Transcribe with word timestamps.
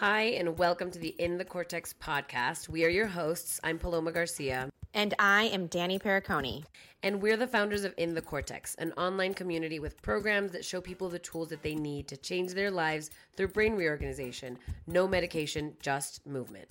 Hi, 0.00 0.26
and 0.38 0.56
welcome 0.56 0.92
to 0.92 0.98
the 1.00 1.16
In 1.18 1.38
the 1.38 1.44
Cortex 1.44 1.92
podcast. 1.92 2.68
We 2.68 2.84
are 2.84 2.88
your 2.88 3.08
hosts. 3.08 3.58
I'm 3.64 3.80
Paloma 3.80 4.12
Garcia. 4.12 4.70
And 4.94 5.12
I 5.18 5.46
am 5.46 5.66
Danny 5.66 5.98
Periconi. 5.98 6.62
And 7.02 7.20
we're 7.20 7.36
the 7.36 7.48
founders 7.48 7.82
of 7.82 7.94
In 7.96 8.14
the 8.14 8.22
Cortex, 8.22 8.76
an 8.76 8.92
online 8.92 9.34
community 9.34 9.80
with 9.80 10.00
programs 10.00 10.52
that 10.52 10.64
show 10.64 10.80
people 10.80 11.08
the 11.08 11.18
tools 11.18 11.48
that 11.48 11.64
they 11.64 11.74
need 11.74 12.06
to 12.06 12.16
change 12.16 12.54
their 12.54 12.70
lives 12.70 13.10
through 13.36 13.48
brain 13.48 13.74
reorganization. 13.74 14.56
No 14.86 15.08
medication, 15.08 15.74
just 15.82 16.24
movement. 16.24 16.68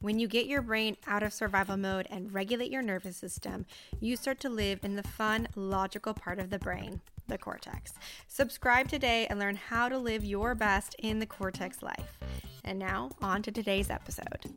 When 0.00 0.18
you 0.18 0.26
get 0.26 0.46
your 0.46 0.60
brain 0.60 0.96
out 1.06 1.22
of 1.22 1.32
survival 1.32 1.76
mode 1.76 2.08
and 2.10 2.34
regulate 2.34 2.72
your 2.72 2.82
nervous 2.82 3.16
system, 3.16 3.66
you 4.00 4.16
start 4.16 4.40
to 4.40 4.48
live 4.48 4.80
in 4.82 4.96
the 4.96 5.04
fun, 5.04 5.46
logical 5.54 6.12
part 6.12 6.40
of 6.40 6.50
the 6.50 6.58
brain, 6.58 7.02
the 7.28 7.38
cortex. 7.38 7.92
Subscribe 8.28 8.88
today 8.88 9.26
and 9.28 9.38
learn 9.38 9.56
how 9.56 9.88
to 9.88 9.98
live 9.98 10.24
your 10.24 10.54
best 10.54 10.94
in 10.98 11.18
the 11.18 11.26
cortex 11.26 11.82
life. 11.82 12.18
And 12.64 12.78
now, 12.78 13.10
on 13.20 13.42
to 13.42 13.52
today's 13.52 13.90
episode. 13.90 14.52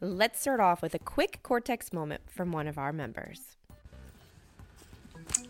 Let's 0.00 0.40
start 0.40 0.60
off 0.60 0.82
with 0.82 0.94
a 0.94 0.98
quick 0.98 1.40
cortex 1.42 1.92
moment 1.92 2.22
from 2.26 2.52
one 2.52 2.66
of 2.66 2.78
our 2.78 2.92
members. 2.92 3.56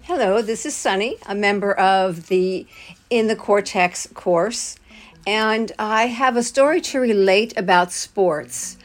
Hello, 0.03 0.43
this 0.43 0.67
is 0.67 0.75
Sunny, 0.75 1.17
a 1.27 1.35
member 1.35 1.73
of 1.73 2.27
the 2.27 2.67
In 3.11 3.29
the 3.29 3.37
Cortex 3.37 4.09
course, 4.13 4.77
and 5.27 5.73
I 5.79 6.07
have 6.07 6.37
a 6.37 6.43
story 6.43 6.81
to 6.83 7.01
relate 7.01 7.57
about 7.57 7.93
sports. 7.93 8.77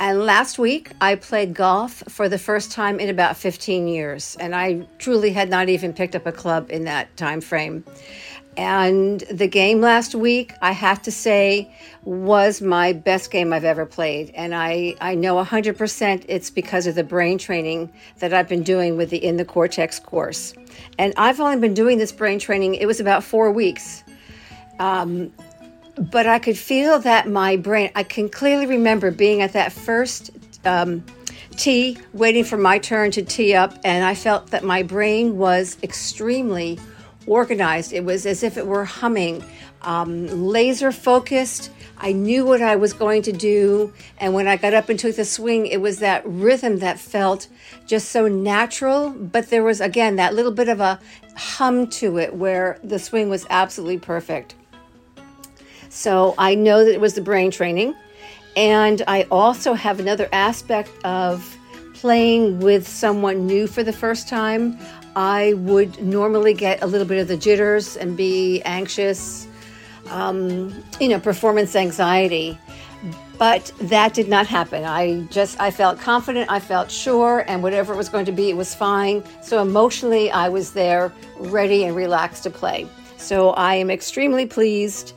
And 0.00 0.24
last 0.24 0.58
week, 0.58 0.92
I 1.02 1.14
played 1.14 1.52
golf 1.52 2.02
for 2.08 2.26
the 2.26 2.38
first 2.38 2.72
time 2.72 2.98
in 2.98 3.10
about 3.10 3.36
15 3.36 3.86
years, 3.86 4.34
and 4.40 4.54
I 4.54 4.86
truly 4.98 5.30
had 5.30 5.50
not 5.50 5.68
even 5.68 5.92
picked 5.92 6.16
up 6.16 6.24
a 6.24 6.32
club 6.32 6.70
in 6.70 6.84
that 6.84 7.14
time 7.18 7.42
frame. 7.42 7.84
And 8.56 9.20
the 9.30 9.46
game 9.46 9.82
last 9.82 10.14
week, 10.14 10.54
I 10.62 10.72
have 10.72 11.02
to 11.02 11.12
say, 11.12 11.70
was 12.02 12.62
my 12.62 12.94
best 12.94 13.30
game 13.30 13.52
I've 13.52 13.64
ever 13.64 13.84
played. 13.84 14.30
And 14.34 14.54
I, 14.54 14.94
I 15.02 15.14
know 15.14 15.36
100% 15.36 16.24
it's 16.26 16.48
because 16.48 16.86
of 16.86 16.94
the 16.94 17.04
brain 17.04 17.36
training 17.36 17.92
that 18.20 18.32
I've 18.32 18.48
been 18.48 18.62
doing 18.62 18.96
with 18.96 19.10
the 19.10 19.22
In 19.22 19.36
the 19.36 19.44
Cortex 19.44 20.00
course. 20.00 20.54
And 20.98 21.12
I've 21.18 21.40
only 21.40 21.58
been 21.58 21.74
doing 21.74 21.98
this 21.98 22.10
brain 22.10 22.38
training, 22.38 22.76
it 22.76 22.86
was 22.86 23.00
about 23.00 23.22
four 23.22 23.52
weeks. 23.52 24.02
Um, 24.78 25.30
but 25.96 26.26
I 26.26 26.38
could 26.38 26.58
feel 26.58 26.98
that 27.00 27.28
my 27.28 27.56
brain, 27.56 27.90
I 27.94 28.02
can 28.02 28.28
clearly 28.28 28.66
remember 28.66 29.10
being 29.10 29.42
at 29.42 29.52
that 29.54 29.72
first 29.72 30.30
um, 30.64 31.04
tee, 31.56 31.98
waiting 32.12 32.44
for 32.44 32.56
my 32.56 32.78
turn 32.78 33.10
to 33.12 33.22
tee 33.22 33.54
up, 33.54 33.76
and 33.84 34.04
I 34.04 34.14
felt 34.14 34.48
that 34.48 34.64
my 34.64 34.82
brain 34.82 35.36
was 35.36 35.76
extremely 35.82 36.78
organized. 37.26 37.92
It 37.92 38.04
was 38.04 38.26
as 38.26 38.42
if 38.42 38.56
it 38.56 38.66
were 38.66 38.84
humming, 38.84 39.44
um, 39.82 40.26
laser 40.26 40.92
focused. 40.92 41.70
I 42.02 42.12
knew 42.12 42.46
what 42.46 42.62
I 42.62 42.76
was 42.76 42.94
going 42.94 43.22
to 43.22 43.32
do. 43.32 43.92
And 44.18 44.32
when 44.32 44.48
I 44.48 44.56
got 44.56 44.72
up 44.72 44.88
and 44.88 44.98
took 44.98 45.16
the 45.16 45.24
swing, 45.24 45.66
it 45.66 45.82
was 45.82 45.98
that 45.98 46.22
rhythm 46.24 46.78
that 46.78 46.98
felt 46.98 47.46
just 47.86 48.08
so 48.08 48.26
natural. 48.26 49.10
But 49.10 49.50
there 49.50 49.62
was, 49.62 49.82
again, 49.82 50.16
that 50.16 50.34
little 50.34 50.52
bit 50.52 50.70
of 50.70 50.80
a 50.80 50.98
hum 51.36 51.88
to 51.88 52.18
it 52.18 52.34
where 52.34 52.78
the 52.82 52.98
swing 52.98 53.28
was 53.28 53.46
absolutely 53.50 53.98
perfect. 53.98 54.54
So 55.90 56.34
I 56.38 56.54
know 56.54 56.84
that 56.84 56.94
it 56.94 57.00
was 57.00 57.14
the 57.14 57.20
brain 57.20 57.50
training. 57.50 57.94
And 58.56 59.02
I 59.06 59.26
also 59.30 59.74
have 59.74 60.00
another 60.00 60.28
aspect 60.32 60.90
of 61.04 61.56
playing 61.94 62.60
with 62.60 62.88
someone 62.88 63.46
new 63.46 63.66
for 63.66 63.82
the 63.82 63.92
first 63.92 64.28
time. 64.28 64.78
I 65.14 65.54
would 65.54 66.02
normally 66.02 66.54
get 66.54 66.82
a 66.82 66.86
little 66.86 67.06
bit 67.06 67.18
of 67.18 67.28
the 67.28 67.36
jitters 67.36 67.96
and 67.96 68.16
be 68.16 68.62
anxious, 68.62 69.46
um, 70.08 70.82
you 71.00 71.08
know, 71.08 71.20
performance 71.20 71.76
anxiety. 71.76 72.58
But 73.38 73.72
that 73.82 74.14
did 74.14 74.28
not 74.28 74.46
happen. 74.46 74.84
I 74.84 75.22
just, 75.30 75.58
I 75.60 75.70
felt 75.70 75.98
confident, 75.98 76.50
I 76.50 76.60
felt 76.60 76.90
sure, 76.90 77.44
and 77.48 77.62
whatever 77.62 77.94
it 77.94 77.96
was 77.96 78.10
going 78.10 78.26
to 78.26 78.32
be, 78.32 78.50
it 78.50 78.56
was 78.56 78.74
fine. 78.74 79.24
So 79.42 79.62
emotionally, 79.62 80.30
I 80.30 80.48
was 80.48 80.72
there, 80.72 81.12
ready 81.38 81.84
and 81.84 81.96
relaxed 81.96 82.42
to 82.44 82.50
play. 82.50 82.86
So 83.16 83.50
I 83.50 83.74
am 83.76 83.90
extremely 83.90 84.46
pleased 84.46 85.14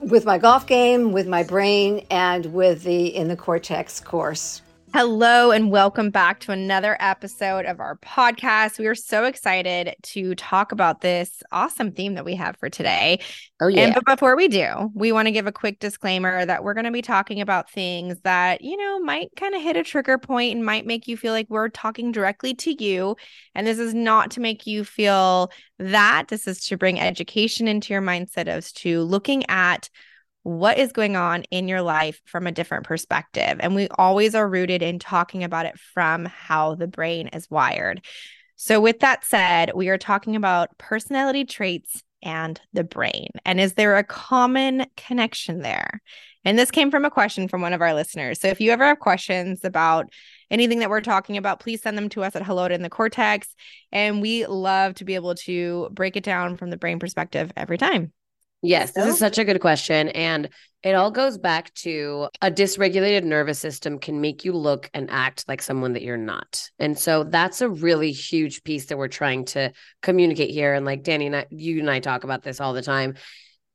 with 0.00 0.24
my 0.24 0.38
golf 0.38 0.66
game, 0.66 1.12
with 1.12 1.26
my 1.26 1.42
brain, 1.42 2.06
and 2.10 2.46
with 2.46 2.82
the 2.82 3.14
In 3.14 3.28
the 3.28 3.36
Cortex 3.36 4.00
course. 4.00 4.62
Hello, 4.92 5.52
and 5.52 5.70
welcome 5.70 6.10
back 6.10 6.40
to 6.40 6.50
another 6.50 6.96
episode 6.98 7.64
of 7.64 7.78
our 7.78 7.96
podcast. 7.98 8.76
We 8.76 8.88
are 8.88 8.96
so 8.96 9.24
excited 9.24 9.94
to 10.02 10.34
talk 10.34 10.72
about 10.72 11.00
this 11.00 11.44
awesome 11.52 11.92
theme 11.92 12.14
that 12.16 12.24
we 12.24 12.34
have 12.34 12.56
for 12.56 12.68
today. 12.68 13.20
Oh, 13.60 13.68
yeah. 13.68 13.82
And 13.82 13.94
but 13.94 14.04
before 14.04 14.34
we 14.34 14.48
do, 14.48 14.90
we 14.92 15.12
want 15.12 15.26
to 15.26 15.32
give 15.32 15.46
a 15.46 15.52
quick 15.52 15.78
disclaimer 15.78 16.44
that 16.44 16.64
we're 16.64 16.74
going 16.74 16.86
to 16.86 16.90
be 16.90 17.02
talking 17.02 17.40
about 17.40 17.70
things 17.70 18.20
that, 18.24 18.62
you 18.62 18.76
know, 18.76 18.98
might 18.98 19.28
kind 19.36 19.54
of 19.54 19.62
hit 19.62 19.76
a 19.76 19.84
trigger 19.84 20.18
point 20.18 20.56
and 20.56 20.64
might 20.64 20.86
make 20.86 21.06
you 21.06 21.16
feel 21.16 21.32
like 21.32 21.46
we're 21.48 21.68
talking 21.68 22.10
directly 22.10 22.52
to 22.54 22.82
you. 22.82 23.14
And 23.54 23.68
this 23.68 23.78
is 23.78 23.94
not 23.94 24.32
to 24.32 24.40
make 24.40 24.66
you 24.66 24.82
feel 24.82 25.52
that. 25.78 26.26
This 26.28 26.48
is 26.48 26.66
to 26.66 26.76
bring 26.76 26.98
education 26.98 27.68
into 27.68 27.92
your 27.92 28.02
mindset 28.02 28.48
as 28.48 28.72
to 28.72 29.02
looking 29.02 29.48
at 29.48 29.88
what 30.42 30.78
is 30.78 30.92
going 30.92 31.16
on 31.16 31.44
in 31.50 31.68
your 31.68 31.82
life 31.82 32.20
from 32.24 32.46
a 32.46 32.52
different 32.52 32.84
perspective. 32.84 33.58
And 33.60 33.74
we 33.74 33.88
always 33.88 34.34
are 34.34 34.48
rooted 34.48 34.82
in 34.82 34.98
talking 34.98 35.44
about 35.44 35.66
it 35.66 35.78
from 35.78 36.24
how 36.24 36.74
the 36.74 36.86
brain 36.86 37.28
is 37.28 37.50
wired. 37.50 38.02
So, 38.56 38.80
with 38.80 39.00
that 39.00 39.24
said, 39.24 39.72
we 39.74 39.88
are 39.88 39.98
talking 39.98 40.36
about 40.36 40.76
personality 40.78 41.44
traits 41.44 42.02
and 42.22 42.60
the 42.72 42.84
brain. 42.84 43.28
And 43.46 43.58
is 43.58 43.74
there 43.74 43.96
a 43.96 44.04
common 44.04 44.86
connection 44.96 45.60
there? 45.60 46.02
And 46.44 46.58
this 46.58 46.70
came 46.70 46.90
from 46.90 47.04
a 47.04 47.10
question 47.10 47.48
from 47.48 47.62
one 47.62 47.72
of 47.72 47.80
our 47.80 47.94
listeners. 47.94 48.40
So, 48.40 48.48
if 48.48 48.60
you 48.60 48.70
ever 48.70 48.84
have 48.84 48.98
questions 48.98 49.64
about 49.64 50.12
anything 50.50 50.80
that 50.80 50.90
we're 50.90 51.00
talking 51.00 51.36
about, 51.36 51.60
please 51.60 51.80
send 51.82 51.96
them 51.96 52.08
to 52.10 52.22
us 52.22 52.36
at 52.36 52.44
hello 52.44 52.66
in 52.66 52.82
the 52.82 52.90
cortex. 52.90 53.54
And 53.92 54.20
we 54.20 54.46
love 54.46 54.94
to 54.96 55.04
be 55.04 55.14
able 55.14 55.34
to 55.36 55.88
break 55.92 56.16
it 56.16 56.24
down 56.24 56.56
from 56.56 56.70
the 56.70 56.76
brain 56.76 56.98
perspective 56.98 57.52
every 57.56 57.78
time. 57.78 58.12
Yes, 58.62 58.92
this 58.92 59.06
is 59.06 59.18
such 59.18 59.38
a 59.38 59.44
good 59.44 59.60
question. 59.60 60.08
And 60.08 60.50
it 60.82 60.94
all 60.94 61.10
goes 61.10 61.38
back 61.38 61.72
to 61.74 62.28
a 62.42 62.50
dysregulated 62.50 63.24
nervous 63.24 63.58
system 63.58 63.98
can 63.98 64.20
make 64.20 64.44
you 64.44 64.52
look 64.52 64.90
and 64.92 65.10
act 65.10 65.44
like 65.48 65.62
someone 65.62 65.94
that 65.94 66.02
you're 66.02 66.16
not. 66.18 66.68
And 66.78 66.98
so 66.98 67.24
that's 67.24 67.62
a 67.62 67.68
really 67.68 68.12
huge 68.12 68.62
piece 68.62 68.86
that 68.86 68.98
we're 68.98 69.08
trying 69.08 69.46
to 69.46 69.72
communicate 70.02 70.50
here. 70.50 70.74
And 70.74 70.84
like 70.84 71.02
Danny 71.02 71.26
and 71.26 71.36
I, 71.36 71.46
you 71.50 71.80
and 71.80 71.90
I 71.90 72.00
talk 72.00 72.24
about 72.24 72.42
this 72.42 72.60
all 72.60 72.74
the 72.74 72.82
time 72.82 73.14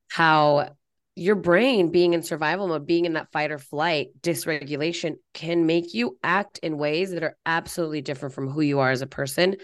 how 0.10 0.70
your 1.16 1.36
brain 1.36 1.92
being 1.92 2.14
in 2.14 2.24
survival 2.24 2.68
mode, 2.68 2.86
being 2.86 3.06
in 3.06 3.14
that 3.14 3.32
fight 3.32 3.52
or 3.52 3.58
flight 3.58 4.10
dysregulation 4.22 5.16
can 5.34 5.66
make 5.66 5.94
you 5.94 6.18
act 6.24 6.58
in 6.60 6.78
ways 6.78 7.12
that 7.12 7.24
are 7.24 7.38
absolutely 7.46 8.02
different 8.02 8.36
from 8.36 8.50
who 8.50 8.62
you 8.62 8.80
are 8.80 8.92
as 8.92 9.02
a 9.02 9.08
person. 9.08 9.56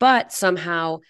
But 0.00 0.32
somehow 0.32 1.00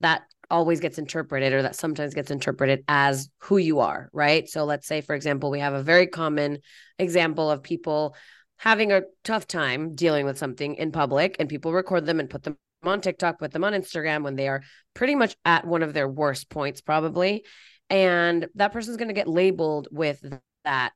that 0.00 0.22
always 0.52 0.78
gets 0.78 0.98
interpreted 0.98 1.52
or 1.52 1.62
that 1.62 1.74
sometimes 1.74 2.14
gets 2.14 2.30
interpreted 2.30 2.84
as 2.86 3.28
who 3.38 3.56
you 3.56 3.80
are, 3.80 4.10
right? 4.12 4.48
So 4.48 4.64
let's 4.64 4.86
say, 4.86 5.00
for 5.00 5.14
example, 5.16 5.50
we 5.50 5.60
have 5.60 5.72
a 5.72 5.82
very 5.82 6.06
common 6.06 6.58
example 6.98 7.50
of 7.50 7.62
people 7.62 8.14
having 8.58 8.92
a 8.92 9.02
tough 9.24 9.48
time 9.48 9.94
dealing 9.96 10.26
with 10.26 10.38
something 10.38 10.76
in 10.76 10.92
public 10.92 11.36
and 11.40 11.48
people 11.48 11.72
record 11.72 12.06
them 12.06 12.20
and 12.20 12.30
put 12.30 12.44
them 12.44 12.56
on 12.84 13.00
TikTok, 13.00 13.38
put 13.38 13.50
them 13.50 13.64
on 13.64 13.72
Instagram 13.72 14.22
when 14.22 14.36
they 14.36 14.46
are 14.46 14.62
pretty 14.94 15.14
much 15.14 15.34
at 15.44 15.66
one 15.66 15.82
of 15.82 15.94
their 15.94 16.08
worst 16.08 16.50
points, 16.50 16.80
probably. 16.80 17.44
And 17.90 18.46
that 18.54 18.72
person's 18.72 18.98
going 18.98 19.08
to 19.08 19.14
get 19.14 19.28
labeled 19.28 19.88
with 19.90 20.22
that, 20.64 20.92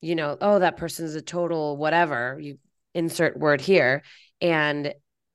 you 0.00 0.14
know, 0.14 0.36
oh, 0.40 0.58
that 0.58 0.76
person's 0.76 1.14
a 1.14 1.22
total 1.22 1.76
whatever, 1.76 2.38
you 2.40 2.58
insert 2.94 3.38
word 3.38 3.60
here. 3.60 4.02
And 4.40 4.92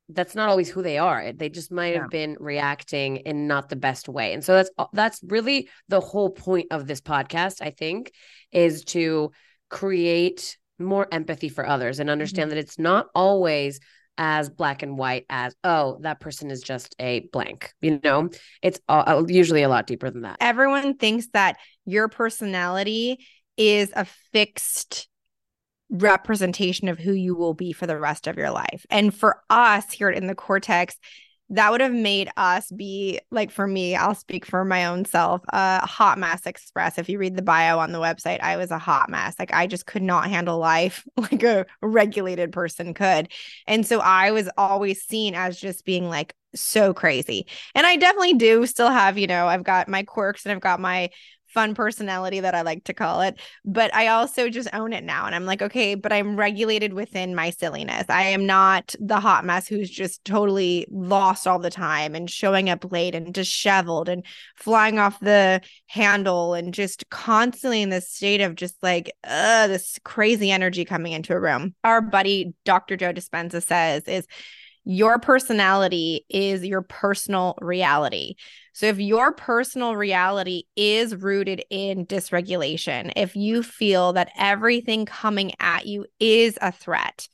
that's 0.09 0.35
not 0.35 0.50
always 0.50 0.69
who 0.69 0.81
they 0.81 0.97
are. 0.97 1.34
They 1.34 1.50
just 1.50 1.72
might 1.72 1.95
have 1.95 2.09
been 2.09 2.38
reacting 2.40 3.17
in 3.17 3.47
not 3.47 3.70
the 3.70 3.76
best 3.76 4.08
way. 4.08 4.34
And 4.34 4.43
so 4.43 4.53
that's 4.53 4.70
that's 4.93 5.20
really 5.23 5.70
the 5.90 5.99
whole 5.99 6.29
point 6.29 6.67
of 6.72 6.87
this 6.87 7.02
podcast, 7.02 7.61
I 7.61 7.72
think, 7.72 8.11
is 8.52 8.85
to 8.85 9.31
create 9.70 10.58
more 10.79 11.08
empathy 11.11 11.49
for 11.49 11.67
others 11.67 11.99
and 11.99 12.09
understand 12.09 12.49
mm-hmm. 12.49 12.58
that 12.58 12.61
it's 12.61 12.79
not 12.79 13.08
always 13.16 13.79
as 14.17 14.49
black 14.49 14.81
and 14.81 14.97
white 14.97 15.26
as 15.29 15.55
oh 15.64 15.99
that 16.02 16.20
person 16.20 16.49
is 16.49 16.61
just 16.61 16.96
a 16.99 17.28
blank 17.31 17.72
you 17.81 17.99
know 18.03 18.29
it's 18.64 18.79
uh, 18.90 19.23
usually 19.28 19.61
a 19.61 19.70
lot 19.70 19.85
deeper 19.85 20.09
than 20.09 20.23
that 20.23 20.37
everyone 20.40 20.97
thinks 20.97 21.28
that 21.34 21.58
your 21.85 22.08
personality 22.08 23.20
is 23.58 23.91
a 23.96 24.05
fixed 24.31 25.08
representation 25.89 26.87
of 26.87 26.99
who 26.99 27.13
you 27.13 27.35
will 27.35 27.53
be 27.53 27.72
for 27.72 27.87
the 27.87 27.99
rest 27.99 28.28
of 28.28 28.37
your 28.37 28.51
life. 28.51 28.85
And 28.89 29.13
for 29.13 29.41
us 29.49 29.91
here 29.91 30.09
in 30.09 30.28
the 30.28 30.35
cortex, 30.35 30.97
that 31.49 31.72
would 31.72 31.81
have 31.81 31.93
made 31.93 32.29
us 32.35 32.69
be 32.72 33.19
like 33.31 33.51
for 33.51 33.66
me 33.66 33.95
i'll 33.95 34.16
speak 34.16 34.45
for 34.45 34.66
my 34.66 34.85
own 34.85 35.05
self 35.05 35.41
a 35.53 35.55
uh, 35.55 35.85
hot 35.85 36.17
mess 36.17 36.45
express. 36.45 36.97
If 36.97 37.07
you 37.07 37.17
read 37.17 37.35
the 37.37 37.41
bio 37.41 37.79
on 37.79 37.91
the 37.91 37.99
website 37.99 38.41
i 38.41 38.57
was 38.57 38.72
a 38.72 38.78
hot 38.78 39.09
mess. 39.09 39.35
Like 39.39 39.53
i 39.53 39.67
just 39.67 39.85
could 39.85 40.01
not 40.01 40.29
handle 40.29 40.57
life 40.57 41.05
like 41.17 41.43
a 41.43 41.66
regulated 41.81 42.51
person 42.51 42.93
could. 42.93 43.29
And 43.66 43.85
so 43.85 43.99
i 43.99 44.31
was 44.31 44.49
always 44.57 45.03
seen 45.03 45.35
as 45.35 45.59
just 45.59 45.85
being 45.85 46.09
like 46.09 46.35
so 46.53 46.93
crazy. 46.93 47.47
And 47.75 47.87
i 47.87 47.95
definitely 47.95 48.33
do 48.33 48.66
still 48.66 48.90
have 48.90 49.17
you 49.17 49.28
know 49.28 49.47
i've 49.47 49.63
got 49.63 49.87
my 49.87 50.03
quirks 50.03 50.45
and 50.45 50.51
i've 50.51 50.61
got 50.61 50.81
my 50.81 51.09
fun 51.57 51.73
personality 51.73 52.39
that 52.39 52.53
I 52.53 52.61
like 52.61 52.83
to 52.83 52.93
call 52.93 53.21
it. 53.21 53.39
But 53.65 53.91
I 53.95 54.09
also 54.09 54.47
just 54.47 54.69
own 54.73 54.93
it 54.93 55.03
now. 55.03 55.25
And 55.25 55.33
I'm 55.33 55.47
like, 55.47 55.63
okay, 55.63 55.95
but 55.95 56.13
I'm 56.13 56.35
regulated 56.35 56.93
within 56.93 57.33
my 57.33 57.49
silliness. 57.49 58.05
I 58.09 58.25
am 58.25 58.45
not 58.45 58.93
the 58.99 59.19
hot 59.19 59.43
mess 59.43 59.67
who's 59.67 59.89
just 59.89 60.23
totally 60.23 60.85
lost 60.91 61.47
all 61.47 61.57
the 61.57 61.71
time 61.71 62.13
and 62.13 62.29
showing 62.29 62.69
up 62.69 62.91
late 62.91 63.15
and 63.15 63.33
disheveled 63.33 64.07
and 64.07 64.23
flying 64.55 64.99
off 64.99 65.19
the 65.19 65.61
handle 65.87 66.53
and 66.53 66.75
just 66.75 67.09
constantly 67.09 67.81
in 67.81 67.89
this 67.89 68.07
state 68.07 68.41
of 68.41 68.53
just 68.53 68.75
like, 68.83 69.11
uh, 69.23 69.65
this 69.65 69.97
crazy 70.03 70.51
energy 70.51 70.85
coming 70.85 71.13
into 71.13 71.33
a 71.33 71.39
room. 71.39 71.73
Our 71.83 72.01
buddy, 72.01 72.53
Dr. 72.65 72.97
Joe 72.97 73.13
Dispenza 73.13 73.63
says, 73.63 74.03
is 74.03 74.27
your 74.89 75.19
personality 75.19 76.25
is 76.29 76.63
your 76.63 76.81
personal 76.81 77.57
reality. 77.59 78.35
So, 78.72 78.85
if 78.85 78.99
your 78.99 79.34
personal 79.34 79.97
reality 79.97 80.63
is 80.78 81.13
rooted 81.13 81.61
in 81.69 82.05
dysregulation, 82.05 83.11
if 83.17 83.35
you 83.35 83.63
feel 83.63 84.13
that 84.13 84.31
everything 84.37 85.05
coming 85.05 85.51
at 85.59 85.87
you 85.87 86.05
is 86.22 86.57
a 86.61 86.72
threat, 86.72 87.28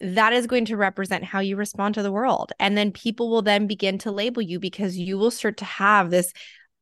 that 0.00 0.32
is 0.32 0.46
going 0.46 0.64
to 0.66 0.76
represent 0.76 1.24
how 1.24 1.40
you 1.40 1.56
respond 1.56 1.96
to 1.96 2.04
the 2.04 2.12
world. 2.12 2.52
And 2.60 2.78
then 2.78 2.92
people 2.92 3.30
will 3.30 3.42
then 3.42 3.66
begin 3.66 3.98
to 3.98 4.12
label 4.12 4.40
you 4.40 4.60
because 4.60 4.96
you 4.96 5.18
will 5.18 5.32
start 5.32 5.56
to 5.56 5.64
have 5.64 6.10
this 6.10 6.32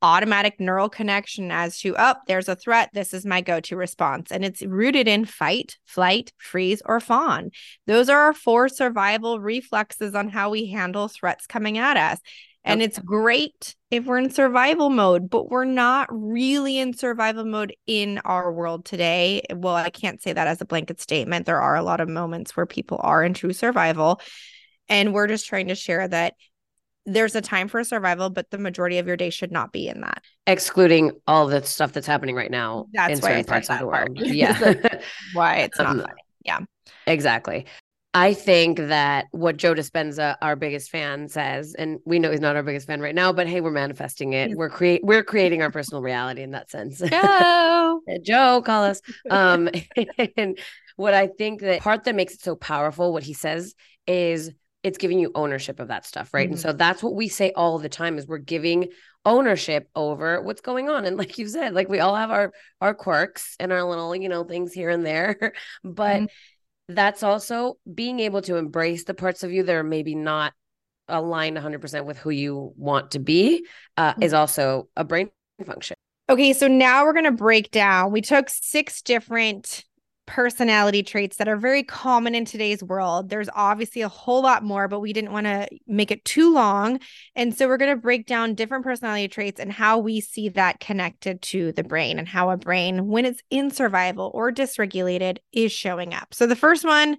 automatic 0.00 0.60
neural 0.60 0.88
connection 0.88 1.50
as 1.50 1.80
to, 1.80 1.94
oh, 1.98 2.14
there's 2.26 2.48
a 2.48 2.56
threat. 2.56 2.90
This 2.92 3.12
is 3.12 3.26
my 3.26 3.40
go 3.40 3.60
to 3.60 3.76
response. 3.76 4.30
And 4.30 4.44
it's 4.44 4.62
rooted 4.62 5.08
in 5.08 5.24
fight, 5.24 5.76
flight, 5.86 6.32
freeze, 6.38 6.82
or 6.84 7.00
fawn. 7.00 7.50
Those 7.86 8.08
are 8.08 8.18
our 8.18 8.32
four 8.32 8.68
survival 8.68 9.40
reflexes 9.40 10.14
on 10.14 10.28
how 10.28 10.50
we 10.50 10.66
handle 10.66 11.08
threats 11.08 11.46
coming 11.46 11.78
at 11.78 11.96
us. 11.96 12.20
And 12.64 12.82
it's 12.82 12.98
great 12.98 13.74
if 13.90 14.04
we're 14.04 14.18
in 14.18 14.30
survival 14.30 14.90
mode, 14.90 15.30
but 15.30 15.48
we're 15.48 15.64
not 15.64 16.08
really 16.10 16.76
in 16.76 16.92
survival 16.92 17.46
mode 17.46 17.74
in 17.86 18.18
our 18.26 18.52
world 18.52 18.84
today. 18.84 19.42
Well, 19.50 19.74
I 19.74 19.88
can't 19.88 20.20
say 20.20 20.34
that 20.34 20.46
as 20.46 20.60
a 20.60 20.66
blanket 20.66 21.00
statement. 21.00 21.46
There 21.46 21.62
are 21.62 21.76
a 21.76 21.82
lot 21.82 22.00
of 22.00 22.10
moments 22.10 22.54
where 22.56 22.66
people 22.66 23.00
are 23.02 23.24
in 23.24 23.32
true 23.32 23.54
survival. 23.54 24.20
And 24.90 25.14
we're 25.14 25.28
just 25.28 25.46
trying 25.46 25.68
to 25.68 25.74
share 25.74 26.06
that 26.08 26.34
there's 27.08 27.34
a 27.34 27.40
time 27.40 27.68
for 27.68 27.82
survival, 27.84 28.30
but 28.30 28.50
the 28.50 28.58
majority 28.58 28.98
of 28.98 29.06
your 29.06 29.16
day 29.16 29.30
should 29.30 29.50
not 29.52 29.72
be 29.72 29.88
in 29.88 30.00
that. 30.02 30.22
Excluding 30.46 31.12
all 31.26 31.46
the 31.46 31.62
stuff 31.64 31.92
that's 31.92 32.06
happening 32.06 32.34
right 32.36 32.50
now 32.50 32.86
that's 32.92 33.14
in 33.14 33.22
certain 33.22 33.44
parts 33.44 33.70
of 33.70 33.78
the 33.78 33.86
part. 33.86 34.08
world. 34.10 34.18
Yeah. 34.26 34.82
why 35.32 35.56
it's 35.58 35.78
not 35.78 35.86
Um, 35.88 36.00
funny. 36.00 36.22
Yeah. 36.44 36.60
Exactly. 37.06 37.66
I 38.14 38.32
think 38.32 38.78
that 38.78 39.26
what 39.32 39.58
Joe 39.58 39.74
Dispenza, 39.74 40.36
our 40.40 40.56
biggest 40.56 40.90
fan, 40.90 41.28
says, 41.28 41.74
and 41.78 41.98
we 42.06 42.18
know 42.18 42.30
he's 42.30 42.40
not 42.40 42.56
our 42.56 42.62
biggest 42.62 42.86
fan 42.86 43.00
right 43.00 43.14
now, 43.14 43.32
but 43.32 43.46
hey, 43.46 43.60
we're 43.60 43.70
manifesting 43.70 44.32
it. 44.32 44.56
We're 44.56 44.70
create 44.70 45.04
we're 45.04 45.22
creating 45.22 45.62
our 45.62 45.70
personal 45.70 46.02
reality 46.02 46.42
in 46.42 46.52
that 46.52 46.70
sense. 46.70 46.98
Joe. 47.00 48.00
Joe, 48.22 48.62
call 48.64 48.84
us. 48.84 49.02
Um, 49.30 49.68
and 50.36 50.58
what 50.96 51.12
I 51.14 51.26
think 51.28 51.60
that 51.60 51.80
part 51.82 52.04
that 52.04 52.14
makes 52.14 52.34
it 52.34 52.40
so 52.40 52.56
powerful, 52.56 53.12
what 53.12 53.22
he 53.22 53.34
says, 53.34 53.74
is 54.06 54.52
it's 54.88 54.98
giving 54.98 55.18
you 55.18 55.30
ownership 55.34 55.80
of 55.80 55.88
that 55.88 56.06
stuff, 56.06 56.32
right? 56.32 56.48
And 56.48 56.56
Mhm. 56.56 56.62
so 56.62 56.72
that's 56.72 57.02
what 57.02 57.14
we 57.14 57.28
say 57.28 57.52
all 57.52 57.78
the 57.78 57.90
time 57.90 58.16
is 58.16 58.26
we're 58.26 58.38
giving 58.38 58.88
ownership 59.26 59.86
over 59.94 60.40
what's 60.40 60.62
going 60.62 60.88
on. 60.88 61.04
And 61.04 61.16
like 61.18 61.36
you 61.36 61.46
said, 61.46 61.74
like 61.74 61.90
we 61.90 62.00
all 62.00 62.16
have 62.16 62.30
our 62.30 62.52
our 62.80 62.94
quirks 62.94 63.54
and 63.60 63.70
our 63.70 63.84
little, 63.84 64.16
you 64.16 64.30
know, 64.30 64.44
things 64.44 64.72
here 64.72 64.88
and 64.88 65.04
there, 65.04 65.52
but 65.84 66.22
Mhm. 66.22 66.28
that's 66.88 67.22
also 67.22 67.76
being 67.92 68.18
able 68.20 68.40
to 68.42 68.56
embrace 68.56 69.04
the 69.04 69.12
parts 69.12 69.42
of 69.42 69.52
you 69.52 69.62
that 69.62 69.74
are 69.74 69.84
maybe 69.84 70.14
not 70.14 70.54
aligned 71.06 71.56
100% 71.56 72.06
with 72.06 72.16
who 72.18 72.30
you 72.30 72.72
want 72.76 73.10
to 73.10 73.18
be 73.18 73.66
uh, 73.98 74.14
is 74.22 74.32
also 74.32 74.88
a 74.96 75.04
brain 75.04 75.30
function. 75.66 75.96
Okay, 76.30 76.54
so 76.54 76.66
now 76.66 77.04
we're 77.04 77.12
going 77.12 77.24
to 77.24 77.30
break 77.32 77.70
down. 77.70 78.10
We 78.12 78.22
took 78.22 78.48
six 78.48 79.02
different 79.02 79.84
personality 80.28 81.02
traits 81.02 81.38
that 81.38 81.48
are 81.48 81.56
very 81.56 81.82
common 81.82 82.34
in 82.34 82.44
today's 82.44 82.84
world. 82.84 83.30
There's 83.30 83.48
obviously 83.54 84.02
a 84.02 84.10
whole 84.10 84.42
lot 84.42 84.62
more, 84.62 84.86
but 84.86 85.00
we 85.00 85.14
didn't 85.14 85.32
want 85.32 85.46
to 85.46 85.66
make 85.86 86.10
it 86.10 86.24
too 86.26 86.52
long. 86.52 87.00
And 87.34 87.56
so 87.56 87.66
we're 87.66 87.78
going 87.78 87.96
to 87.96 88.00
break 88.00 88.26
down 88.26 88.54
different 88.54 88.84
personality 88.84 89.26
traits 89.26 89.58
and 89.58 89.72
how 89.72 89.98
we 89.98 90.20
see 90.20 90.50
that 90.50 90.80
connected 90.80 91.40
to 91.42 91.72
the 91.72 91.82
brain 91.82 92.18
and 92.18 92.28
how 92.28 92.50
a 92.50 92.58
brain, 92.58 93.08
when 93.08 93.24
it's 93.24 93.42
in 93.48 93.70
survival 93.70 94.30
or 94.34 94.52
dysregulated, 94.52 95.38
is 95.50 95.72
showing 95.72 96.12
up. 96.12 96.34
So 96.34 96.46
the 96.46 96.54
first 96.54 96.84
one, 96.84 97.16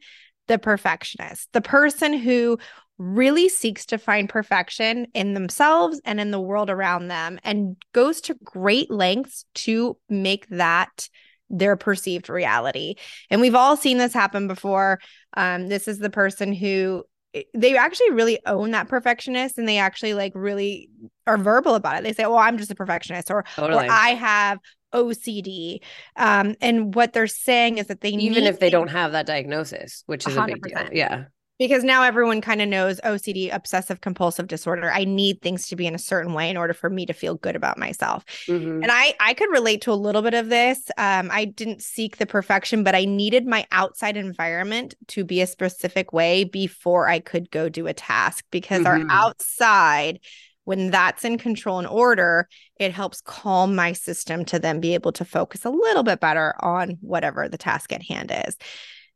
the 0.48 0.60
perfectionist, 0.60 1.50
the 1.52 1.62
person 1.62 2.14
who 2.14 2.60
really 3.00 3.50
seeks 3.50 3.88
to 3.88 3.98
find 3.98 4.30
perfection 4.30 5.08
in 5.16 5.34
themselves 5.34 6.00
and 6.06 6.20
in 6.20 6.30
the 6.30 6.40
world 6.40 6.70
around 6.70 7.08
them 7.08 7.40
and 7.44 7.76
goes 7.94 8.22
to 8.22 8.38
great 8.44 8.92
lengths 8.92 9.46
to 9.56 9.98
make 10.10 10.48
that 10.50 11.10
their 11.50 11.76
perceived 11.76 12.30
reality. 12.30 12.96
And 13.30 13.42
we've 13.42 13.56
all 13.56 13.76
seen 13.78 13.98
this 13.98 14.14
happen 14.14 14.48
before. 14.48 15.00
Um, 15.36 15.68
this 15.68 15.88
is 15.88 16.00
the 16.00 16.10
person 16.10 16.54
who 16.54 17.04
eh, 17.34 17.44
they 17.54 17.78
actually 17.78 18.12
really 18.12 18.40
own 18.46 18.72
that 18.72 18.88
perfectionist 18.88 19.58
and 19.58 19.68
they 19.68 19.78
actually 19.78 20.14
like 20.14 20.34
really 20.36 20.90
are 21.28 21.38
verbal 21.38 21.76
about 21.76 21.98
it. 21.98 22.04
They 22.04 22.14
say, 22.14 22.24
Well, 22.24 22.38
I'm 22.38 22.58
just 22.58 22.72
a 22.72 22.76
perfectionist, 22.76 23.32
or, 23.32 23.46
Totally. 23.56 23.88
or 23.88 23.92
I 23.92 24.10
have 24.10 24.60
OCD. 24.94 25.80
Um, 26.16 26.56
and 26.62 26.94
what 26.96 27.14
they're 27.14 27.28
saying 27.28 27.78
is 27.78 27.88
that 27.88 28.02
they 28.02 28.10
Even 28.10 28.46
if 28.46 28.60
they 28.60 28.70
don't 28.70 28.90
have 28.90 29.12
that 29.14 29.26
diagnosis, 29.26 30.04
which 30.08 30.28
is 30.28 30.36
a 30.36 30.46
big 30.46 30.62
deal. 30.62 30.90
Yeah. 30.92 31.26
Because 31.60 31.84
now 31.84 32.04
everyone 32.04 32.42
kind 32.42 32.62
of 32.62 32.70
knows 32.70 33.00
OCD, 33.04 33.50
obsessive 33.50 34.02
compulsive 34.02 34.48
disorder. 34.48 34.90
I 34.92 35.04
need 35.04 35.42
things 35.42 35.68
to 35.68 35.76
be 35.76 35.86
in 35.86 35.94
a 35.96 36.00
certain 36.00 36.34
way 36.34 36.50
in 36.50 36.58
order 36.58 36.74
for 36.74 36.90
me 36.90 37.06
to 37.06 37.14
feel 37.14 37.36
good 37.36 37.56
about 37.56 37.78
myself. 37.78 38.24
Mhm. 38.48 38.82
And 38.82 38.92
I 38.92 39.14
I 39.20 39.34
could 39.34 39.52
relate 39.52 39.82
to 39.82 39.92
a 39.92 39.94
little 39.94 40.22
bit 40.22 40.34
of 40.34 40.50
this. 40.50 40.90
Um, 40.98 41.30
I 41.32 41.46
didn't 41.46 41.84
seek 41.84 42.18
the 42.18 42.26
perfection, 42.26 42.84
but 42.84 42.96
I 42.96 43.06
needed 43.06 43.46
my 43.46 43.66
outside 43.72 44.16
environment 44.18 44.96
to 45.10 45.24
be 45.26 45.42
a 45.42 45.48
specific 45.48 46.14
way 46.14 46.46
before 46.46 47.08
I 47.08 47.20
could 47.20 47.52
go 47.52 47.70
do 47.70 47.88
a 47.88 47.94
task 47.94 48.46
because 48.52 48.84
Mhm. 48.84 48.86
our 48.86 49.02
outside 49.10 50.20
when 50.66 50.92
that's 50.92 51.26
in 51.26 51.38
control 51.40 51.80
and 51.80 51.88
order, 51.88 52.48
it 52.80 52.94
helps 52.94 53.22
calm 53.22 53.76
my 53.76 53.92
system 53.92 54.46
to 54.46 54.60
then 54.60 54.80
be 54.80 54.94
able 54.94 55.12
to 55.14 55.26
focus 55.26 55.66
a 55.66 55.70
little 55.70 56.04
bit 56.04 56.20
better 56.20 56.54
on 56.64 56.92
whatever 57.02 57.50
the 57.50 57.58
task 57.58 57.92
at 57.92 58.04
hand 58.04 58.32
is. 58.48 58.56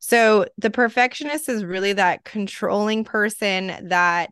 So 0.06 0.48
the 0.58 0.70
perfectionist 0.70 1.48
is 1.48 1.64
really 1.64 1.94
that 1.94 2.26
controlling 2.26 3.06
person 3.06 3.88
that 3.88 4.32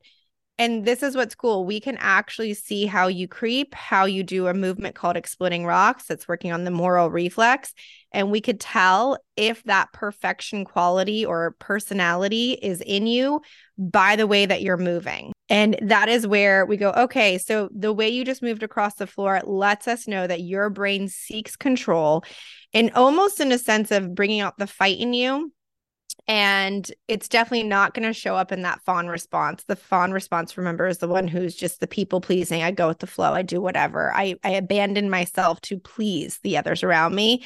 and 0.58 0.86
this 0.86 1.02
is 1.02 1.16
what's 1.16 1.34
cool. 1.34 1.66
We 1.66 1.80
can 1.80 1.98
actually 1.98 2.54
see 2.56 2.86
how 2.86 3.08
you 3.08 3.28
creep, 3.28 3.74
how 3.74 4.04
you 4.04 4.22
do 4.22 4.48
a 4.48 4.54
movement 4.54 4.96
called 4.96 5.16
exploding 5.16 5.66
rocks 5.66 6.06
that's 6.08 6.28
working 6.28 6.52
on 6.52 6.66
the 6.66 6.72
Moro 6.72 7.08
reflex. 7.08 7.74
And 8.12 8.30
we 8.30 8.42
could 8.42 8.60
tell 8.60 9.18
if 9.38 9.64
that 9.64 9.94
perfection 9.94 10.66
quality 10.66 11.26
or 11.26 11.56
personality 11.58 12.60
is 12.62 12.82
in 12.82 13.08
you 13.08 13.42
by 13.78 14.18
the 14.18 14.28
way 14.28 14.46
that 14.46 14.62
you're 14.62 14.76
moving. 14.76 15.32
And 15.50 15.80
that 15.82 16.10
is 16.10 16.28
where 16.28 16.66
we 16.66 16.76
go, 16.76 16.92
okay, 16.92 17.38
so 17.38 17.70
the 17.74 17.94
way 17.94 18.10
you 18.10 18.26
just 18.26 18.44
moved 18.44 18.62
across 18.62 18.96
the 18.96 19.08
floor 19.08 19.42
lets 19.46 19.88
us 19.88 20.06
know 20.06 20.28
that 20.28 20.42
your 20.42 20.70
brain 20.70 21.08
seeks 21.08 21.56
control 21.56 22.24
and 22.74 22.92
almost 22.92 23.40
in 23.40 23.54
a 23.54 23.58
sense 23.58 23.90
of 23.90 24.14
bringing 24.14 24.42
out 24.42 24.58
the 24.58 24.68
fight 24.68 25.00
in 25.00 25.14
you 25.14 25.52
and 26.32 26.90
it's 27.10 27.28
definitely 27.28 27.68
not 27.68 27.94
going 27.94 28.08
to 28.08 28.14
show 28.14 28.38
up 28.38 28.54
in 28.54 28.62
that 28.62 28.82
fawn 28.86 29.10
response. 29.10 29.66
The 29.66 29.76
fawn 29.76 30.14
response 30.14 30.56
remember 30.58 30.88
is 30.88 31.00
the 31.00 31.10
one 31.10 31.28
who's 31.28 31.54
just 31.54 31.82
the 31.82 31.88
people 31.88 32.22
pleasing. 32.22 32.64
I 32.64 32.72
go 32.72 32.88
with 32.88 33.00
the 33.00 33.06
flow. 33.06 33.34
I 33.34 33.42
do 33.42 33.60
whatever. 33.60 34.14
I 34.16 34.36
i 34.42 34.52
abandon 34.52 35.10
myself 35.10 35.60
to 35.64 35.78
please 35.78 36.40
the 36.42 36.56
others 36.56 36.84
around 36.84 37.16
me. 37.16 37.44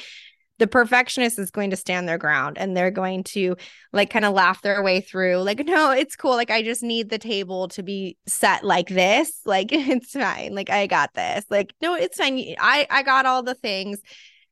The 0.58 0.68
perfectionist 0.68 1.36
is 1.36 1.50
going 1.50 1.70
to 1.70 1.76
stand 1.76 2.08
their 2.08 2.16
ground 2.16 2.58
and 2.58 2.76
they're 2.76 2.92
going 2.92 3.24
to 3.24 3.56
like 3.92 4.08
kind 4.08 4.24
of 4.24 4.34
laugh 4.34 4.62
their 4.62 4.80
way 4.84 5.00
through 5.00 5.38
like 5.38 5.66
no 5.66 5.90
it's 5.90 6.14
cool. 6.14 6.36
Like 6.36 6.52
i 6.52 6.62
just 6.62 6.84
need 6.84 7.10
the 7.10 7.18
table 7.18 7.66
to 7.70 7.82
be 7.82 8.16
set 8.28 8.62
like 8.62 8.86
this. 8.88 9.40
Like 9.44 9.68
it's 9.72 10.12
fine. 10.12 10.54
Like 10.54 10.70
i 10.70 10.86
got 10.86 11.12
this. 11.12 11.44
Like 11.50 11.74
no 11.82 11.94
it's 11.94 12.18
fine. 12.18 12.54
I 12.60 12.86
i 12.88 13.02
got 13.02 13.26
all 13.26 13.42
the 13.42 13.54
things 13.56 13.98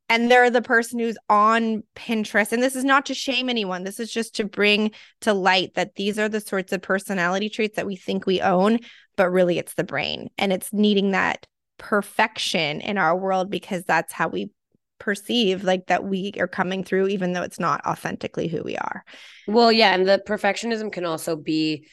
and 0.09 0.31
they're 0.31 0.51
the 0.51 0.63
person 0.63 0.99
who's 0.99 1.17
on 1.29 1.83
Pinterest. 1.97 2.53
And 2.53 2.63
this 2.63 2.77
is 2.77 2.85
not 2.85 3.07
to 3.07 3.15
shame 3.15 3.49
anyone. 3.49 3.85
This 3.85 3.99
is 3.99 4.13
just 4.13 4.37
to 4.37 4.45
bring 4.45 4.91
to 5.23 5.33
light 5.33 5.75
that 5.75 5.95
these 5.95 6.19
are 6.19 6.29
the 6.29 6.41
sorts 6.41 6.73
of 6.73 6.83
personality 6.83 7.49
traits 7.49 7.77
that 7.77 7.87
we 7.87 7.97
think 7.97 8.27
we 8.27 8.41
own, 8.41 8.81
but 9.17 9.31
really 9.31 9.59
it's 9.59 9.75
the 9.75 9.85
brain. 9.85 10.29
And 10.37 10.53
it's 10.53 10.73
needing 10.73 11.13
that 11.13 11.47
perfection 11.79 12.81
in 12.81 12.99
our 12.99 13.17
world 13.17 13.51
because 13.51 13.85
that's 13.85 14.13
how 14.13 14.29
we 14.29 14.51
perceive 14.99 15.65
like 15.65 15.87
that 15.87 16.05
we 16.05 16.33
are 16.39 16.47
coming 16.47 16.85
through, 16.85 17.09
even 17.09 17.33
though 17.33 17.43
it's 17.43 17.61
not 17.61 17.85
authentically 17.87 18.49
who 18.49 18.63
we 18.63 18.77
are. 18.77 19.05
Well, 19.47 19.73
yeah, 19.73 19.95
and 19.95 20.07
the 20.07 20.23
perfectionism 20.27 20.93
can 20.93 21.05
also 21.05 21.37
be 21.37 21.87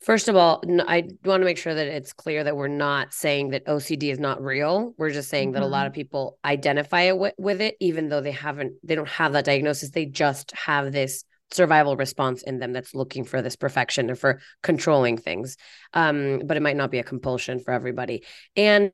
First 0.00 0.28
of 0.28 0.36
all, 0.36 0.62
I 0.88 1.08
want 1.24 1.42
to 1.42 1.44
make 1.44 1.58
sure 1.58 1.74
that 1.74 1.86
it's 1.86 2.14
clear 2.14 2.42
that 2.44 2.56
we're 2.56 2.68
not 2.68 3.12
saying 3.12 3.50
that 3.50 3.66
OCD 3.66 4.04
is 4.04 4.18
not 4.18 4.42
real. 4.42 4.94
We're 4.96 5.10
just 5.10 5.28
saying 5.28 5.52
that 5.52 5.62
a 5.62 5.66
lot 5.66 5.86
of 5.86 5.92
people 5.92 6.38
identify 6.42 7.02
it 7.02 7.18
with, 7.18 7.34
with 7.36 7.60
it, 7.60 7.76
even 7.80 8.08
though 8.08 8.22
they 8.22 8.30
haven't, 8.30 8.74
they 8.82 8.94
don't 8.94 9.08
have 9.08 9.34
that 9.34 9.44
diagnosis. 9.44 9.90
They 9.90 10.06
just 10.06 10.52
have 10.52 10.90
this 10.90 11.24
survival 11.50 11.96
response 11.96 12.42
in 12.42 12.60
them 12.60 12.72
that's 12.72 12.94
looking 12.94 13.24
for 13.24 13.42
this 13.42 13.56
perfection 13.56 14.08
and 14.08 14.18
for 14.18 14.40
controlling 14.62 15.18
things. 15.18 15.58
Um, 15.92 16.42
but 16.46 16.56
it 16.56 16.62
might 16.62 16.76
not 16.76 16.90
be 16.90 16.98
a 16.98 17.04
compulsion 17.04 17.60
for 17.60 17.72
everybody. 17.72 18.24
And 18.56 18.92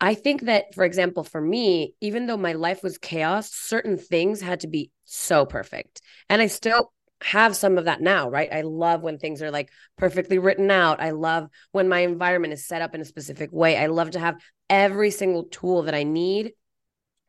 I 0.00 0.14
think 0.14 0.42
that, 0.42 0.74
for 0.74 0.84
example, 0.84 1.22
for 1.22 1.40
me, 1.40 1.94
even 2.00 2.26
though 2.26 2.36
my 2.36 2.54
life 2.54 2.82
was 2.82 2.98
chaos, 2.98 3.52
certain 3.52 3.96
things 3.96 4.40
had 4.40 4.60
to 4.60 4.68
be 4.68 4.90
so 5.04 5.46
perfect. 5.46 6.02
And 6.28 6.42
I 6.42 6.48
still 6.48 6.92
have 7.22 7.56
some 7.56 7.78
of 7.78 7.86
that 7.86 8.00
now, 8.00 8.28
right? 8.28 8.48
I 8.52 8.62
love 8.62 9.02
when 9.02 9.18
things 9.18 9.42
are 9.42 9.50
like 9.50 9.70
perfectly 9.96 10.38
written 10.38 10.70
out. 10.70 11.00
I 11.00 11.10
love 11.10 11.48
when 11.72 11.88
my 11.88 12.00
environment 12.00 12.52
is 12.52 12.66
set 12.66 12.82
up 12.82 12.94
in 12.94 13.00
a 13.00 13.06
specific 13.06 13.50
way. 13.52 13.76
I 13.76 13.86
love 13.86 14.12
to 14.12 14.18
have 14.18 14.40
every 14.68 15.10
single 15.10 15.44
tool 15.44 15.82
that 15.82 15.94
I 15.94 16.02
need 16.02 16.52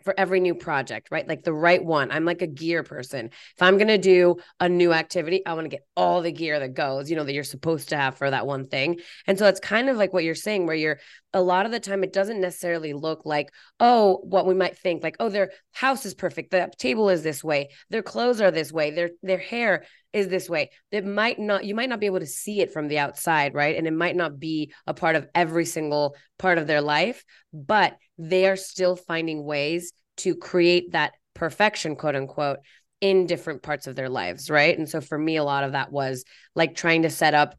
for 0.07 0.17
every 0.17 0.39
new 0.39 0.55
project, 0.55 1.09
right? 1.11 1.27
Like 1.27 1.43
the 1.43 1.51
right 1.51 1.83
one. 1.83 2.11
I'm 2.11 2.23
like 2.23 2.41
a 2.41 2.47
gear 2.47 2.81
person. 2.81 3.25
If 3.25 3.61
I'm 3.61 3.75
going 3.75 3.89
to 3.89 3.97
do 3.97 4.37
a 4.57 4.69
new 4.69 4.93
activity, 4.93 5.45
I 5.45 5.53
want 5.53 5.65
to 5.65 5.69
get 5.69 5.85
all 5.97 6.21
the 6.21 6.31
gear 6.31 6.57
that 6.57 6.75
goes, 6.75 7.09
you 7.09 7.17
know, 7.17 7.25
that 7.25 7.33
you're 7.33 7.43
supposed 7.43 7.89
to 7.89 7.97
have 7.97 8.17
for 8.17 8.31
that 8.31 8.47
one 8.47 8.67
thing. 8.67 9.01
And 9.25 9.37
so 9.37 9.47
it's 9.47 9.59
kind 9.59 9.89
of 9.89 9.97
like 9.97 10.13
what 10.13 10.23
you're 10.23 10.33
saying, 10.33 10.65
where 10.65 10.77
you're 10.77 10.99
a 11.33 11.41
lot 11.41 11.65
of 11.65 11.73
the 11.73 11.81
time, 11.81 12.05
it 12.05 12.13
doesn't 12.13 12.39
necessarily 12.39 12.93
look 12.93 13.25
like, 13.25 13.49
oh, 13.81 14.21
what 14.23 14.45
we 14.45 14.53
might 14.53 14.77
think, 14.77 15.03
like, 15.03 15.17
oh, 15.19 15.27
their 15.27 15.51
house 15.73 16.05
is 16.05 16.13
perfect. 16.13 16.51
The 16.51 16.71
table 16.77 17.09
is 17.09 17.21
this 17.21 17.43
way. 17.43 17.67
Their 17.89 18.01
clothes 18.01 18.39
are 18.39 18.49
this 18.49 18.71
way. 18.71 18.91
Their, 18.91 19.09
their 19.23 19.37
hair 19.37 19.83
is 20.13 20.29
this 20.29 20.49
way. 20.49 20.69
It 20.89 21.05
might 21.05 21.37
not, 21.37 21.65
you 21.65 21.75
might 21.75 21.89
not 21.89 21.99
be 21.99 22.05
able 22.05 22.21
to 22.21 22.25
see 22.25 22.61
it 22.61 22.71
from 22.71 22.87
the 22.87 22.99
outside, 22.99 23.53
right? 23.53 23.75
And 23.75 23.85
it 23.87 23.93
might 23.93 24.15
not 24.15 24.39
be 24.39 24.71
a 24.87 24.93
part 24.93 25.17
of 25.17 25.27
every 25.35 25.65
single 25.65 26.15
part 26.39 26.59
of 26.59 26.65
their 26.65 26.81
life, 26.81 27.25
but 27.51 27.97
they 28.17 28.47
are 28.47 28.55
still 28.55 28.95
finding 28.95 29.43
ways 29.43 29.93
to 30.17 30.35
create 30.35 30.91
that 30.91 31.13
perfection, 31.33 31.95
quote 31.95 32.15
unquote, 32.15 32.59
in 32.99 33.27
different 33.27 33.61
parts 33.61 33.87
of 33.87 33.95
their 33.95 34.09
lives. 34.09 34.49
Right. 34.49 34.77
And 34.77 34.89
so 34.89 35.01
for 35.01 35.17
me, 35.17 35.37
a 35.37 35.43
lot 35.43 35.63
of 35.63 35.73
that 35.73 35.91
was 35.91 36.23
like 36.55 36.75
trying 36.75 37.03
to 37.03 37.09
set 37.09 37.33
up 37.33 37.55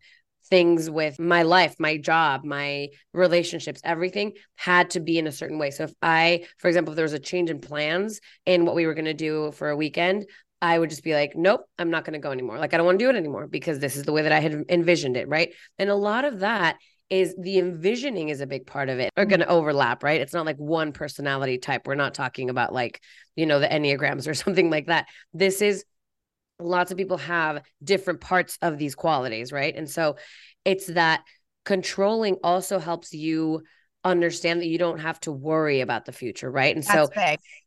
things 0.49 0.89
with 0.89 1.19
my 1.19 1.43
life, 1.43 1.77
my 1.79 1.99
job, 1.99 2.45
my 2.45 2.89
relationships, 3.13 3.81
everything 3.85 4.33
had 4.57 4.91
to 4.91 5.01
be 5.01 5.19
in 5.19 5.27
a 5.27 5.33
certain 5.33 5.59
way. 5.59 5.71
So 5.71 5.85
if 5.85 5.93
I, 6.03 6.47
for 6.59 6.69
example, 6.69 6.93
if 6.93 6.97
there 6.97 7.05
was 7.05 7.13
a 7.13 7.19
change 7.19 7.51
in 7.51 7.61
plans 7.61 8.21
in 8.47 8.65
what 8.65 8.75
we 8.75 8.87
were 8.87 8.95
going 8.95 9.05
to 9.05 9.15
do 9.15 9.53
for 9.53 9.69
a 9.69 9.77
weekend, 9.77 10.27
I 10.61 10.79
would 10.79 10.91
just 10.91 11.05
be 11.05 11.15
like, 11.15 11.37
nope, 11.37 11.61
I'm 11.79 11.91
not 11.91 12.05
going 12.05 12.15
to 12.15 12.19
go 12.19 12.33
anymore. 12.33 12.59
Like, 12.59 12.75
I 12.75 12.79
don't 12.79 12.87
want 12.87 12.99
to 12.99 13.05
do 13.05 13.11
it 13.11 13.17
anymore 13.17 13.47
because 13.47 13.79
this 13.79 13.97
is 13.97 14.05
the 14.05 14.13
way 14.13 14.23
that 14.23 14.33
I 14.33 14.41
had 14.41 14.65
envisioned 14.69 15.17
it. 15.17 15.29
Right. 15.29 15.53
And 15.79 15.91
a 15.91 15.95
lot 15.95 16.25
of 16.25 16.41
that 16.41 16.79
is 17.11 17.35
the 17.39 17.59
envisioning 17.59 18.29
is 18.29 18.41
a 18.41 18.47
big 18.47 18.67
part 18.67 18.89
of 18.89 18.99
it 18.99 19.11
are 19.17 19.25
going 19.25 19.41
to 19.41 19.47
mm-hmm. 19.47 19.55
overlap 19.55 20.03
right? 20.03 20.21
It's 20.21 20.35
not 20.35 20.47
like 20.47 20.59
one 20.59 20.93
personality 20.93 21.59
type. 21.59 21.87
We're 21.87 21.95
not 21.95 22.15
talking 22.15 22.51
about 22.51 22.73
like 22.73 23.03
you 23.37 23.47
know 23.47 23.61
the 23.61 23.69
enneagrams 23.69 24.29
or 24.29 24.35
something 24.35 24.71
like 24.71 24.87
that. 24.87 25.07
This 25.33 25.63
is 25.63 25.85
lots 26.59 26.91
of 26.91 26.99
people 26.99 27.19
have 27.19 27.63
different 27.83 28.21
parts 28.21 28.59
of 28.63 28.79
these 28.79 28.95
qualities 28.95 29.53
right? 29.53 29.75
And 29.75 29.89
so 29.89 30.17
it's 30.65 30.87
that 30.89 31.23
controlling 31.65 32.37
also 32.43 32.79
helps 32.79 33.13
you 33.13 33.63
understand 34.05 34.61
that 34.61 34.67
you 34.67 34.79
don't 34.79 35.01
have 35.01 35.21
to 35.21 35.33
worry 35.33 35.81
about 35.81 36.05
the 36.05 36.13
future 36.13 36.51
right? 36.51 36.75
And 36.75 36.85
that's 36.85 36.95
so 36.95 37.09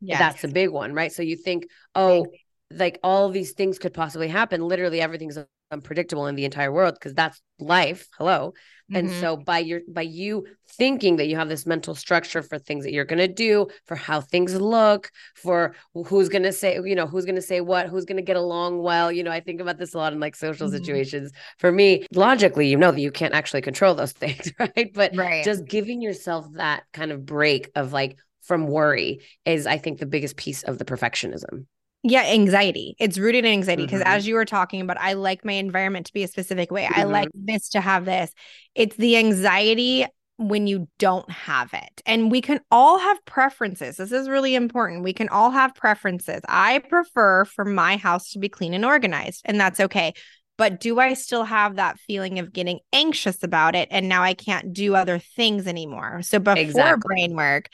yes. 0.02 0.20
that's 0.20 0.44
a 0.44 0.50
big 0.50 0.70
one 0.70 0.94
right? 0.94 1.12
So 1.12 1.24
you 1.24 1.36
think 1.36 1.68
oh 1.96 2.28
like 2.74 3.00
all 3.04 3.30
these 3.30 3.52
things 3.54 3.80
could 3.80 3.94
possibly 3.94 4.28
happen. 4.28 4.62
Literally 4.62 5.02
everything's 5.02 5.38
unpredictable 5.72 6.28
in 6.28 6.36
the 6.36 6.46
entire 6.46 6.72
world 6.72 6.94
because 6.96 7.14
that's 7.14 7.42
life 7.60 8.08
hello 8.18 8.54
mm-hmm. 8.92 8.96
and 8.96 9.12
so 9.12 9.38
by 9.38 9.60
your 9.60 9.82
by 9.88 10.02
you 10.02 10.46
thinking 10.68 11.16
that 11.18 11.28
you 11.28 11.36
have 11.36 11.50
this 11.50 11.66
mental 11.66 11.96
structure 11.96 12.42
for 12.42 12.58
things 12.58 12.84
that 12.84 12.92
you're 12.92 13.06
going 13.06 13.20
to 13.20 13.28
do 13.28 13.68
for 13.86 13.96
how 13.96 14.20
things 14.20 14.60
look 14.60 15.10
for 15.36 15.76
who's 15.94 16.30
going 16.30 16.44
to 16.44 16.52
say 16.52 16.80
you 16.84 16.96
know 16.96 17.06
who's 17.06 17.26
going 17.26 17.36
to 17.36 17.42
say 17.42 17.62
what 17.62 17.88
who's 17.88 18.06
going 18.06 18.18
to 18.18 18.24
get 18.24 18.36
along 18.36 18.82
well 18.82 19.12
you 19.12 19.24
know 19.24 19.32
i 19.32 19.40
think 19.40 19.62
about 19.62 19.78
this 19.78 19.94
a 19.94 19.98
lot 19.98 20.14
in 20.14 20.20
like 20.20 20.36
social 20.36 20.68
mm-hmm. 20.68 20.78
situations 20.78 21.32
for 21.60 21.72
me 21.72 22.06
logically 22.14 22.68
you 22.68 22.78
know 22.78 22.92
that 22.92 23.02
you 23.02 23.12
can't 23.12 23.34
actually 23.34 23.62
control 23.62 23.94
those 23.94 24.12
things 24.22 24.52
right 24.60 24.92
but 24.94 25.16
right. 25.16 25.46
just 25.46 25.66
giving 25.66 26.02
yourself 26.02 26.46
that 26.54 26.84
kind 26.94 27.12
of 27.12 27.26
break 27.26 27.70
of 27.76 27.94
like 27.94 28.18
from 28.42 28.68
worry 28.68 29.22
is 29.46 29.68
i 29.68 29.78
think 29.78 30.00
the 30.00 30.06
biggest 30.06 30.36
piece 30.36 30.64
of 30.64 30.78
the 30.78 30.86
perfectionism 30.86 31.66
yeah, 32.04 32.24
anxiety. 32.24 32.96
It's 33.00 33.18
rooted 33.18 33.46
in 33.46 33.52
anxiety 33.52 33.86
because 33.86 34.02
mm-hmm. 34.02 34.12
as 34.12 34.28
you 34.28 34.36
were 34.36 34.46
talking 34.46 34.82
about, 34.82 35.00
I 35.00 35.14
like 35.14 35.46
my 35.46 35.54
environment 35.54 36.08
to 36.08 36.14
be 36.14 36.24
a 36.24 36.28
specific 36.28 36.72
way. 36.72 36.86
Mm-hmm. 36.86 37.00
I 37.00 37.04
like 37.04 37.28
mm-hmm. 37.30 37.46
this 37.46 37.70
to 37.70 37.82
have 37.82 38.06
this. 38.06 38.34
It's 38.74 38.96
the 38.96 39.18
anxiety 39.18 40.06
when 40.38 40.66
you 40.66 40.88
don't 40.98 41.30
have 41.30 41.72
it. 41.74 42.02
And 42.06 42.32
we 42.32 42.42
can 42.42 42.60
all 42.72 42.98
have 42.98 43.24
preferences. 43.26 43.98
This 43.98 44.12
is 44.12 44.28
really 44.28 44.56
important. 44.56 45.04
We 45.04 45.14
can 45.14 45.30
all 45.30 45.52
have 45.52 45.76
preferences. 45.76 46.42
I 46.50 46.80
prefer 46.80 47.46
for 47.46 47.66
my 47.66 47.98
house 47.98 48.32
to 48.32 48.40
be 48.40 48.50
clean 48.50 48.74
and 48.74 48.84
organized, 48.84 49.42
and 49.46 49.60
that's 49.60 49.80
okay. 49.80 50.14
But 50.58 50.80
do 50.80 51.00
I 51.00 51.14
still 51.14 51.44
have 51.44 51.76
that 51.76 52.00
feeling 52.00 52.40
of 52.40 52.54
getting 52.54 52.80
anxious 52.94 53.44
about 53.44 53.76
it? 53.76 53.88
And 53.92 54.10
now 54.10 54.24
I 54.24 54.34
can't 54.34 54.74
do 54.74 54.96
other 54.96 55.18
things 55.20 55.68
anymore. 55.68 56.22
So 56.24 56.40
before 56.40 56.62
exactly. 56.62 57.02
brain 57.04 57.36
work, 57.36 57.70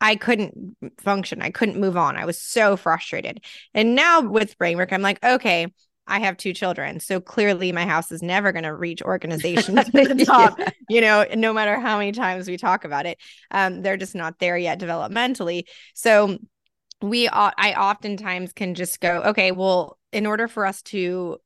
I 0.00 0.16
couldn't 0.16 0.76
function. 1.00 1.42
I 1.42 1.50
couldn't 1.50 1.80
move 1.80 1.96
on. 1.96 2.16
I 2.16 2.24
was 2.24 2.40
so 2.40 2.76
frustrated. 2.76 3.44
And 3.74 3.94
now 3.94 4.20
with 4.20 4.58
brainwork, 4.58 4.92
I'm 4.92 5.02
like, 5.02 5.22
okay, 5.24 5.72
I 6.06 6.20
have 6.20 6.36
two 6.36 6.54
children. 6.54 7.00
So 7.00 7.20
clearly 7.20 7.70
my 7.72 7.84
house 7.84 8.10
is 8.10 8.22
never 8.22 8.50
going 8.52 8.64
to 8.64 8.74
reach 8.74 9.02
organization 9.02 9.76
to 9.76 9.84
the 9.84 10.24
top, 10.26 10.58
yeah. 10.58 10.70
you 10.88 11.00
know, 11.00 11.26
no 11.34 11.52
matter 11.52 11.78
how 11.78 11.98
many 11.98 12.12
times 12.12 12.48
we 12.48 12.56
talk 12.56 12.84
about 12.84 13.06
it. 13.06 13.18
Um, 13.50 13.82
they're 13.82 13.98
just 13.98 14.14
not 14.14 14.38
there 14.38 14.56
yet 14.56 14.80
developmentally. 14.80 15.64
So 15.94 16.38
we, 17.02 17.28
I 17.28 17.74
oftentimes 17.74 18.52
can 18.52 18.74
just 18.74 19.00
go, 19.00 19.22
okay, 19.26 19.52
well, 19.52 19.98
in 20.12 20.26
order 20.26 20.48
for 20.48 20.64
us 20.64 20.82
to 20.82 21.38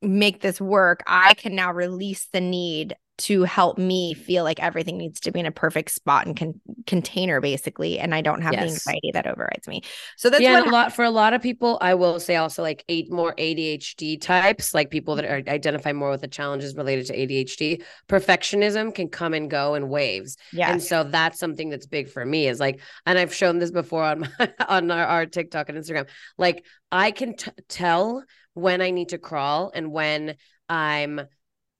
make 0.00 0.40
this 0.40 0.60
work, 0.60 1.02
I 1.06 1.34
can 1.34 1.54
now 1.54 1.72
release 1.72 2.28
the 2.32 2.40
need 2.40 2.96
to 3.18 3.42
help 3.42 3.78
me 3.78 4.14
feel 4.14 4.44
like 4.44 4.60
everything 4.60 4.96
needs 4.96 5.20
to 5.20 5.32
be 5.32 5.40
in 5.40 5.46
a 5.46 5.50
perfect 5.50 5.90
spot 5.90 6.26
and 6.26 6.36
con- 6.36 6.60
container 6.86 7.40
basically 7.40 7.98
and 7.98 8.14
i 8.14 8.20
don't 8.20 8.42
have 8.42 8.52
yes. 8.52 8.62
the 8.62 8.70
anxiety 8.70 9.10
that 9.12 9.26
overrides 9.26 9.66
me. 9.66 9.82
So 10.16 10.30
that's 10.30 10.42
yeah, 10.42 10.64
a 10.64 10.70
lot 10.70 10.92
for 10.92 11.04
a 11.04 11.10
lot 11.10 11.34
of 11.34 11.42
people 11.42 11.78
i 11.80 11.94
will 11.94 12.20
say 12.20 12.36
also 12.36 12.62
like 12.62 12.84
eight 12.88 13.10
more 13.10 13.34
adhd 13.34 14.20
types 14.20 14.74
like 14.74 14.90
people 14.90 15.16
that 15.16 15.24
are 15.24 15.42
identify 15.48 15.92
more 15.92 16.10
with 16.10 16.20
the 16.20 16.28
challenges 16.28 16.74
related 16.76 17.06
to 17.06 17.16
adhd 17.16 17.82
perfectionism 18.08 18.94
can 18.94 19.08
come 19.08 19.34
and 19.34 19.50
go 19.50 19.74
in 19.74 19.88
waves. 19.88 20.36
Yeah. 20.52 20.70
And 20.70 20.82
so 20.82 21.04
that's 21.04 21.38
something 21.38 21.68
that's 21.68 21.86
big 21.86 22.08
for 22.08 22.24
me 22.24 22.48
is 22.48 22.60
like 22.60 22.80
and 23.06 23.18
i've 23.18 23.34
shown 23.34 23.58
this 23.58 23.70
before 23.70 24.02
on 24.02 24.20
my, 24.20 24.52
on 24.68 24.90
our, 24.90 25.04
our 25.04 25.26
tiktok 25.26 25.68
and 25.68 25.78
instagram 25.78 26.06
like 26.36 26.64
i 26.92 27.10
can 27.10 27.36
t- 27.36 27.50
tell 27.68 28.22
when 28.54 28.80
i 28.80 28.90
need 28.90 29.10
to 29.10 29.18
crawl 29.18 29.70
and 29.74 29.90
when 29.90 30.36
i'm 30.68 31.20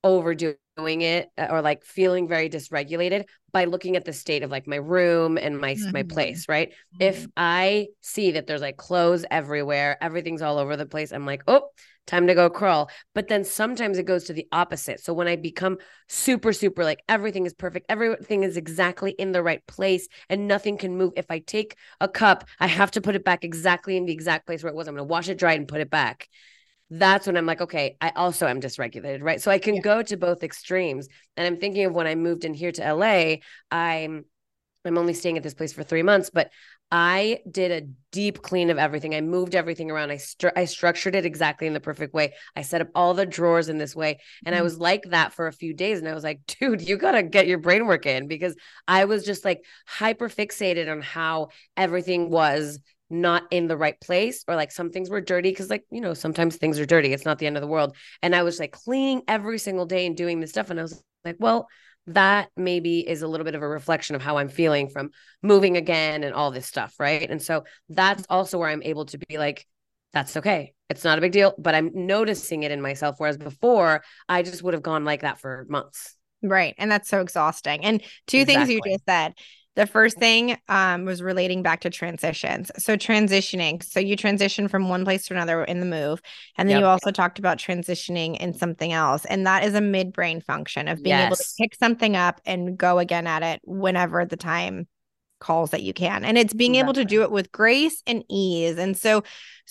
overdoing 0.04 0.56
it 0.86 1.30
uh, 1.36 1.48
or 1.50 1.60
like 1.60 1.84
feeling 1.84 2.28
very 2.28 2.48
dysregulated 2.48 3.24
by 3.52 3.64
looking 3.64 3.96
at 3.96 4.04
the 4.04 4.12
state 4.12 4.42
of 4.42 4.50
like 4.50 4.66
my 4.66 4.76
room 4.76 5.36
and 5.36 5.60
my 5.60 5.74
mm-hmm. 5.74 5.92
my 5.92 6.02
place 6.02 6.48
right 6.48 6.70
mm-hmm. 6.70 7.02
if 7.02 7.26
i 7.36 7.88
see 8.00 8.32
that 8.32 8.46
there's 8.46 8.60
like 8.60 8.76
clothes 8.76 9.24
everywhere 9.30 9.96
everything's 10.00 10.42
all 10.42 10.58
over 10.58 10.76
the 10.76 10.86
place 10.86 11.12
i'm 11.12 11.26
like 11.26 11.42
oh 11.48 11.68
time 12.06 12.26
to 12.26 12.34
go 12.34 12.48
crawl 12.48 12.88
but 13.14 13.28
then 13.28 13.44
sometimes 13.44 13.98
it 13.98 14.06
goes 14.06 14.24
to 14.24 14.32
the 14.32 14.46
opposite 14.52 15.00
so 15.00 15.12
when 15.12 15.28
i 15.28 15.36
become 15.36 15.76
super 16.08 16.52
super 16.52 16.84
like 16.84 17.02
everything 17.08 17.44
is 17.44 17.52
perfect 17.52 17.84
everything 17.88 18.44
is 18.44 18.56
exactly 18.56 19.10
in 19.10 19.32
the 19.32 19.42
right 19.42 19.66
place 19.66 20.08
and 20.30 20.48
nothing 20.48 20.78
can 20.78 20.96
move 20.96 21.12
if 21.16 21.30
i 21.30 21.38
take 21.40 21.76
a 22.00 22.08
cup 22.08 22.44
i 22.60 22.66
have 22.66 22.90
to 22.90 23.00
put 23.00 23.14
it 23.16 23.24
back 23.24 23.44
exactly 23.44 23.96
in 23.96 24.06
the 24.06 24.12
exact 24.12 24.46
place 24.46 24.62
where 24.62 24.72
it 24.72 24.76
was 24.76 24.88
i'm 24.88 24.94
going 24.94 25.06
to 25.06 25.10
wash 25.10 25.28
it 25.28 25.38
dry 25.38 25.52
and 25.52 25.68
put 25.68 25.80
it 25.80 25.90
back 25.90 26.28
that's 26.90 27.26
when 27.26 27.36
I'm 27.36 27.46
like, 27.46 27.60
okay, 27.60 27.96
I 28.00 28.12
also 28.16 28.46
am 28.46 28.60
dysregulated, 28.60 29.22
right? 29.22 29.40
So 29.40 29.50
I 29.50 29.58
can 29.58 29.76
yeah. 29.76 29.82
go 29.82 30.02
to 30.02 30.16
both 30.16 30.42
extremes. 30.42 31.08
And 31.36 31.46
I'm 31.46 31.60
thinking 31.60 31.84
of 31.84 31.92
when 31.92 32.06
I 32.06 32.14
moved 32.14 32.44
in 32.44 32.54
here 32.54 32.72
to 32.72 32.94
LA, 32.94 33.36
I'm 33.70 34.24
I'm 34.84 34.96
only 34.96 35.12
staying 35.12 35.36
at 35.36 35.42
this 35.42 35.54
place 35.54 35.72
for 35.72 35.82
three 35.82 36.02
months, 36.02 36.30
but 36.30 36.50
I 36.90 37.40
did 37.50 37.70
a 37.70 37.86
deep 38.12 38.40
clean 38.40 38.70
of 38.70 38.78
everything. 38.78 39.14
I 39.14 39.20
moved 39.20 39.54
everything 39.54 39.90
around. 39.90 40.10
I 40.10 40.16
stru- 40.16 40.56
I 40.56 40.64
structured 40.64 41.14
it 41.14 41.26
exactly 41.26 41.66
in 41.66 41.74
the 41.74 41.80
perfect 41.80 42.14
way. 42.14 42.32
I 42.56 42.62
set 42.62 42.80
up 42.80 42.88
all 42.94 43.12
the 43.12 43.26
drawers 43.26 43.68
in 43.68 43.76
this 43.76 43.94
way, 43.94 44.20
and 44.46 44.54
mm-hmm. 44.54 44.60
I 44.60 44.62
was 44.62 44.78
like 44.78 45.02
that 45.10 45.34
for 45.34 45.46
a 45.46 45.52
few 45.52 45.74
days. 45.74 45.98
And 45.98 46.08
I 46.08 46.14
was 46.14 46.24
like, 46.24 46.40
dude, 46.46 46.80
you 46.80 46.96
gotta 46.96 47.22
get 47.22 47.46
your 47.46 47.58
brain 47.58 47.86
work 47.86 48.06
in 48.06 48.26
because 48.26 48.56
I 48.86 49.04
was 49.04 49.24
just 49.24 49.44
like 49.44 49.62
hyper 49.86 50.30
fixated 50.30 50.90
on 50.90 51.02
how 51.02 51.48
everything 51.76 52.30
was 52.30 52.78
not 53.10 53.44
in 53.50 53.66
the 53.66 53.76
right 53.76 54.00
place 54.00 54.44
or 54.48 54.56
like 54.56 54.70
some 54.70 54.90
things 54.90 55.10
were 55.10 55.20
dirty 55.20 55.50
because 55.50 55.70
like 55.70 55.84
you 55.90 56.00
know 56.00 56.14
sometimes 56.14 56.56
things 56.56 56.78
are 56.78 56.86
dirty 56.86 57.12
it's 57.12 57.24
not 57.24 57.38
the 57.38 57.46
end 57.46 57.56
of 57.56 57.60
the 57.60 57.66
world 57.66 57.96
and 58.22 58.34
i 58.34 58.42
was 58.42 58.58
like 58.58 58.72
cleaning 58.72 59.22
every 59.28 59.58
single 59.58 59.86
day 59.86 60.06
and 60.06 60.16
doing 60.16 60.40
this 60.40 60.50
stuff 60.50 60.70
and 60.70 60.78
i 60.78 60.82
was 60.82 61.02
like 61.24 61.36
well 61.38 61.68
that 62.06 62.48
maybe 62.56 63.06
is 63.06 63.22
a 63.22 63.28
little 63.28 63.44
bit 63.44 63.54
of 63.54 63.62
a 63.62 63.68
reflection 63.68 64.16
of 64.16 64.22
how 64.22 64.36
i'm 64.38 64.48
feeling 64.48 64.88
from 64.88 65.10
moving 65.42 65.76
again 65.76 66.24
and 66.24 66.34
all 66.34 66.50
this 66.50 66.66
stuff 66.66 66.94
right 66.98 67.30
and 67.30 67.42
so 67.42 67.64
that's 67.88 68.24
also 68.28 68.58
where 68.58 68.68
i'm 68.68 68.82
able 68.82 69.04
to 69.04 69.18
be 69.18 69.38
like 69.38 69.66
that's 70.12 70.36
okay 70.36 70.72
it's 70.88 71.04
not 71.04 71.18
a 71.18 71.20
big 71.20 71.32
deal 71.32 71.54
but 71.58 71.74
i'm 71.74 71.90
noticing 71.94 72.62
it 72.62 72.70
in 72.70 72.80
myself 72.80 73.16
whereas 73.18 73.36
before 73.36 74.02
i 74.28 74.42
just 74.42 74.62
would 74.62 74.74
have 74.74 74.82
gone 74.82 75.04
like 75.04 75.22
that 75.22 75.40
for 75.40 75.66
months 75.68 76.14
Right. 76.42 76.74
And 76.78 76.90
that's 76.90 77.08
so 77.08 77.20
exhausting. 77.20 77.84
And 77.84 78.02
two 78.26 78.38
exactly. 78.38 78.54
things 78.54 78.70
you 78.70 78.92
just 78.92 79.04
said 79.08 79.34
the 79.78 79.86
first 79.86 80.18
thing 80.18 80.58
um, 80.68 81.04
was 81.04 81.22
relating 81.22 81.62
back 81.62 81.82
to 81.82 81.90
transitions. 81.90 82.68
So 82.78 82.96
transitioning. 82.96 83.80
So 83.80 84.00
you 84.00 84.16
transition 84.16 84.66
from 84.66 84.88
one 84.88 85.04
place 85.04 85.26
to 85.26 85.34
another 85.34 85.62
in 85.62 85.78
the 85.78 85.86
move, 85.86 86.20
and 86.56 86.68
then 86.68 86.78
yep. 86.78 86.82
you 86.82 86.86
also 86.86 87.12
talked 87.12 87.38
about 87.38 87.58
transitioning 87.58 88.36
in 88.38 88.54
something 88.54 88.92
else, 88.92 89.24
and 89.24 89.46
that 89.46 89.62
is 89.62 89.76
a 89.76 89.80
midbrain 89.80 90.42
function 90.42 90.88
of 90.88 91.00
being 91.00 91.16
yes. 91.16 91.26
able 91.26 91.36
to 91.36 91.44
pick 91.60 91.76
something 91.76 92.16
up 92.16 92.40
and 92.44 92.76
go 92.76 92.98
again 92.98 93.28
at 93.28 93.44
it 93.44 93.60
whenever 93.62 94.24
the 94.24 94.36
time 94.36 94.88
calls 95.38 95.70
that 95.70 95.84
you 95.84 95.94
can. 95.94 96.24
And 96.24 96.36
it's 96.36 96.54
being 96.54 96.74
able 96.74 96.94
to 96.94 97.04
do 97.04 97.22
it 97.22 97.30
with 97.30 97.52
grace 97.52 98.02
and 98.04 98.24
ease. 98.28 98.78
And 98.78 98.96
so 98.96 99.22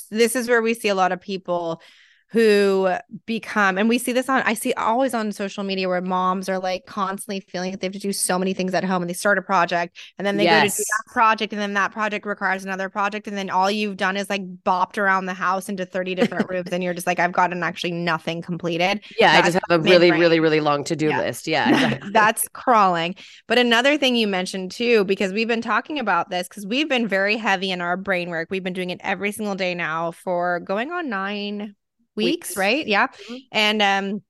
this 0.10 0.38
is 0.38 0.48
where 0.48 0.62
we 0.62 0.74
see 0.74 0.88
a 0.88 0.96
lot 0.96 1.12
of 1.12 1.20
people 1.20 1.82
who 2.30 2.90
become 3.26 3.78
and 3.78 3.88
we 3.88 3.98
see 3.98 4.12
this 4.12 4.28
on 4.28 4.42
I 4.42 4.54
see 4.54 4.74
always 4.74 5.14
on 5.14 5.32
social 5.32 5.64
media 5.64 5.88
where 5.88 6.02
moms 6.02 6.50
are 6.50 6.60
like 6.60 6.86
constantly 6.86 7.40
feeling 7.40 7.72
that 7.72 7.80
they 7.80 7.88
have 7.88 7.94
to 7.94 8.00
do 8.00 8.12
so 8.12 8.38
many 8.38 8.54
things 8.54 8.74
at 8.74 8.84
home 8.84 9.02
and 9.02 9.10
they 9.10 9.14
start 9.14 9.38
a 9.38 9.42
project 9.42 9.98
and 10.18 10.28
then 10.28 10.36
they 10.36 10.44
yes. 10.44 10.64
go 10.64 10.70
to 10.70 10.76
do 10.76 10.84
that 10.84 11.14
project 11.14 11.54
and 11.54 11.62
then 11.62 11.74
that 11.76 11.94
project 11.94 12.26
requires 12.26 12.66
another 12.66 12.90
project 12.90 13.28
and 13.28 13.38
then 13.38 13.50
all 13.50 13.72
you've 13.72 13.96
done 13.96 14.18
is 14.18 14.30
like 14.30 14.42
bopped 14.64 14.98
around 14.98 15.26
the 15.26 15.34
house 15.34 15.70
into 15.70 15.86
30 15.86 16.16
different 16.16 16.50
rooms 16.50 16.70
and 16.72 16.84
you're 16.84 16.94
just 16.94 17.08
like 17.08 17.20
I've 17.20 17.32
gotten 17.32 17.64
actually 17.64 17.92
nothing 17.92 18.42
completed. 18.42 19.06
Yeah, 19.18 19.34
That's 19.34 19.48
I 19.48 19.52
just 19.52 19.66
have 19.70 19.80
a 19.80 19.84
really 19.84 20.12
really 20.12 20.42
really 20.42 20.60
long 20.60 20.84
to-do 20.84 21.08
yeah. 21.08 21.20
list. 21.20 21.48
Yeah. 21.48 21.68
Exactly. 21.88 22.12
That's 22.12 22.48
crawling. 22.54 23.16
But 23.48 23.60
another 23.60 23.98
thing 23.98 24.16
you 24.16 24.28
mentioned 24.28 24.72
too 24.72 25.04
because 25.06 25.32
we've 25.32 25.48
been 25.48 25.62
talking 25.62 26.00
about 26.00 26.30
this 26.30 26.48
cuz 26.48 26.66
we've 26.66 26.90
been 26.90 27.08
very 27.08 27.38
heavy 27.38 27.72
in 27.72 27.82
our 27.82 27.96
brain 27.96 28.30
work. 28.30 28.50
We've 28.50 28.64
been 28.64 28.74
doing 28.74 28.90
it 28.90 29.00
every 29.04 29.32
single 29.32 29.56
day 29.56 29.76
now 29.76 30.12
for 30.12 30.60
going 30.60 30.92
on 30.92 31.10
9 31.10 31.76
weeks, 32.18 32.50
weeks. 32.50 32.58
right? 32.58 32.86
Yeah. 32.88 33.08
Mm-hmm. 33.08 33.36
And 33.52 33.82
um 33.82 34.22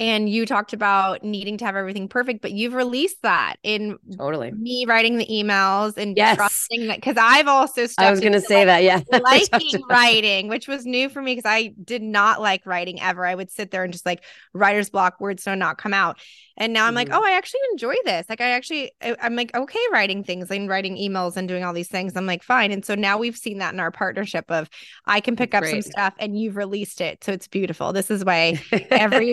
and 0.00 0.28
you 0.28 0.44
talked 0.44 0.72
about 0.72 1.22
needing 1.22 1.56
to 1.58 1.64
have 1.64 1.76
everything 1.76 2.08
perfect, 2.08 2.42
but 2.42 2.50
you've 2.50 2.74
released 2.74 3.22
that 3.22 3.56
in 3.62 3.96
totally 4.18 4.50
me 4.50 4.84
writing 4.86 5.18
the 5.18 5.26
emails 5.26 5.96
and 5.96 6.16
yes. 6.16 6.36
trusting 6.36 6.88
that 6.88 6.96
because 6.96 7.16
I've 7.16 7.46
also 7.46 7.86
I 7.98 8.10
was 8.10 8.20
going 8.20 8.32
to 8.32 8.40
say 8.40 8.66
like, 8.66 8.66
that, 8.66 8.82
yeah, 8.82 9.18
liking 9.22 9.80
writing, 9.88 10.48
which 10.48 10.66
was 10.66 10.84
new 10.84 11.08
for 11.08 11.22
me 11.22 11.36
because 11.36 11.48
I 11.48 11.74
did 11.82 12.02
not 12.02 12.40
like 12.40 12.66
writing 12.66 13.00
ever. 13.00 13.24
I 13.24 13.34
would 13.34 13.52
sit 13.52 13.70
there 13.70 13.84
and 13.84 13.92
just 13.92 14.04
like 14.04 14.24
writer's 14.52 14.90
block, 14.90 15.20
words 15.20 15.44
do 15.44 15.54
not 15.54 15.78
come 15.78 15.94
out, 15.94 16.18
and 16.56 16.72
now 16.72 16.84
I'm 16.84 16.90
mm-hmm. 16.90 16.96
like, 16.96 17.08
oh, 17.12 17.24
I 17.24 17.32
actually 17.32 17.60
enjoy 17.72 17.94
this. 18.04 18.26
Like, 18.28 18.40
I 18.40 18.50
actually, 18.50 18.92
I'm 19.00 19.34
like, 19.34 19.54
okay, 19.56 19.80
writing 19.90 20.22
things 20.22 20.50
and 20.50 20.68
writing 20.68 20.96
emails 20.96 21.36
and 21.36 21.48
doing 21.48 21.64
all 21.64 21.72
these 21.72 21.88
things. 21.88 22.16
I'm 22.16 22.26
like, 22.26 22.44
fine. 22.44 22.70
And 22.70 22.84
so 22.84 22.94
now 22.94 23.18
we've 23.18 23.36
seen 23.36 23.58
that 23.58 23.74
in 23.74 23.80
our 23.80 23.90
partnership 23.90 24.48
of 24.50 24.70
I 25.04 25.20
can 25.20 25.34
pick 25.34 25.54
up 25.54 25.64
some 25.64 25.82
stuff 25.82 26.14
and 26.18 26.38
you've 26.38 26.56
released 26.56 27.00
it. 27.00 27.24
So 27.24 27.32
it's 27.32 27.48
beautiful. 27.48 27.92
This 27.92 28.10
is 28.10 28.24
why 28.24 28.62
every 28.90 29.32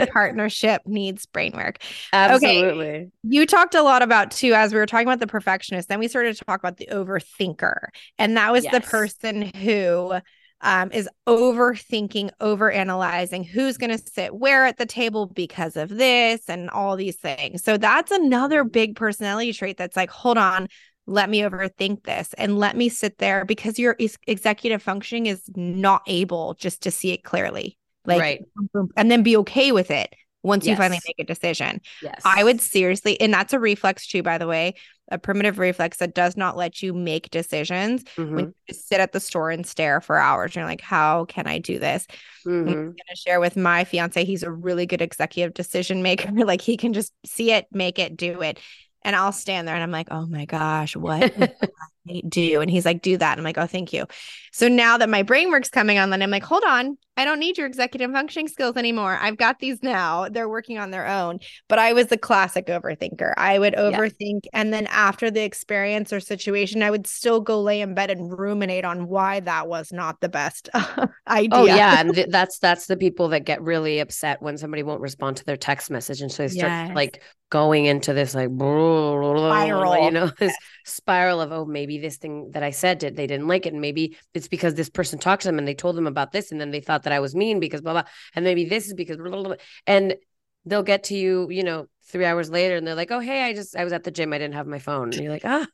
partnership 0.51 0.81
needs 0.85 1.25
brain 1.25 1.53
work. 1.55 1.79
Absolutely. 2.13 2.87
Okay. 2.87 3.09
You 3.23 3.45
talked 3.45 3.75
a 3.75 3.81
lot 3.81 4.01
about 4.01 4.31
too, 4.31 4.53
as 4.53 4.73
we 4.73 4.79
were 4.79 4.85
talking 4.85 5.07
about 5.07 5.19
the 5.19 5.27
perfectionist, 5.27 5.89
then 5.89 5.99
we 5.99 6.07
started 6.07 6.35
to 6.35 6.45
talk 6.45 6.59
about 6.59 6.77
the 6.77 6.87
overthinker. 6.91 7.87
And 8.17 8.37
that 8.37 8.51
was 8.51 8.63
yes. 8.63 8.73
the 8.73 8.81
person 8.81 9.43
who 9.43 10.13
um, 10.61 10.91
is 10.91 11.09
overthinking, 11.27 12.31
overanalyzing 12.39 13.45
who's 13.45 13.77
going 13.77 13.97
to 13.97 13.97
sit 13.97 14.33
where 14.33 14.65
at 14.65 14.77
the 14.77 14.85
table 14.85 15.25
because 15.25 15.75
of 15.75 15.89
this 15.89 16.47
and 16.47 16.69
all 16.69 16.95
these 16.95 17.17
things. 17.17 17.63
So 17.63 17.77
that's 17.77 18.11
another 18.11 18.63
big 18.63 18.95
personality 18.95 19.53
trait 19.53 19.77
that's 19.77 19.97
like, 19.97 20.11
hold 20.11 20.37
on, 20.37 20.67
let 21.07 21.29
me 21.29 21.39
overthink 21.39 22.03
this 22.03 22.33
and 22.37 22.59
let 22.59 22.77
me 22.77 22.89
sit 22.89 23.17
there 23.17 23.43
because 23.43 23.79
your 23.79 23.97
executive 24.27 24.83
functioning 24.83 25.25
is 25.25 25.41
not 25.55 26.03
able 26.05 26.53
just 26.53 26.83
to 26.83 26.91
see 26.91 27.11
it 27.11 27.23
clearly. 27.23 27.77
Like, 28.03 28.19
right. 28.19 28.41
and 28.97 29.11
then 29.11 29.21
be 29.21 29.37
okay 29.37 29.71
with 29.71 29.91
it 29.91 30.11
once 30.43 30.65
yes. 30.65 30.71
you 30.71 30.77
finally 30.77 30.99
make 31.07 31.19
a 31.19 31.23
decision. 31.23 31.81
Yes. 32.01 32.21
I 32.25 32.43
would 32.43 32.61
seriously, 32.61 33.19
and 33.19 33.33
that's 33.33 33.53
a 33.53 33.59
reflex 33.59 34.07
too, 34.07 34.23
by 34.23 34.37
the 34.37 34.47
way, 34.47 34.75
a 35.11 35.17
primitive 35.17 35.59
reflex 35.59 35.97
that 35.97 36.15
does 36.15 36.37
not 36.37 36.55
let 36.55 36.81
you 36.81 36.93
make 36.93 37.29
decisions 37.29 38.03
mm-hmm. 38.15 38.35
when 38.35 38.55
you 38.67 38.73
sit 38.73 38.99
at 38.99 39.11
the 39.11 39.19
store 39.19 39.51
and 39.51 39.67
stare 39.67 39.99
for 40.01 40.17
hours. 40.17 40.55
You're 40.55 40.65
like, 40.65 40.81
how 40.81 41.25
can 41.25 41.47
I 41.47 41.59
do 41.59 41.77
this? 41.79 42.07
Mm-hmm. 42.47 42.69
I'm 42.69 42.73
going 42.73 42.95
to 43.09 43.15
share 43.15 43.39
with 43.39 43.57
my 43.57 43.83
fiance. 43.83 44.23
He's 44.23 44.43
a 44.43 44.51
really 44.51 44.85
good 44.85 45.01
executive 45.01 45.53
decision 45.53 46.01
maker. 46.01 46.31
like 46.45 46.61
he 46.61 46.77
can 46.77 46.93
just 46.93 47.13
see 47.25 47.51
it, 47.51 47.67
make 47.71 47.99
it, 47.99 48.15
do 48.15 48.41
it. 48.41 48.59
And 49.03 49.15
I'll 49.15 49.31
stand 49.31 49.67
there 49.67 49.75
and 49.75 49.83
I'm 49.83 49.91
like, 49.91 50.09
oh 50.11 50.27
my 50.27 50.45
gosh, 50.45 50.95
what 50.95 51.33
do? 52.29 52.61
And 52.61 52.69
he's 52.69 52.85
like, 52.85 53.01
do 53.01 53.17
that. 53.17 53.31
And 53.31 53.39
I'm 53.39 53.43
like, 53.43 53.57
oh, 53.57 53.65
thank 53.65 53.93
you. 53.93 54.05
So 54.51 54.67
now 54.67 54.97
that 54.97 55.09
my 55.09 55.23
brain 55.23 55.49
work's 55.49 55.69
coming 55.69 55.97
on, 55.97 56.11
then 56.11 56.21
I'm 56.21 56.29
like, 56.29 56.43
hold 56.43 56.63
on, 56.63 56.97
I 57.21 57.25
don't 57.25 57.37
need 57.37 57.55
your 57.55 57.67
executive 57.67 58.11
functioning 58.11 58.47
skills 58.47 58.77
anymore. 58.77 59.15
I've 59.21 59.37
got 59.37 59.59
these 59.59 59.83
now. 59.83 60.27
They're 60.27 60.49
working 60.49 60.79
on 60.79 60.89
their 60.89 61.07
own. 61.07 61.37
But 61.67 61.77
I 61.77 61.93
was 61.93 62.07
the 62.07 62.17
classic 62.17 62.65
overthinker. 62.65 63.35
I 63.37 63.59
would 63.59 63.75
overthink. 63.75 64.39
Yeah. 64.45 64.49
And 64.53 64.73
then 64.73 64.87
after 64.87 65.29
the 65.29 65.43
experience 65.43 66.11
or 66.11 66.19
situation, 66.19 66.81
I 66.81 66.89
would 66.89 67.05
still 67.05 67.39
go 67.39 67.61
lay 67.61 67.81
in 67.81 67.93
bed 67.93 68.09
and 68.09 68.35
ruminate 68.35 68.85
on 68.85 69.07
why 69.07 69.39
that 69.41 69.67
was 69.67 69.93
not 69.93 70.19
the 70.19 70.29
best 70.29 70.69
oh, 70.73 71.09
idea. 71.27 71.49
Oh, 71.51 71.65
yeah. 71.65 71.99
And 71.99 72.15
th- 72.15 72.29
that's 72.31 72.57
that's 72.57 72.87
the 72.87 72.97
people 72.97 73.27
that 73.29 73.45
get 73.45 73.61
really 73.61 73.99
upset 73.99 74.41
when 74.41 74.57
somebody 74.57 74.81
won't 74.81 75.01
respond 75.01 75.37
to 75.37 75.45
their 75.45 75.57
text 75.57 75.91
message. 75.91 76.21
And 76.21 76.31
so 76.31 76.41
they 76.41 76.49
start 76.49 76.71
yes. 76.71 76.95
like 76.95 77.21
going 77.51 77.85
into 77.85 78.13
this 78.13 78.33
like 78.33 78.49
spiral, 78.55 80.05
you 80.05 80.11
know, 80.11 80.31
this 80.39 80.55
spiral 80.85 81.41
of, 81.41 81.51
oh, 81.51 81.65
maybe 81.65 81.99
this 81.99 82.17
thing 82.17 82.49
that 82.51 82.63
I 82.63 82.71
said 82.71 82.97
did 82.97 83.15
they 83.15 83.27
didn't 83.27 83.47
like 83.47 83.67
it. 83.67 83.73
And 83.73 83.81
maybe 83.81 84.17
it's 84.33 84.47
because 84.47 84.73
this 84.73 84.89
person 84.89 85.19
talked 85.19 85.43
to 85.43 85.49
them 85.49 85.59
and 85.59 85.67
they 85.67 85.75
told 85.75 85.95
them 85.97 86.07
about 86.07 86.31
this. 86.31 86.51
And 86.51 86.59
then 86.59 86.71
they 86.71 86.79
thought 86.79 87.03
that 87.03 87.10
I 87.11 87.19
was 87.19 87.35
mean 87.35 87.59
because 87.59 87.81
blah 87.81 87.93
blah. 87.93 88.03
And 88.35 88.45
maybe 88.45 88.65
this 88.65 88.87
is 88.87 88.93
because 88.93 89.17
blah, 89.17 89.29
blah, 89.29 89.43
blah. 89.43 89.55
and 89.87 90.15
they'll 90.65 90.83
get 90.83 91.05
to 91.05 91.15
you, 91.15 91.49
you 91.49 91.63
know, 91.63 91.87
three 92.03 92.25
hours 92.25 92.49
later 92.49 92.75
and 92.75 92.85
they're 92.85 92.95
like, 92.95 93.11
Oh, 93.11 93.19
hey, 93.19 93.43
I 93.43 93.53
just 93.53 93.75
I 93.75 93.83
was 93.83 93.93
at 93.93 94.03
the 94.03 94.11
gym, 94.11 94.33
I 94.33 94.37
didn't 94.37 94.55
have 94.55 94.67
my 94.67 94.79
phone. 94.79 95.11
And 95.11 95.21
you're 95.21 95.31
like, 95.31 95.45
ah. 95.45 95.67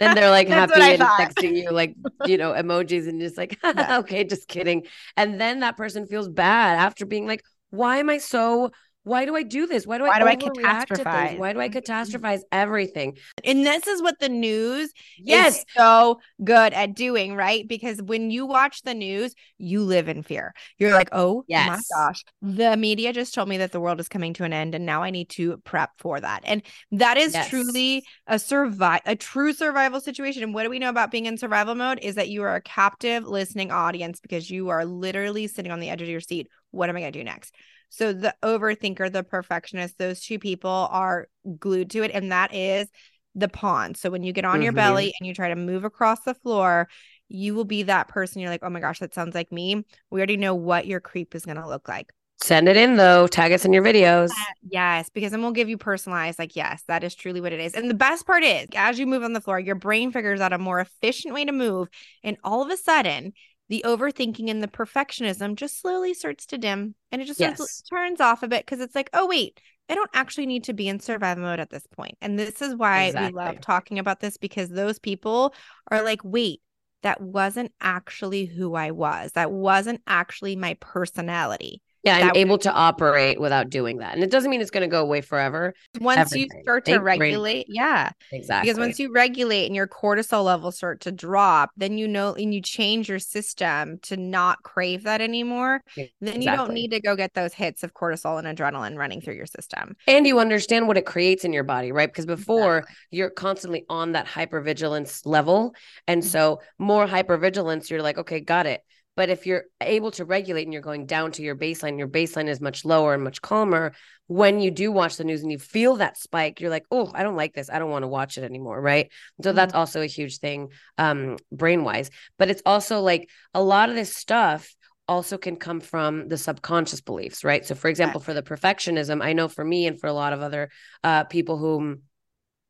Then 0.00 0.14
they're 0.14 0.30
like 0.30 0.48
happy 0.60 0.80
and 0.80 1.02
texting 1.02 1.56
you 1.56 1.70
like, 1.70 1.94
you 2.26 2.36
know, 2.36 2.52
emojis 2.52 3.08
and 3.08 3.20
just 3.20 3.36
like, 3.36 3.58
okay, 3.64 4.24
just 4.24 4.48
kidding. 4.48 4.84
And 5.16 5.40
then 5.40 5.60
that 5.60 5.76
person 5.76 6.06
feels 6.06 6.28
bad 6.28 6.78
after 6.78 7.06
being 7.06 7.26
like, 7.26 7.44
why 7.70 7.98
am 7.98 8.10
I 8.10 8.18
so 8.18 8.70
why 9.04 9.26
do 9.26 9.36
I 9.36 9.42
do 9.42 9.66
this? 9.66 9.86
Why 9.86 9.98
do 9.98 10.04
Why 10.04 10.10
I, 10.10 10.18
do 10.18 10.26
I 10.26 10.36
catastrophize? 10.36 11.38
Why 11.38 11.52
do 11.52 11.60
I 11.60 11.68
mm-hmm. 11.68 11.78
catastrophize 11.78 12.40
everything? 12.50 13.16
And 13.44 13.64
this 13.64 13.86
is 13.86 14.02
what 14.02 14.18
the 14.18 14.30
news 14.30 14.92
yes. 15.18 15.58
is 15.58 15.64
so 15.76 16.20
good 16.42 16.72
at 16.72 16.94
doing, 16.94 17.36
right? 17.36 17.68
Because 17.68 18.02
when 18.02 18.30
you 18.30 18.46
watch 18.46 18.82
the 18.82 18.94
news, 18.94 19.34
you 19.58 19.82
live 19.82 20.08
in 20.08 20.22
fear. 20.22 20.54
You're 20.78 20.92
like, 20.92 21.10
oh 21.12 21.44
yes. 21.46 21.68
my 21.68 21.80
gosh, 21.96 22.24
the 22.40 22.76
media 22.76 23.12
just 23.12 23.34
told 23.34 23.48
me 23.48 23.58
that 23.58 23.72
the 23.72 23.80
world 23.80 24.00
is 24.00 24.08
coming 24.08 24.32
to 24.34 24.44
an 24.44 24.54
end, 24.54 24.74
and 24.74 24.86
now 24.86 25.02
I 25.02 25.10
need 25.10 25.28
to 25.30 25.58
prep 25.58 25.90
for 25.98 26.18
that. 26.18 26.42
And 26.44 26.62
that 26.92 27.18
is 27.18 27.34
yes. 27.34 27.50
truly 27.50 28.04
a 28.26 28.38
survive 28.38 29.02
a 29.04 29.14
true 29.14 29.52
survival 29.52 30.00
situation. 30.00 30.42
And 30.42 30.54
what 30.54 30.62
do 30.62 30.70
we 30.70 30.78
know 30.78 30.88
about 30.88 31.10
being 31.10 31.26
in 31.26 31.36
survival 31.36 31.74
mode? 31.74 31.98
Is 32.00 32.14
that 32.14 32.30
you 32.30 32.42
are 32.42 32.54
a 32.54 32.62
captive 32.62 33.26
listening 33.26 33.70
audience 33.70 34.20
because 34.20 34.50
you 34.50 34.70
are 34.70 34.86
literally 34.86 35.46
sitting 35.46 35.72
on 35.72 35.80
the 35.80 35.90
edge 35.90 36.00
of 36.00 36.08
your 36.08 36.20
seat. 36.20 36.48
What 36.70 36.88
am 36.88 36.96
I 36.96 37.00
gonna 37.00 37.12
do 37.12 37.22
next? 37.22 37.54
So 37.88 38.12
the 38.12 38.34
overthinker, 38.42 39.12
the 39.12 39.22
perfectionist, 39.22 39.98
those 39.98 40.20
two 40.20 40.38
people 40.38 40.88
are 40.90 41.28
glued 41.58 41.90
to 41.90 42.02
it. 42.02 42.10
And 42.12 42.32
that 42.32 42.54
is 42.54 42.88
the 43.34 43.48
pawn. 43.48 43.94
So 43.94 44.10
when 44.10 44.22
you 44.22 44.32
get 44.32 44.44
on 44.44 44.54
mm-hmm. 44.54 44.62
your 44.62 44.72
belly 44.72 45.12
and 45.18 45.26
you 45.26 45.34
try 45.34 45.48
to 45.48 45.56
move 45.56 45.84
across 45.84 46.22
the 46.22 46.34
floor, 46.34 46.88
you 47.28 47.54
will 47.54 47.64
be 47.64 47.84
that 47.84 48.08
person. 48.08 48.40
You're 48.40 48.50
like, 48.50 48.62
oh 48.62 48.70
my 48.70 48.80
gosh, 48.80 48.98
that 49.00 49.14
sounds 49.14 49.34
like 49.34 49.50
me. 49.50 49.84
We 50.10 50.20
already 50.20 50.36
know 50.36 50.54
what 50.54 50.86
your 50.86 51.00
creep 51.00 51.34
is 51.34 51.44
going 51.44 51.56
to 51.56 51.68
look 51.68 51.88
like. 51.88 52.12
Send 52.42 52.68
it 52.68 52.76
in 52.76 52.96
though. 52.96 53.26
Tag 53.26 53.52
us 53.52 53.64
in 53.64 53.72
your 53.72 53.82
videos. 53.82 54.30
Uh, 54.30 54.52
yes, 54.68 55.08
because 55.08 55.30
then 55.30 55.40
we'll 55.40 55.52
give 55.52 55.68
you 55.68 55.78
personalized, 55.78 56.38
like, 56.38 56.56
yes, 56.56 56.82
that 56.88 57.02
is 57.02 57.14
truly 57.14 57.40
what 57.40 57.52
it 57.52 57.60
is. 57.60 57.74
And 57.74 57.88
the 57.88 57.94
best 57.94 58.26
part 58.26 58.42
is, 58.42 58.66
as 58.74 58.98
you 58.98 59.06
move 59.06 59.22
on 59.22 59.32
the 59.32 59.40
floor, 59.40 59.58
your 59.58 59.76
brain 59.76 60.12
figures 60.12 60.40
out 60.40 60.52
a 60.52 60.58
more 60.58 60.80
efficient 60.80 61.32
way 61.32 61.44
to 61.44 61.52
move. 61.52 61.88
And 62.22 62.36
all 62.44 62.60
of 62.60 62.70
a 62.70 62.76
sudden, 62.76 63.32
the 63.68 63.82
overthinking 63.86 64.50
and 64.50 64.62
the 64.62 64.68
perfectionism 64.68 65.56
just 65.56 65.80
slowly 65.80 66.14
starts 66.14 66.46
to 66.46 66.58
dim 66.58 66.94
and 67.10 67.22
it 67.22 67.24
just 67.24 67.40
yes. 67.40 67.82
turns 67.82 68.20
off 68.20 68.42
a 68.42 68.48
bit 68.48 68.64
because 68.64 68.80
it's 68.80 68.94
like, 68.94 69.10
oh, 69.12 69.26
wait, 69.26 69.60
I 69.88 69.94
don't 69.94 70.10
actually 70.14 70.46
need 70.46 70.64
to 70.64 70.72
be 70.72 70.88
in 70.88 71.00
survival 71.00 71.44
mode 71.44 71.60
at 71.60 71.70
this 71.70 71.86
point. 71.86 72.16
And 72.20 72.38
this 72.38 72.62
is 72.62 72.74
why 72.74 73.04
exactly. 73.04 73.32
we 73.32 73.36
love 73.36 73.60
talking 73.60 73.98
about 73.98 74.20
this 74.20 74.36
because 74.36 74.68
those 74.68 74.98
people 74.98 75.54
are 75.90 76.02
like, 76.02 76.20
wait, 76.24 76.60
that 77.02 77.20
wasn't 77.20 77.72
actually 77.80 78.46
who 78.46 78.74
I 78.74 78.90
was. 78.90 79.32
That 79.32 79.52
wasn't 79.52 80.00
actually 80.06 80.56
my 80.56 80.76
personality. 80.80 81.82
Yeah, 82.04 82.18
I'm 82.18 82.36
able 82.36 82.58
to 82.58 82.72
operate 82.72 83.40
without 83.40 83.70
doing 83.70 83.98
that. 83.98 84.14
And 84.14 84.22
it 84.22 84.30
doesn't 84.30 84.50
mean 84.50 84.60
it's 84.60 84.70
going 84.70 84.82
to 84.82 84.88
go 84.88 85.00
away 85.00 85.22
forever. 85.22 85.74
Once 86.00 86.20
Everything. 86.32 86.50
you 86.58 86.62
start 86.62 86.84
to 86.84 86.98
regulate, 86.98 87.66
yeah. 87.68 88.10
Exactly. 88.30 88.68
Because 88.68 88.78
once 88.78 88.98
you 88.98 89.10
regulate 89.10 89.66
and 89.66 89.74
your 89.74 89.88
cortisol 89.88 90.44
levels 90.44 90.76
start 90.76 91.00
to 91.02 91.12
drop, 91.12 91.70
then 91.76 91.96
you 91.96 92.06
know 92.06 92.34
and 92.34 92.52
you 92.52 92.60
change 92.60 93.08
your 93.08 93.18
system 93.18 93.98
to 94.02 94.18
not 94.18 94.62
crave 94.62 95.04
that 95.04 95.22
anymore. 95.22 95.80
Exactly. 95.96 96.12
Then 96.20 96.42
you 96.42 96.50
don't 96.50 96.74
need 96.74 96.90
to 96.90 97.00
go 97.00 97.16
get 97.16 97.32
those 97.32 97.54
hits 97.54 97.82
of 97.82 97.94
cortisol 97.94 98.42
and 98.42 98.58
adrenaline 98.58 98.96
running 98.96 99.22
through 99.22 99.34
your 99.34 99.46
system. 99.46 99.96
And 100.06 100.26
you 100.26 100.38
understand 100.38 100.86
what 100.86 100.98
it 100.98 101.06
creates 101.06 101.44
in 101.44 101.54
your 101.54 101.64
body, 101.64 101.90
right? 101.90 102.08
Because 102.08 102.26
before 102.26 102.78
exactly. 102.78 102.96
you're 103.12 103.30
constantly 103.30 103.86
on 103.88 104.12
that 104.12 104.26
hypervigilance 104.26 105.24
level. 105.24 105.74
And 106.06 106.20
mm-hmm. 106.20 106.28
so 106.28 106.60
more 106.78 107.06
hypervigilance, 107.06 107.88
you're 107.88 108.02
like, 108.02 108.18
okay, 108.18 108.40
got 108.40 108.66
it 108.66 108.82
but 109.16 109.30
if 109.30 109.46
you're 109.46 109.64
able 109.80 110.10
to 110.12 110.24
regulate 110.24 110.64
and 110.64 110.72
you're 110.72 110.82
going 110.82 111.06
down 111.06 111.32
to 111.32 111.42
your 111.42 111.56
baseline, 111.56 111.98
your 111.98 112.08
baseline 112.08 112.48
is 112.48 112.60
much 112.60 112.84
lower 112.84 113.14
and 113.14 113.22
much 113.22 113.40
calmer. 113.40 113.92
When 114.26 114.60
you 114.60 114.70
do 114.70 114.90
watch 114.90 115.16
the 115.16 115.24
news 115.24 115.42
and 115.42 115.52
you 115.52 115.58
feel 115.58 115.96
that 115.96 116.16
spike, 116.16 116.60
you're 116.60 116.70
like, 116.70 116.86
oh, 116.90 117.10
I 117.14 117.22
don't 117.22 117.36
like 117.36 117.54
this. 117.54 117.70
I 117.70 117.78
don't 117.78 117.90
want 117.90 118.02
to 118.02 118.08
watch 118.08 118.38
it 118.38 118.44
anymore. 118.44 118.80
Right. 118.80 119.10
So 119.42 119.50
mm-hmm. 119.50 119.56
that's 119.56 119.74
also 119.74 120.00
a 120.00 120.06
huge 120.06 120.38
thing, 120.38 120.68
um, 120.98 121.36
brain 121.52 121.84
wise. 121.84 122.10
But 122.38 122.50
it's 122.50 122.62
also 122.66 123.00
like 123.00 123.28
a 123.52 123.62
lot 123.62 123.88
of 123.88 123.94
this 123.94 124.16
stuff 124.16 124.74
also 125.06 125.36
can 125.36 125.56
come 125.56 125.80
from 125.80 126.28
the 126.28 126.38
subconscious 126.38 127.00
beliefs, 127.00 127.44
right? 127.44 127.64
So, 127.64 127.74
for 127.74 127.88
example, 127.88 128.20
for 128.20 128.32
the 128.32 128.42
perfectionism, 128.42 129.22
I 129.22 129.34
know 129.34 129.48
for 129.48 129.64
me 129.64 129.86
and 129.86 130.00
for 130.00 130.06
a 130.06 130.12
lot 130.12 130.32
of 130.32 130.40
other 130.40 130.70
uh, 131.02 131.24
people 131.24 131.58
whom 131.58 132.02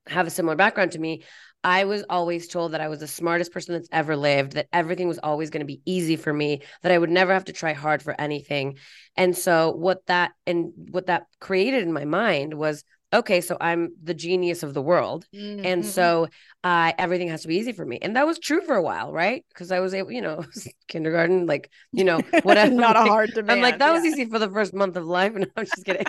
have 0.06 0.26
a 0.26 0.30
similar 0.30 0.56
background 0.56 0.92
to 0.92 0.98
me, 0.98 1.22
I 1.62 1.84
was 1.84 2.04
always 2.10 2.46
told 2.46 2.72
that 2.72 2.82
I 2.82 2.88
was 2.88 3.00
the 3.00 3.06
smartest 3.06 3.50
person 3.50 3.72
that's 3.74 3.88
ever 3.90 4.16
lived, 4.16 4.52
that 4.52 4.68
everything 4.70 5.08
was 5.08 5.18
always 5.18 5.48
going 5.48 5.60
to 5.60 5.66
be 5.66 5.80
easy 5.86 6.16
for 6.16 6.32
me, 6.32 6.60
that 6.82 6.92
I 6.92 6.98
would 6.98 7.10
never 7.10 7.32
have 7.32 7.46
to 7.46 7.54
try 7.54 7.72
hard 7.72 8.02
for 8.02 8.18
anything. 8.20 8.76
And 9.16 9.36
so 9.36 9.72
what 9.72 10.04
that 10.06 10.32
and 10.46 10.72
what 10.90 11.06
that 11.06 11.26
created 11.40 11.82
in 11.82 11.92
my 11.92 12.04
mind 12.04 12.52
was 12.52 12.84
okay, 13.14 13.40
so 13.40 13.56
I'm 13.60 13.90
the 14.02 14.14
genius 14.14 14.62
of 14.62 14.74
the 14.74 14.82
world. 14.82 15.26
Mm-hmm. 15.34 15.64
And 15.64 15.86
so 15.86 16.28
uh, 16.64 16.92
everything 16.98 17.28
has 17.28 17.42
to 17.42 17.48
be 17.48 17.56
easy 17.56 17.72
for 17.72 17.84
me. 17.84 17.98
And 18.02 18.16
that 18.16 18.26
was 18.26 18.38
true 18.38 18.60
for 18.60 18.74
a 18.74 18.82
while, 18.82 19.12
right? 19.12 19.44
Because 19.48 19.70
I 19.70 19.80
was 19.80 19.94
able, 19.94 20.12
you 20.12 20.20
know, 20.20 20.44
kindergarten, 20.88 21.46
like, 21.46 21.70
you 21.92 22.04
know, 22.04 22.20
whatever. 22.42 22.74
Not 22.74 22.96
a 22.96 23.00
hard 23.04 23.30
demand. 23.30 23.52
I'm 23.52 23.60
like, 23.62 23.78
that 23.78 23.88
yeah. 23.88 23.92
was 23.92 24.04
easy 24.04 24.24
for 24.26 24.38
the 24.38 24.50
first 24.50 24.74
month 24.74 24.96
of 24.96 25.04
life. 25.04 25.32
No, 25.34 25.46
I'm 25.56 25.64
just 25.64 25.84
kidding. 25.84 26.06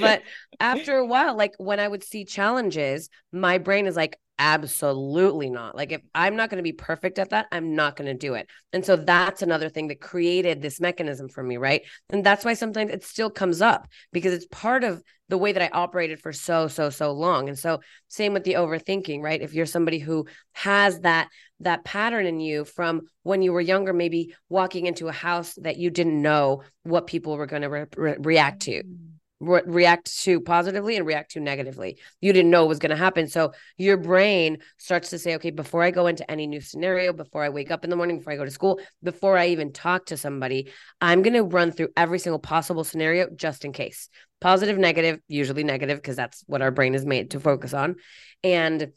but 0.00 0.22
after 0.60 0.96
a 0.96 1.06
while, 1.06 1.36
like 1.36 1.54
when 1.58 1.80
I 1.80 1.88
would 1.88 2.04
see 2.04 2.24
challenges, 2.24 3.08
my 3.32 3.58
brain 3.58 3.86
is 3.86 3.96
like, 3.96 4.18
Absolutely 4.38 5.50
not. 5.50 5.76
Like, 5.76 5.92
if 5.92 6.00
I'm 6.14 6.34
not 6.34 6.50
going 6.50 6.56
to 6.56 6.62
be 6.64 6.72
perfect 6.72 7.18
at 7.18 7.30
that, 7.30 7.46
I'm 7.52 7.76
not 7.76 7.94
going 7.94 8.08
to 8.08 8.14
do 8.14 8.34
it. 8.34 8.48
And 8.72 8.84
so 8.84 8.96
that's 8.96 9.42
another 9.42 9.68
thing 9.68 9.88
that 9.88 10.00
created 10.00 10.60
this 10.60 10.80
mechanism 10.80 11.28
for 11.28 11.44
me, 11.44 11.58
right? 11.58 11.82
And 12.10 12.24
that's 12.24 12.44
why 12.44 12.54
sometimes 12.54 12.90
it 12.90 13.04
still 13.04 13.30
comes 13.30 13.62
up 13.62 13.86
because 14.12 14.32
it's 14.32 14.46
part 14.46 14.82
of 14.82 15.02
the 15.28 15.38
way 15.38 15.52
that 15.52 15.62
I 15.62 15.68
operated 15.68 16.18
for 16.18 16.32
so, 16.32 16.66
so, 16.66 16.90
so 16.90 17.12
long. 17.12 17.48
And 17.48 17.58
so, 17.58 17.80
same 18.08 18.32
with 18.32 18.42
the 18.42 18.54
overthinking, 18.54 19.22
right? 19.22 19.40
If 19.40 19.54
you're 19.54 19.66
somebody 19.66 19.98
who 20.00 20.26
has 20.52 21.00
that, 21.00 21.28
that 21.60 21.84
pattern 21.84 22.26
in 22.26 22.40
you 22.40 22.64
from 22.64 23.02
when 23.22 23.42
you 23.42 23.52
were 23.52 23.60
younger, 23.60 23.92
maybe 23.92 24.34
walking 24.48 24.86
into 24.86 25.06
a 25.08 25.12
house 25.12 25.54
that 25.60 25.76
you 25.76 25.90
didn't 25.90 26.20
know 26.20 26.62
what 26.82 27.06
people 27.06 27.36
were 27.36 27.46
going 27.46 27.62
to 27.62 27.68
re- 27.68 27.86
re- 27.96 28.16
react 28.18 28.62
to. 28.62 28.82
Mm. 28.82 29.11
Re- 29.44 29.62
react 29.66 30.22
to 30.22 30.40
positively 30.40 30.96
and 30.96 31.04
react 31.04 31.32
to 31.32 31.40
negatively. 31.40 31.98
You 32.20 32.32
didn't 32.32 32.52
know 32.52 32.64
it 32.64 32.68
was 32.68 32.78
going 32.78 32.90
to 32.90 32.96
happen. 32.96 33.26
So 33.26 33.52
your 33.76 33.96
brain 33.96 34.58
starts 34.78 35.10
to 35.10 35.18
say, 35.18 35.34
okay, 35.34 35.50
before 35.50 35.82
I 35.82 35.90
go 35.90 36.06
into 36.06 36.28
any 36.30 36.46
new 36.46 36.60
scenario, 36.60 37.12
before 37.12 37.42
I 37.42 37.48
wake 37.48 37.72
up 37.72 37.82
in 37.82 37.90
the 37.90 37.96
morning, 37.96 38.18
before 38.18 38.32
I 38.32 38.36
go 38.36 38.44
to 38.44 38.50
school, 38.52 38.80
before 39.02 39.36
I 39.36 39.48
even 39.48 39.72
talk 39.72 40.06
to 40.06 40.16
somebody, 40.16 40.70
I'm 41.00 41.22
going 41.22 41.34
to 41.34 41.42
run 41.42 41.72
through 41.72 41.88
every 41.96 42.20
single 42.20 42.38
possible 42.38 42.84
scenario 42.84 43.28
just 43.34 43.64
in 43.64 43.72
case. 43.72 44.08
Positive, 44.40 44.78
negative, 44.78 45.18
usually 45.26 45.64
negative, 45.64 45.98
because 45.98 46.14
that's 46.14 46.44
what 46.46 46.62
our 46.62 46.70
brain 46.70 46.94
is 46.94 47.04
made 47.04 47.32
to 47.32 47.40
focus 47.40 47.74
on. 47.74 47.96
And 48.44 48.92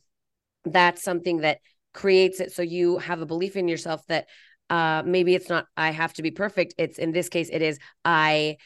that's 0.63 1.01
something 1.01 1.39
that 1.39 1.57
creates 1.93 2.39
it 2.39 2.51
so 2.51 2.61
you 2.61 2.97
have 2.97 3.21
a 3.21 3.25
belief 3.25 3.55
in 3.55 3.67
yourself 3.67 4.05
that 4.07 4.27
uh 4.69 5.01
maybe 5.05 5.33
it's 5.33 5.47
not 5.47 5.65
i 5.77 5.91
have 5.91 6.11
to 6.11 6.21
be 6.21 6.29
perfect 6.29 6.73
it's 6.77 6.99
in 6.99 7.11
this 7.11 7.29
case 7.29 7.49
it 7.51 7.61
is 7.61 7.79
i 8.03 8.57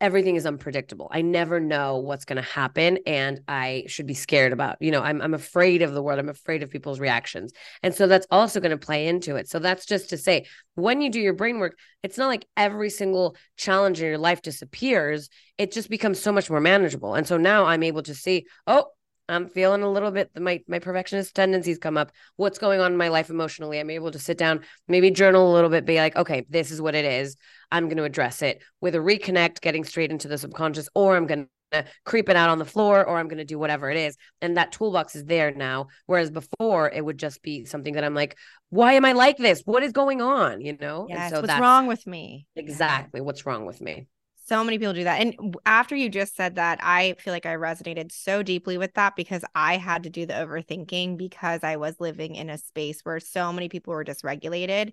everything 0.00 0.36
is 0.36 0.46
unpredictable. 0.46 1.08
I 1.10 1.22
never 1.22 1.60
know 1.60 1.98
what's 1.98 2.24
going 2.24 2.36
to 2.36 2.42
happen 2.42 2.98
and 3.06 3.40
I 3.48 3.84
should 3.86 4.06
be 4.06 4.14
scared 4.14 4.52
about. 4.52 4.76
You 4.80 4.90
know, 4.90 5.02
I'm 5.02 5.20
I'm 5.20 5.34
afraid 5.34 5.82
of 5.82 5.92
the 5.92 6.02
world. 6.02 6.18
I'm 6.18 6.28
afraid 6.28 6.62
of 6.62 6.70
people's 6.70 7.00
reactions. 7.00 7.52
And 7.82 7.94
so 7.94 8.06
that's 8.06 8.26
also 8.30 8.60
going 8.60 8.70
to 8.70 8.86
play 8.86 9.06
into 9.06 9.36
it. 9.36 9.48
So 9.48 9.58
that's 9.58 9.86
just 9.86 10.10
to 10.10 10.18
say 10.18 10.46
when 10.74 11.00
you 11.00 11.10
do 11.10 11.20
your 11.20 11.32
brain 11.32 11.58
work, 11.58 11.78
it's 12.02 12.18
not 12.18 12.28
like 12.28 12.46
every 12.56 12.90
single 12.90 13.36
challenge 13.56 14.00
in 14.00 14.06
your 14.06 14.18
life 14.18 14.42
disappears. 14.42 15.28
It 15.56 15.72
just 15.72 15.90
becomes 15.90 16.20
so 16.20 16.32
much 16.32 16.50
more 16.50 16.60
manageable. 16.60 17.14
And 17.14 17.26
so 17.26 17.36
now 17.36 17.64
I'm 17.64 17.82
able 17.82 18.02
to 18.04 18.14
see, 18.14 18.46
oh, 18.66 18.86
I'm 19.28 19.48
feeling 19.48 19.82
a 19.82 19.90
little 19.90 20.10
bit 20.10 20.30
my 20.38 20.62
my 20.66 20.78
perfectionist 20.78 21.34
tendencies 21.34 21.78
come 21.78 21.96
up. 21.96 22.12
What's 22.36 22.58
going 22.58 22.80
on 22.80 22.92
in 22.92 22.98
my 22.98 23.08
life 23.08 23.30
emotionally? 23.30 23.78
I'm 23.78 23.90
able 23.90 24.10
to 24.10 24.18
sit 24.18 24.38
down, 24.38 24.60
maybe 24.86 25.10
journal 25.10 25.50
a 25.50 25.54
little 25.54 25.70
bit, 25.70 25.84
be 25.84 25.96
like, 25.96 26.16
okay, 26.16 26.46
this 26.48 26.70
is 26.70 26.80
what 26.80 26.94
it 26.94 27.04
is. 27.04 27.36
I'm 27.70 27.84
going 27.84 27.98
to 27.98 28.04
address 28.04 28.42
it 28.42 28.62
with 28.80 28.94
a 28.94 28.98
reconnect, 28.98 29.60
getting 29.60 29.84
straight 29.84 30.10
into 30.10 30.28
the 30.28 30.38
subconscious, 30.38 30.88
or 30.94 31.16
I'm 31.16 31.26
going 31.26 31.48
to 31.72 31.84
creep 32.06 32.30
it 32.30 32.36
out 32.36 32.48
on 32.48 32.58
the 32.58 32.64
floor, 32.64 33.04
or 33.04 33.18
I'm 33.18 33.28
going 33.28 33.38
to 33.38 33.44
do 33.44 33.58
whatever 33.58 33.90
it 33.90 33.98
is. 33.98 34.16
And 34.40 34.56
that 34.56 34.72
toolbox 34.72 35.14
is 35.14 35.24
there 35.24 35.52
now. 35.52 35.88
Whereas 36.06 36.30
before, 36.30 36.90
it 36.90 37.04
would 37.04 37.18
just 37.18 37.42
be 37.42 37.66
something 37.66 37.94
that 37.94 38.04
I'm 38.04 38.14
like, 38.14 38.38
why 38.70 38.94
am 38.94 39.04
I 39.04 39.12
like 39.12 39.36
this? 39.36 39.60
What 39.66 39.82
is 39.82 39.92
going 39.92 40.22
on? 40.22 40.62
You 40.62 40.78
know? 40.80 41.06
Yes, 41.10 41.30
so 41.30 41.42
what's 41.42 41.58
wrong 41.58 41.86
with 41.86 42.06
me? 42.06 42.46
Exactly. 42.56 43.20
What's 43.20 43.44
wrong 43.44 43.66
with 43.66 43.82
me? 43.82 44.06
So 44.48 44.64
many 44.64 44.78
people 44.78 44.94
do 44.94 45.04
that. 45.04 45.20
And 45.20 45.56
after 45.66 45.94
you 45.94 46.08
just 46.08 46.34
said 46.34 46.54
that, 46.54 46.78
I 46.82 47.14
feel 47.18 47.34
like 47.34 47.44
I 47.44 47.56
resonated 47.56 48.10
so 48.10 48.42
deeply 48.42 48.78
with 48.78 48.94
that 48.94 49.14
because 49.14 49.44
I 49.54 49.76
had 49.76 50.04
to 50.04 50.10
do 50.10 50.24
the 50.24 50.32
overthinking 50.32 51.18
because 51.18 51.62
I 51.62 51.76
was 51.76 52.00
living 52.00 52.34
in 52.34 52.48
a 52.48 52.56
space 52.56 53.02
where 53.02 53.20
so 53.20 53.52
many 53.52 53.68
people 53.68 53.92
were 53.92 54.06
dysregulated. 54.06 54.92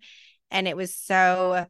And 0.52 0.68
it 0.68 0.76
was 0.76 0.94
so 0.94 1.68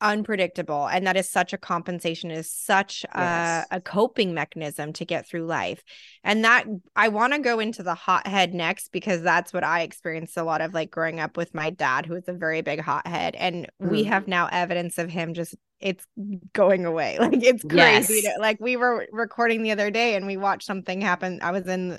unpredictable 0.00 0.86
and 0.86 1.06
that 1.06 1.16
is 1.16 1.28
such 1.28 1.54
a 1.54 1.58
compensation 1.58 2.30
is 2.30 2.50
such 2.50 3.06
yes. 3.14 3.66
a, 3.70 3.76
a, 3.76 3.80
coping 3.80 4.34
mechanism 4.34 4.92
to 4.92 5.06
get 5.06 5.26
through 5.26 5.46
life 5.46 5.82
and 6.22 6.44
that 6.44 6.66
i 6.94 7.08
want 7.08 7.32
to 7.32 7.38
go 7.38 7.58
into 7.60 7.82
the 7.82 7.94
hothead 7.94 8.52
next 8.52 8.92
because 8.92 9.22
that's 9.22 9.54
what 9.54 9.64
i 9.64 9.80
experienced 9.80 10.36
a 10.36 10.42
lot 10.42 10.60
of 10.60 10.74
like 10.74 10.90
growing 10.90 11.18
up 11.18 11.38
with 11.38 11.54
my 11.54 11.70
dad 11.70 12.04
who 12.04 12.12
was 12.12 12.28
a 12.28 12.34
very 12.34 12.60
big 12.60 12.78
hothead 12.78 13.34
and 13.36 13.70
mm. 13.82 13.90
we 13.90 14.04
have 14.04 14.28
now 14.28 14.46
evidence 14.52 14.98
of 14.98 15.08
him 15.08 15.32
just 15.32 15.54
it's 15.80 16.06
going 16.52 16.84
away 16.84 17.16
like 17.20 17.42
it's 17.42 17.64
crazy 17.64 18.20
yes. 18.22 18.34
to, 18.34 18.40
like 18.40 18.58
we 18.60 18.76
were 18.76 19.06
recording 19.12 19.62
the 19.62 19.72
other 19.72 19.90
day 19.90 20.14
and 20.14 20.26
we 20.26 20.36
watched 20.36 20.66
something 20.66 21.00
happen 21.00 21.38
i 21.40 21.52
was 21.52 21.66
in 21.66 21.98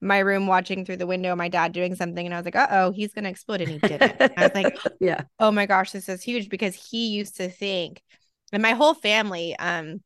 my 0.00 0.18
room 0.18 0.46
watching 0.46 0.84
through 0.84 0.96
the 0.98 1.06
window, 1.06 1.34
my 1.34 1.48
dad 1.48 1.72
doing 1.72 1.94
something, 1.94 2.24
and 2.24 2.34
I 2.34 2.38
was 2.38 2.44
like, 2.44 2.56
uh 2.56 2.68
oh, 2.70 2.90
he's 2.92 3.12
gonna 3.12 3.30
explode. 3.30 3.60
And 3.60 3.70
he 3.70 3.78
didn't. 3.78 4.20
I 4.36 4.44
was 4.44 4.54
like, 4.54 4.78
Yeah, 5.00 5.22
oh 5.40 5.50
my 5.50 5.66
gosh, 5.66 5.92
this 5.92 6.08
is 6.08 6.22
huge 6.22 6.48
because 6.48 6.74
he 6.74 7.08
used 7.08 7.36
to 7.36 7.48
think, 7.48 8.02
and 8.52 8.62
my 8.62 8.72
whole 8.72 8.94
family, 8.94 9.56
um, 9.58 10.00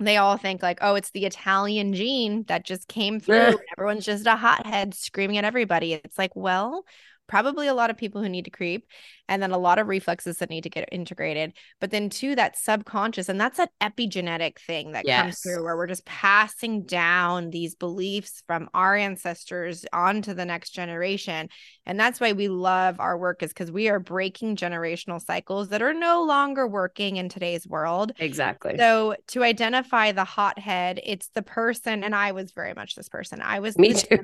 they 0.00 0.16
all 0.16 0.36
think 0.36 0.62
like, 0.62 0.78
oh, 0.80 0.94
it's 0.94 1.10
the 1.10 1.26
Italian 1.26 1.94
gene 1.94 2.44
that 2.48 2.64
just 2.64 2.88
came 2.88 3.20
through. 3.20 3.58
Everyone's 3.76 4.04
just 4.04 4.26
a 4.26 4.36
hothead 4.36 4.94
screaming 4.94 5.38
at 5.38 5.44
everybody. 5.44 5.94
It's 5.94 6.18
like, 6.18 6.34
well, 6.34 6.84
probably 7.26 7.66
a 7.66 7.74
lot 7.74 7.90
of 7.90 7.96
people 7.96 8.22
who 8.22 8.28
need 8.28 8.44
to 8.44 8.50
creep 8.50 8.86
and 9.28 9.42
then 9.42 9.52
a 9.52 9.58
lot 9.58 9.78
of 9.78 9.88
reflexes 9.88 10.38
that 10.38 10.50
need 10.50 10.62
to 10.62 10.70
get 10.70 10.88
integrated. 10.92 11.54
But 11.80 11.90
then 11.90 12.10
two 12.10 12.34
that 12.36 12.58
subconscious 12.58 13.28
and 13.28 13.40
that's 13.40 13.56
that 13.56 13.70
epigenetic 13.80 14.58
thing 14.58 14.92
that 14.92 15.06
yes. 15.06 15.22
comes 15.22 15.40
through 15.40 15.64
where 15.64 15.76
we're 15.76 15.86
just 15.86 16.04
passing 16.04 16.84
down 16.84 17.50
these 17.50 17.74
beliefs 17.74 18.42
from 18.46 18.68
our 18.74 18.94
ancestors 18.94 19.84
onto 19.92 20.34
the 20.34 20.44
next 20.44 20.70
generation. 20.70 21.48
And 21.86 21.98
that's 21.98 22.20
why 22.20 22.32
we 22.32 22.48
love 22.48 23.00
our 23.00 23.16
work 23.16 23.42
is 23.42 23.50
because 23.50 23.72
we 23.72 23.88
are 23.88 23.98
breaking 23.98 24.56
generational 24.56 25.20
cycles 25.20 25.68
that 25.68 25.82
are 25.82 25.94
no 25.94 26.24
longer 26.24 26.66
working 26.66 27.16
in 27.16 27.28
today's 27.28 27.66
world. 27.66 28.12
Exactly. 28.18 28.76
So 28.76 29.16
to 29.28 29.42
identify 29.42 30.12
the 30.12 30.24
hothead 30.24 31.00
it's 31.02 31.28
the 31.28 31.42
person 31.42 32.04
and 32.04 32.14
i 32.14 32.32
was 32.32 32.52
very 32.52 32.74
much 32.74 32.94
this 32.94 33.08
person. 33.08 33.40
I 33.40 33.60
was 33.60 33.78
me 33.78 33.94
too 33.94 34.18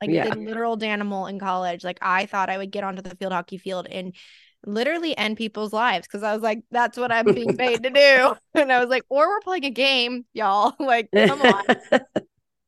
like 0.00 0.10
yeah. 0.10 0.28
the 0.28 0.36
literal 0.38 0.82
animal 0.82 1.26
in 1.26 1.38
college. 1.38 1.84
Like 1.84 1.98
I 2.02 2.26
thought 2.26 2.50
I 2.50 2.58
would 2.58 2.70
get 2.70 2.84
onto 2.84 3.02
the 3.02 3.16
field 3.16 3.32
hockey 3.32 3.58
field 3.58 3.86
and 3.90 4.14
literally 4.66 5.16
end 5.16 5.36
people's 5.36 5.72
lives 5.72 6.06
because 6.06 6.22
I 6.22 6.32
was 6.32 6.42
like, 6.42 6.62
that's 6.70 6.98
what 6.98 7.12
I'm 7.12 7.32
being 7.32 7.56
paid 7.56 7.82
to 7.82 7.90
do. 7.90 8.36
And 8.60 8.72
I 8.72 8.80
was 8.80 8.88
like, 8.88 9.04
or 9.10 9.28
we're 9.28 9.40
playing 9.40 9.66
a 9.66 9.70
game, 9.70 10.24
y'all. 10.32 10.74
like, 10.80 11.10
come 11.14 11.42
on. 11.42 11.64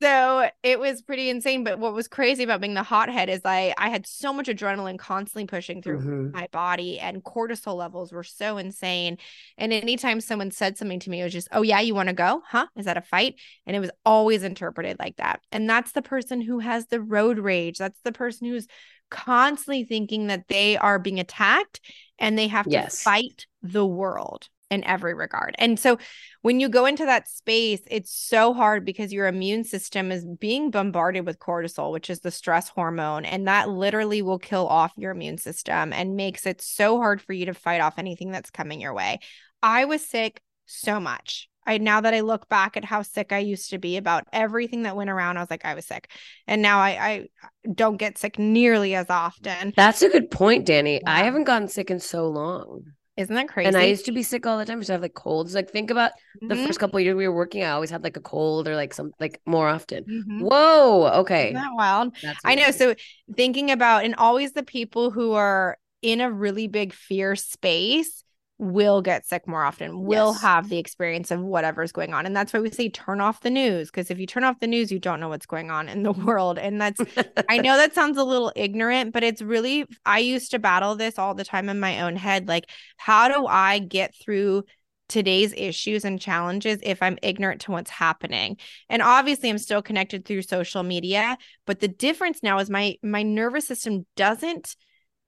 So 0.01 0.49
it 0.63 0.79
was 0.79 1.03
pretty 1.03 1.29
insane. 1.29 1.65
But 1.65 1.79
what 1.79 1.93
was 1.93 2.09
crazy 2.09 2.45
about 2.45 2.61
being 2.61 2.75
the 2.75 2.83
hothead 2.83 3.29
is 3.29 3.41
I 3.45 3.75
I 3.77 3.89
had 3.89 4.07
so 4.07 4.33
much 4.33 4.47
adrenaline 4.47 4.99
constantly 4.99 5.47
pushing 5.47 5.83
through 5.83 6.01
mm-hmm. 6.01 6.31
my 6.33 6.49
body, 6.53 7.01
and 7.01 7.23
cortisol 7.23 7.77
levels 7.77 8.13
were 8.13 8.23
so 8.23 8.59
insane. 8.59 9.19
And 9.57 9.73
anytime 9.73 10.21
someone 10.21 10.51
said 10.51 10.79
something 10.79 11.01
to 11.01 11.11
me, 11.11 11.21
it 11.21 11.25
was 11.25 11.33
just, 11.33 11.49
"Oh 11.53 11.63
yeah, 11.63 11.81
you 11.81 11.95
want 11.95 12.09
to 12.09 12.15
go? 12.15 12.43
Huh? 12.47 12.67
Is 12.77 12.85
that 12.85 12.97
a 12.97 13.03
fight?" 13.03 13.35
And 13.67 13.75
it 13.75 13.81
was 13.81 13.91
always 14.05 14.43
interpreted 14.43 14.99
like 14.99 15.17
that. 15.17 15.41
And 15.51 15.69
that's 15.69 15.93
the 15.93 16.03
person 16.03 16.41
who 16.41 16.61
has 16.61 16.87
the 16.87 17.01
road 17.01 17.39
rage. 17.39 17.79
That's 17.79 18.01
the 18.05 18.13
person 18.13 18.49
who's 18.49 18.69
constantly 19.11 19.85
thinking 19.85 20.29
that 20.29 20.49
they 20.49 20.77
are 20.77 20.99
being 20.99 21.19
attacked 21.19 21.81
and 22.19 22.39
they 22.39 22.49
have 22.49 22.67
to 22.67 22.73
yes. 22.73 23.03
fight 23.03 23.47
the 23.63 23.87
world 23.87 24.49
in 24.71 24.85
every 24.85 25.15
regard. 25.15 25.55
And 25.59 25.79
so 25.79 25.99
when 26.43 26.61
you 26.61 26.69
go 26.69 26.87
into 26.87 27.05
that 27.07 27.29
space, 27.29 27.81
it's 27.91 28.13
so 28.13 28.53
hard 28.53 28.85
because 28.85 29.13
your 29.13 29.27
immune 29.27 29.65
system 29.65 30.13
is 30.13 30.25
being 30.25 30.71
bombarded 30.71 31.27
with 31.27 31.39
cortisol, 31.39 31.93
which 31.93 32.11
is 32.11 32.21
the 32.21 32.31
stress 32.31 32.69
hormone, 32.69 33.25
and 33.25 33.49
that 33.49 33.69
literally 33.69 34.23
will 34.23 34.39
kill 34.39 34.67
off 34.67 34.93
your 34.97 35.13
immune 35.13 35.39
system 35.39 35.93
and 35.93 36.17
makes 36.17 36.47
it 36.47 36.61
so 36.61 36.99
hard 36.99 37.21
for 37.23 37.33
you 37.33 37.47
to 37.47 37.55
fight 37.55 37.81
off 37.81 37.99
anything 37.99 38.31
that's 38.31 38.51
coming 38.51 38.81
your 38.81 38.95
way. 38.95 39.21
I 39.63 39.87
was 39.87 40.07
sick 40.07 40.41
so 40.67 41.01
much. 41.01 41.49
I 41.67 41.77
now 41.77 42.01
that 42.01 42.15
I 42.15 42.21
look 42.21 42.49
back 42.49 42.79
at 42.79 42.85
how 42.85 43.03
sick 43.03 43.31
I 43.31 43.41
used 43.41 43.71
to 43.71 43.79
be 43.79 43.99
about 43.99 44.25
everything 44.33 44.85
that 44.85 44.97
went 44.97 45.11
around, 45.11 45.37
I 45.37 45.41
was 45.41 45.51
like, 45.51 45.67
I 45.67 45.75
was 45.75 45.85
sick. 45.85 46.11
And 46.47 46.63
now 46.63 46.79
I, 46.79 46.89
I 46.89 47.29
don't 47.71 47.99
get 47.99 48.17
sick 48.17 48.39
nearly 48.39 48.95
as 48.95 49.11
often. 49.11 49.75
That's 49.77 50.01
a 50.01 50.09
good 50.09 50.31
point, 50.31 50.65
Danny. 50.65 50.95
Yeah. 50.95 51.01
I 51.07 51.25
haven't 51.25 51.45
gotten 51.45 51.69
sick 51.69 51.91
in 51.91 52.01
so 52.01 52.27
long. 52.29 52.85
Isn't 53.19 53.35
that 53.35 53.49
crazy? 53.49 53.67
And 53.67 53.77
I 53.77 53.87
used 53.87 54.05
to 54.05 54.13
be 54.13 54.23
sick 54.23 54.47
all 54.47 54.59
the 54.59 54.65
time. 54.65 54.77
I 54.77 54.79
used 54.79 54.87
to 54.87 54.93
have 54.93 55.03
like 55.03 55.15
colds. 55.15 55.53
Like 55.53 55.71
think 55.71 55.91
about 55.91 56.13
mm-hmm. 56.13 56.49
the 56.49 56.57
first 56.57 56.79
couple 56.79 57.01
years 57.01 57.17
we 57.17 57.27
were 57.27 57.35
working. 57.35 57.65
I 57.65 57.71
always 57.71 57.91
had 57.91 58.05
like 58.05 58.17
a 58.17 58.21
cold 58.21 58.69
or 58.69 58.77
like 58.77 58.95
some 58.95 59.13
like 59.19 59.41
more 59.45 59.69
often. 59.69 60.05
Mm-hmm. 60.05 60.41
Whoa. 60.45 61.11
Okay. 61.23 61.49
Isn't 61.49 61.55
that 61.55 61.75
wild? 61.75 62.17
I 62.45 62.55
know. 62.55 62.71
So 62.71 62.95
thinking 63.37 63.73
about 63.73 64.05
and 64.05 64.15
always 64.15 64.53
the 64.53 64.63
people 64.63 65.11
who 65.11 65.33
are 65.33 65.79
in 66.01 66.21
a 66.21 66.31
really 66.31 66.69
big 66.69 66.93
fear 66.93 67.35
space 67.35 68.23
will 68.59 69.03
get 69.03 69.25
sick 69.25 69.47
more 69.47 69.63
often, 69.63 70.05
will 70.05 70.33
Yes. 70.33 70.41
have 70.41 70.69
the 70.69 70.79
experience 70.79 71.31
of 71.31 71.41
whatever's 71.41 71.93
going 71.93 72.13
on. 72.13 72.27
And 72.27 72.37
that's 72.37 72.53
why 72.53 72.61
we 72.61 72.71
say 72.71 72.89
turn 72.89 73.21
off 73.21 73.41
the 73.41 73.51
news. 73.51 73.89
Because 73.89 74.11
if 74.11 74.19
you 74.19 74.27
turn 74.27 74.43
off 74.45 74.59
the 74.61 74.67
news, 74.67 74.91
you 74.91 74.99
don't 74.99 75.21
know 75.21 75.29
what's 75.29 75.47
going 75.47 75.71
on 75.71 75.89
in 75.89 76.03
the 76.03 76.13
world. 76.27 76.59
And 76.59 76.81
that's, 76.81 77.01
I 77.49 77.59
know 77.59 77.77
that 77.77 77.95
sounds 77.95 78.19
a 78.19 78.25
little 78.25 78.53
ignorant, 78.57 79.13
but 79.13 79.23
it's 79.23 79.43
really, 79.43 79.87
I 80.05 80.19
used 80.19 80.51
to 80.51 80.59
battle 80.59 80.97
this 80.97 81.19
all 81.19 81.35
the 81.35 81.45
time 81.45 81.69
in 81.69 81.79
my 81.79 82.01
own 82.03 82.17
head. 82.17 82.49
Like, 82.49 82.69
how 82.97 83.29
do 83.29 83.47
I 83.47 83.79
get 83.79 84.15
through 84.21 84.65
today's 85.09 85.55
issues 85.57 86.05
and 86.05 86.21
challenges 86.21 86.81
if 86.83 87.03
I'm 87.03 87.17
ignorant 87.23 87.61
to 87.63 87.71
what's 87.73 87.91
happening? 87.91 88.57
And 88.89 89.03
obviously, 89.03 89.51
I'm 89.51 89.59
still 89.59 89.83
connected 89.83 90.25
through 90.25 90.43
social 90.43 90.83
media, 90.83 91.39
but 91.65 91.81
the 91.81 91.89
difference 91.89 92.43
now 92.43 92.59
is 92.59 92.69
my 92.69 92.97
my 93.03 93.23
nervous 93.23 93.67
system 93.69 94.05
doesn't 94.17 94.75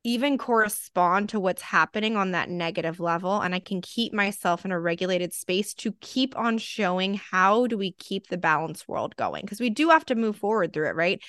even 0.03 0.39
correspond 0.39 1.29
to 1.29 1.39
what's 1.39 1.63
happening 1.63 2.17
on 2.17 2.31
that 2.31 2.49
negative 2.49 3.01
level 3.01 3.41
and 3.41 3.55
i 3.55 3.59
can 3.59 3.81
keep 3.81 4.13
myself 4.13 4.65
in 4.65 4.73
a 4.73 4.81
regulated 4.81 5.33
space 5.33 5.75
to 5.75 5.93
keep 6.01 6.37
on 6.39 6.59
showing 6.59 7.15
how 7.15 7.67
do 7.67 7.77
we 7.77 7.93
keep 7.93 8.27
the 8.29 8.39
balance 8.39 8.89
world 8.89 9.15
going 9.17 9.43
because 9.43 9.61
we 9.61 9.71
do 9.71 9.91
have 9.91 10.05
to 10.05 10.15
move 10.15 10.37
forward 10.37 10.73
through 10.73 10.89
it 10.89 10.97
right 10.97 11.21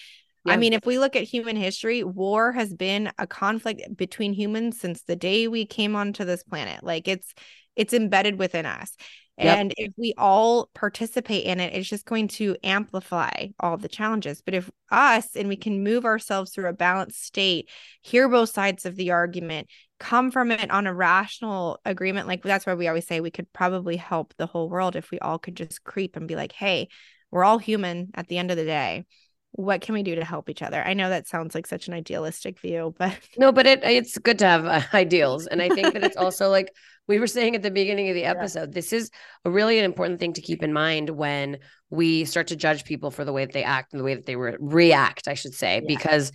I 0.48 0.58
mean, 0.58 0.74
if 0.74 0.86
we 0.86 0.98
look 0.98 1.16
at 1.16 1.24
human 1.24 1.56
history, 1.56 2.04
war 2.04 2.52
has 2.52 2.74
been 2.74 3.12
a 3.20 3.28
conflict 3.28 3.96
between 3.96 4.34
humans 4.34 4.80
since 4.80 5.04
the 5.04 5.16
day 5.16 5.48
we 5.48 5.66
came 5.66 5.96
onto 5.96 6.26
this 6.26 6.44
planet. 6.44 6.84
Like 6.84 7.08
it's 7.08 7.34
it's 7.76 7.94
embedded 7.94 8.40
within 8.40 8.66
us. 8.66 8.96
Yep. 9.44 9.58
And 9.58 9.74
if 9.78 9.94
we 9.98 10.14
all 10.18 10.70
participate 10.74 11.46
in 11.46 11.60
it, 11.60 11.74
it's 11.74 11.90
just 11.90 12.06
going 12.06 12.28
to 12.30 12.56
amplify 12.64 13.48
all 13.60 13.78
the 13.78 13.88
challenges. 13.88 14.42
But 14.42 14.54
if 14.54 14.70
us 14.92 15.36
and 15.36 15.48
we 15.48 15.56
can 15.56 15.84
move 15.84 16.06
ourselves 16.06 16.52
through 16.52 16.70
a 16.70 16.74
balanced 16.74 17.24
state, 17.24 17.70
hear 18.02 18.30
both 18.30 18.50
sides 18.50 18.86
of 18.86 18.96
the 18.96 19.12
argument, 19.12 19.68
come 20.00 20.32
from 20.32 20.52
it 20.52 20.70
on 20.70 20.88
a 20.88 20.94
rational 20.94 21.80
agreement, 21.86 22.28
like 22.28 22.44
that's 22.44 22.66
why 22.66 22.74
we 22.74 22.88
always 22.88 23.08
say 23.08 23.20
we 23.20 23.32
could 23.32 23.52
probably 23.54 23.98
help 23.98 24.34
the 24.38 24.48
whole 24.48 24.70
world 24.70 24.96
if 24.96 25.12
we 25.12 25.20
all 25.20 25.40
could 25.40 25.56
just 25.56 25.84
creep 25.84 26.16
and 26.16 26.28
be 26.28 26.36
like, 26.36 26.52
hey, 26.52 26.88
we're 27.32 27.44
all 27.44 27.58
human 27.58 28.12
at 28.16 28.28
the 28.28 28.38
end 28.38 28.52
of 28.52 28.58
the 28.58 28.66
day 28.66 29.06
what 29.54 29.82
can 29.82 29.94
we 29.94 30.04
do 30.04 30.16
to 30.16 30.24
help 30.24 30.50
each 30.50 30.62
other? 30.62 30.82
I 30.82 30.94
know 30.94 31.10
that 31.10 31.28
sounds 31.28 31.54
like 31.54 31.68
such 31.68 31.88
an 31.88 31.94
idealistic 31.94 32.60
view, 32.60 32.96
but 32.98 33.18
No, 33.38 33.52
but 33.52 33.66
it 33.68 33.84
it's 33.84 34.18
good 34.18 34.40
to 34.40 34.46
have 34.46 34.66
uh, 34.66 34.82
ideals, 34.94 35.48
and 35.48 35.62
I 35.62 35.70
think 35.70 35.94
that 35.94 36.04
it's 36.04 36.18
also 36.18 36.50
like 36.50 36.74
we 37.08 37.20
were 37.20 37.28
saying 37.28 37.56
at 37.56 37.62
the 37.64 37.72
beginning 37.72 38.10
of 38.10 38.16
the 38.16 38.26
episode. 38.26 38.74
This 38.74 38.94
is 38.94 39.10
a 39.44 39.52
really 39.52 39.80
an 39.80 39.86
important 39.86 40.20
thing 40.20 40.34
to 40.34 40.42
keep 40.42 40.64
in 40.64 40.72
mind 40.74 41.10
when 41.10 41.58
we 41.90 42.26
start 42.26 42.48
to 42.48 42.56
judge 42.56 42.86
people 42.86 43.12
for 43.12 43.26
the 43.26 43.34
way 43.34 43.44
that 43.46 43.54
they 43.54 43.64
act 43.64 43.92
and 43.94 44.00
the 44.00 44.04
way 44.04 44.16
that 44.16 44.26
they 44.26 44.36
re- 44.36 44.56
react. 44.60 45.28
I 45.28 45.34
should 45.34 45.54
say, 45.54 45.76
Yeah. 45.76 45.88
because 45.88 46.32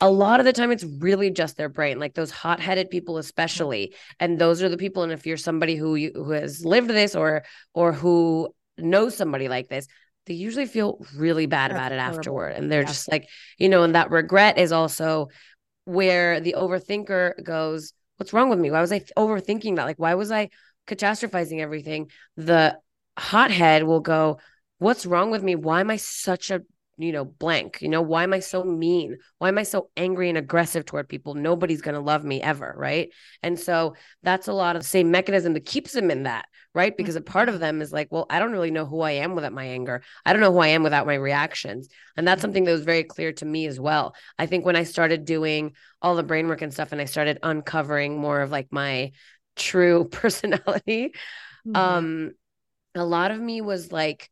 a 0.00 0.10
lot 0.10 0.38
of 0.38 0.46
the 0.46 0.52
time 0.52 0.70
it's 0.70 0.84
really 1.00 1.30
just 1.30 1.56
their 1.56 1.68
brain, 1.68 1.98
like 1.98 2.14
those 2.14 2.30
hot-headed 2.30 2.90
people, 2.90 3.18
especially, 3.18 3.94
and 4.20 4.38
those 4.38 4.62
are 4.62 4.68
the 4.68 4.76
people. 4.76 5.02
And 5.02 5.12
if 5.12 5.26
you're 5.26 5.36
somebody 5.36 5.76
who 5.76 5.94
you, 5.96 6.12
who 6.14 6.30
has 6.32 6.64
lived 6.64 6.88
this 6.90 7.14
or 7.16 7.44
or 7.74 7.92
who 7.92 8.54
knows 8.76 9.16
somebody 9.16 9.48
like 9.48 9.68
this. 9.68 9.86
They 10.26 10.34
usually 10.34 10.66
feel 10.66 11.04
really 11.16 11.46
bad 11.46 11.70
That's 11.70 11.78
about 11.78 11.92
it 11.92 11.98
horrible. 11.98 12.18
afterward. 12.18 12.52
And 12.56 12.70
they're 12.70 12.82
Yeah. 12.82 12.86
just 12.88 13.10
like, 13.10 13.26
you 13.58 13.68
know, 13.68 13.82
and 13.82 13.94
that 13.94 14.10
regret 14.10 14.58
is 14.58 14.72
also 14.72 15.28
where 15.84 16.38
the 16.38 16.54
overthinker 16.56 17.42
goes, 17.42 17.92
What's 18.18 18.32
wrong 18.32 18.50
with 18.50 18.58
me? 18.58 18.70
Why 18.70 18.80
was 18.80 18.92
I 18.92 19.00
overthinking 19.16 19.76
that? 19.76 19.84
Like, 19.84 19.98
why 19.98 20.14
was 20.14 20.30
I 20.30 20.50
catastrophizing 20.86 21.60
everything? 21.60 22.10
The 22.36 22.78
hothead 23.16 23.84
will 23.84 24.00
go, 24.00 24.38
What's 24.78 25.06
wrong 25.06 25.30
with 25.30 25.42
me? 25.42 25.56
Why 25.56 25.80
am 25.80 25.90
I 25.90 25.96
such 25.96 26.50
a, 26.50 26.62
you 26.98 27.12
know, 27.12 27.24
blank? 27.24 27.78
You 27.80 27.88
know, 27.88 28.02
why 28.02 28.24
am 28.24 28.32
I 28.34 28.40
so 28.40 28.64
mean? 28.64 29.16
Why 29.38 29.48
am 29.48 29.58
I 29.58 29.62
so 29.62 29.90
angry 29.96 30.28
and 30.28 30.36
aggressive 30.36 30.84
toward 30.84 31.08
people? 31.08 31.34
Nobody's 31.34 31.80
going 31.80 31.94
to 31.94 32.00
love 32.00 32.24
me 32.24 32.42
ever. 32.42 32.74
Right. 32.76 33.10
And 33.42 33.58
so 33.58 33.94
that's 34.22 34.48
a 34.48 34.52
lot 34.52 34.76
of 34.76 34.82
the 34.82 34.88
same 34.88 35.10
mechanism 35.10 35.54
that 35.54 35.64
keeps 35.64 35.92
them 35.92 36.10
in 36.10 36.24
that. 36.24 36.46
Right. 36.74 36.96
Because 36.96 37.16
a 37.16 37.20
part 37.20 37.48
of 37.48 37.60
them 37.60 37.80
is 37.80 37.92
like, 37.92 38.08
Well, 38.10 38.26
I 38.28 38.38
don't 38.38 38.52
really 38.52 38.70
know 38.70 38.84
who 38.86 39.00
I 39.00 39.12
am 39.12 39.34
without 39.34 39.52
my 39.52 39.64
anger. 39.64 40.02
I 40.26 40.32
don't 40.32 40.42
know 40.42 40.52
who 40.52 40.58
I 40.58 40.68
am 40.68 40.82
without 40.82 41.06
my 41.06 41.14
reactions. 41.14 41.88
And 42.16 42.26
that's 42.26 42.42
something 42.42 42.64
that 42.64 42.72
was 42.72 42.84
very 42.84 43.04
clear 43.04 43.32
to 43.34 43.44
me 43.46 43.66
as 43.66 43.80
well. 43.80 44.14
I 44.38 44.46
think 44.46 44.64
when 44.64 44.76
I 44.76 44.84
started 44.84 45.24
doing 45.24 45.72
all 46.02 46.14
the 46.16 46.22
brain 46.22 46.48
work 46.48 46.62
and 46.62 46.72
stuff 46.72 46.92
and 46.92 47.00
I 47.00 47.06
started 47.06 47.38
uncovering 47.42 48.18
more 48.18 48.40
of 48.40 48.50
like 48.50 48.68
my 48.70 49.12
true 49.56 50.04
personality, 50.10 51.12
Mm-hmm. 51.66 51.76
um 51.76 52.30
a 52.94 53.04
lot 53.04 53.30
of 53.30 53.40
me 53.40 53.60
was 53.60 53.92
like 53.92 54.30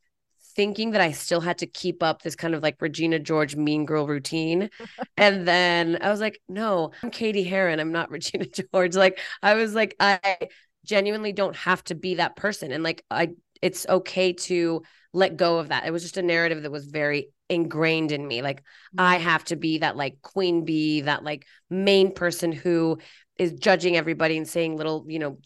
thinking 0.56 0.92
that 0.92 1.00
I 1.00 1.12
still 1.12 1.40
had 1.40 1.58
to 1.58 1.66
keep 1.66 2.02
up 2.02 2.22
this 2.22 2.34
kind 2.34 2.54
of 2.54 2.62
like 2.62 2.80
Regina 2.80 3.18
George 3.18 3.54
mean 3.54 3.84
girl 3.84 4.06
routine. 4.06 4.70
and 5.16 5.46
then 5.46 5.98
I 6.00 6.10
was 6.10 6.20
like, 6.20 6.40
no, 6.48 6.90
I'm 7.02 7.10
Cady 7.10 7.44
Heron. 7.44 7.78
I'm 7.78 7.92
not 7.92 8.10
Regina 8.16 8.46
George. 8.46 8.96
Like 8.96 9.20
I 9.42 9.54
was 9.54 9.74
like, 9.74 9.94
I 10.00 10.38
genuinely 10.84 11.32
don't 11.32 11.56
have 11.56 11.84
to 11.84 11.94
be 11.94 12.14
that 12.14 12.36
person. 12.36 12.72
And 12.72 12.82
like 12.82 13.04
I 13.10 13.30
it's 13.62 13.86
okay 13.88 14.32
to 14.32 14.82
let 15.12 15.36
go 15.36 15.58
of 15.58 15.68
that. 15.68 15.86
It 15.86 15.92
was 15.92 16.02
just 16.02 16.16
a 16.16 16.22
narrative 16.22 16.62
that 16.62 16.70
was 16.70 16.86
very 16.86 17.28
ingrained 17.48 18.12
in 18.12 18.26
me. 18.26 18.42
Like 18.42 18.62
I 18.96 19.16
mm-hmm. 19.16 19.24
have 19.24 19.44
to 19.44 19.56
be 19.56 19.78
that 19.78 19.96
like 19.96 20.20
queen 20.22 20.64
bee, 20.64 21.02
that 21.02 21.24
like 21.24 21.46
main 21.70 22.12
person 22.12 22.52
who 22.52 22.98
is 23.38 23.52
judging 23.52 23.96
everybody 23.96 24.36
and 24.36 24.48
saying 24.48 24.76
little, 24.76 25.04
you 25.08 25.18
know, 25.18 25.38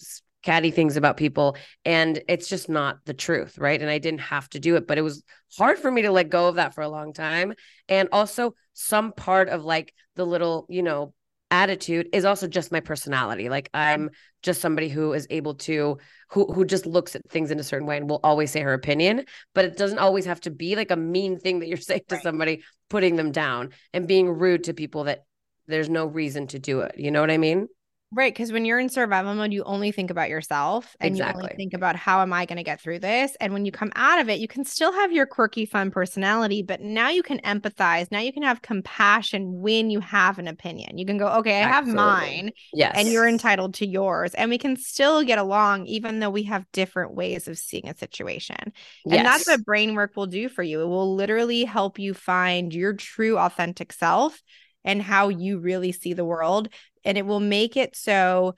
catty 0.43 0.71
things 0.71 0.97
about 0.97 1.17
people. 1.17 1.57
And 1.85 2.23
it's 2.29 2.49
just 2.49 2.69
not 2.69 2.99
the 3.05 3.15
truth. 3.15 3.59
Right. 3.59 3.81
And 3.81 3.91
I 3.91 3.99
didn't 3.99 4.21
have 4.21 4.49
to 4.51 4.61
do 4.61 4.77
it, 4.77 4.87
but 4.87 4.99
it 4.99 5.03
was 5.03 5.23
hard 5.59 5.79
for 5.79 5.91
me 5.91 6.03
to 6.03 6.11
let 6.11 6.31
go 6.31 6.49
of 6.49 6.55
that 6.57 6.75
for 6.75 6.83
a 6.83 6.89
long 6.89 7.13
time. 7.13 7.55
And 7.89 8.09
also, 8.13 8.55
some 8.73 9.13
part 9.13 9.49
of 9.49 9.65
like 9.65 9.93
the 10.17 10.25
little, 10.25 10.67
you 10.69 10.83
know, 10.83 11.13
attitude 11.51 12.09
is 12.13 12.25
also 12.25 12.47
just 12.47 12.71
my 12.73 12.81
personality. 12.81 13.49
Like 13.49 13.69
I'm 13.75 14.11
just 14.43 14.61
somebody 14.61 14.89
who 14.89 15.13
is 15.13 15.27
able 15.31 15.55
to 15.57 15.99
who 16.31 16.47
who 16.53 16.65
just 16.65 16.87
looks 16.87 17.17
at 17.17 17.29
things 17.29 17.51
in 17.51 17.59
a 17.59 17.65
certain 17.65 17.87
way 17.87 17.97
and 17.97 18.09
will 18.09 18.21
always 18.23 18.51
say 18.51 18.61
her 18.61 18.73
opinion, 18.73 19.25
but 19.55 19.65
it 19.65 19.77
doesn't 19.77 19.99
always 19.99 20.25
have 20.27 20.41
to 20.43 20.51
be 20.51 20.77
like 20.77 20.91
a 20.91 20.97
mean 20.97 21.39
thing 21.39 21.59
that 21.61 21.69
you're 21.69 21.77
saying 21.91 22.03
to 22.09 22.15
Right. 22.15 22.23
somebody, 22.23 22.63
putting 22.89 23.17
them 23.17 23.33
down 23.33 23.71
and 23.93 24.07
being 24.07 24.29
rude 24.29 24.65
to 24.65 24.75
people 24.75 25.05
that 25.05 25.25
there's 25.67 25.89
no 25.89 26.07
reason 26.07 26.47
to 26.49 26.59
do 26.59 26.81
it. 26.81 26.95
You 26.99 27.11
know 27.11 27.21
what 27.21 27.31
I 27.31 27.39
mean? 27.39 27.69
Right. 28.13 28.35
Because 28.35 28.51
when 28.51 28.65
you're 28.65 28.81
in 28.81 28.89
survival 28.89 29.33
mode, 29.37 29.53
you 29.53 29.63
only 29.63 29.93
think 29.93 30.11
about 30.11 30.29
yourself 30.31 30.97
and 31.01 31.17
you 31.17 31.23
only 31.25 31.49
think 31.57 31.75
about 31.75 31.95
how 31.95 32.23
am 32.23 32.33
I 32.33 32.45
going 32.45 32.57
to 32.57 32.65
get 32.65 32.81
through 32.81 32.99
this? 32.99 33.37
And 33.41 33.53
when 33.53 33.65
you 33.65 33.71
come 33.71 33.93
out 33.95 34.19
of 34.19 34.29
it, 34.29 34.41
you 34.41 34.49
can 34.49 34.65
still 34.65 34.93
have 34.93 35.13
your 35.13 35.27
quirky, 35.27 35.65
fun 35.65 35.93
personality, 35.93 36.65
but 36.65 36.81
now 36.81 37.11
you 37.11 37.23
can 37.23 37.39
empathize. 37.43 38.11
Now 38.11 38.19
you 38.19 38.33
can 38.33 38.43
have 38.43 38.63
compassion 38.63 39.61
when 39.61 39.91
you 39.91 40.01
have 40.01 40.41
an 40.41 40.49
opinion. 40.49 40.99
You 40.99 41.07
can 41.07 41.19
go, 41.19 41.29
okay, 41.39 41.63
I 41.63 41.67
have 41.69 41.87
mine 41.87 42.51
Yes. 42.73 42.97
and 42.97 43.13
you're 43.13 43.29
entitled 43.29 43.75
to 43.75 43.87
yours. 43.87 44.35
And 44.35 44.51
we 44.51 44.59
can 44.59 44.75
still 44.75 45.23
get 45.23 45.39
along, 45.39 45.87
even 45.87 46.19
though 46.19 46.31
we 46.31 46.43
have 46.45 46.67
different 46.73 47.15
ways 47.15 47.47
of 47.47 47.59
seeing 47.59 47.89
a 47.89 47.97
situation. 47.97 48.73
And 49.09 49.25
that's 49.25 49.47
what 49.47 49.65
brain 49.65 49.95
work 49.95 50.17
will 50.17 50.27
do 50.27 50.49
for 50.49 50.65
you. 50.65 50.81
It 50.81 50.87
will 50.89 51.15
literally 51.15 51.63
help 51.63 52.01
you 52.01 52.15
find 52.15 52.75
your 52.75 52.93
true, 52.95 53.39
authentic 53.39 53.93
self 53.93 54.43
and 54.85 55.03
how 55.03 55.29
you 55.29 55.59
really 55.59 55.93
see 55.93 56.15
the 56.15 56.25
world. 56.25 56.69
And 57.05 57.19
it 57.19 57.27
will 57.27 57.41
make 57.41 57.77
it 57.77 57.97
so 57.97 58.55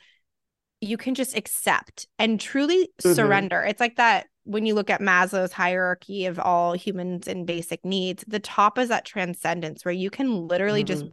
you 0.80 0.96
can 0.96 1.14
just 1.14 1.36
accept 1.36 2.08
and 2.18 2.40
truly 2.40 2.88
Mhm. 3.02 3.14
surrender. 3.14 3.62
It's 3.62 3.80
like 3.80 3.96
that 3.96 4.26
when 4.44 4.66
you 4.66 4.74
look 4.74 4.90
at 4.90 5.00
Maslow's 5.00 5.52
hierarchy 5.52 6.26
of 6.26 6.40
all 6.40 6.72
humans 6.72 7.28
and 7.28 7.46
basic 7.46 7.84
needs, 7.84 8.24
the 8.26 8.40
top 8.40 8.78
is 8.78 8.88
that 8.88 9.04
transcendence 9.04 9.84
where 9.84 9.94
you 9.94 10.10
can 10.10 10.48
literally 10.48 10.82
just 10.82 11.04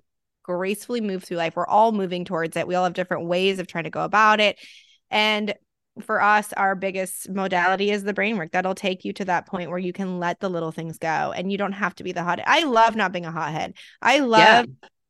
gracefully 0.41 1.01
move 1.01 1.23
through 1.23 1.37
life. 1.37 1.55
We're 1.55 1.67
all 1.67 1.91
moving 1.91 2.25
towards 2.25 2.57
it. 2.57 2.67
We 2.67 2.73
all 2.73 2.85
have 2.85 2.93
different 2.93 3.27
ways 3.27 3.59
of 3.59 3.67
trying 3.67 3.83
to 3.83 3.91
go 3.91 4.03
about 4.03 4.39
it. 4.39 4.57
And 5.11 5.53
for 6.01 6.21
us, 6.21 6.53
our 6.53 6.75
biggest 6.75 7.29
modality 7.29 7.91
is 7.91 8.03
the 8.03 8.13
brain 8.13 8.37
work. 8.37 8.51
That'll 8.51 8.73
take 8.73 9.05
you 9.05 9.13
to 9.13 9.25
that 9.25 9.45
point 9.45 9.69
where 9.69 9.77
you 9.77 9.93
can 9.93 10.17
let 10.17 10.39
the 10.39 10.49
little 10.49 10.71
things 10.71 10.97
go 10.97 11.07
and 11.35 11.51
you 11.51 11.57
don't 11.59 11.73
have 11.73 11.93
to 11.95 12.03
be 12.03 12.13
the 12.13 12.23
hot. 12.23 12.39
I 12.43 12.63
love 12.63 12.95
not 12.95 13.11
being 13.11 13.25
a 13.25 13.31
hothead. 13.31 13.75
I 14.01 14.19
love 14.19 14.65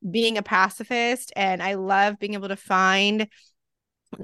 being 0.09 0.37
a 0.37 0.43
pacifist 0.43 1.31
and 1.35 1.61
I 1.61 1.75
love 1.75 2.19
being 2.19 2.33
able 2.33 2.47
to 2.49 2.55
find 2.55 3.27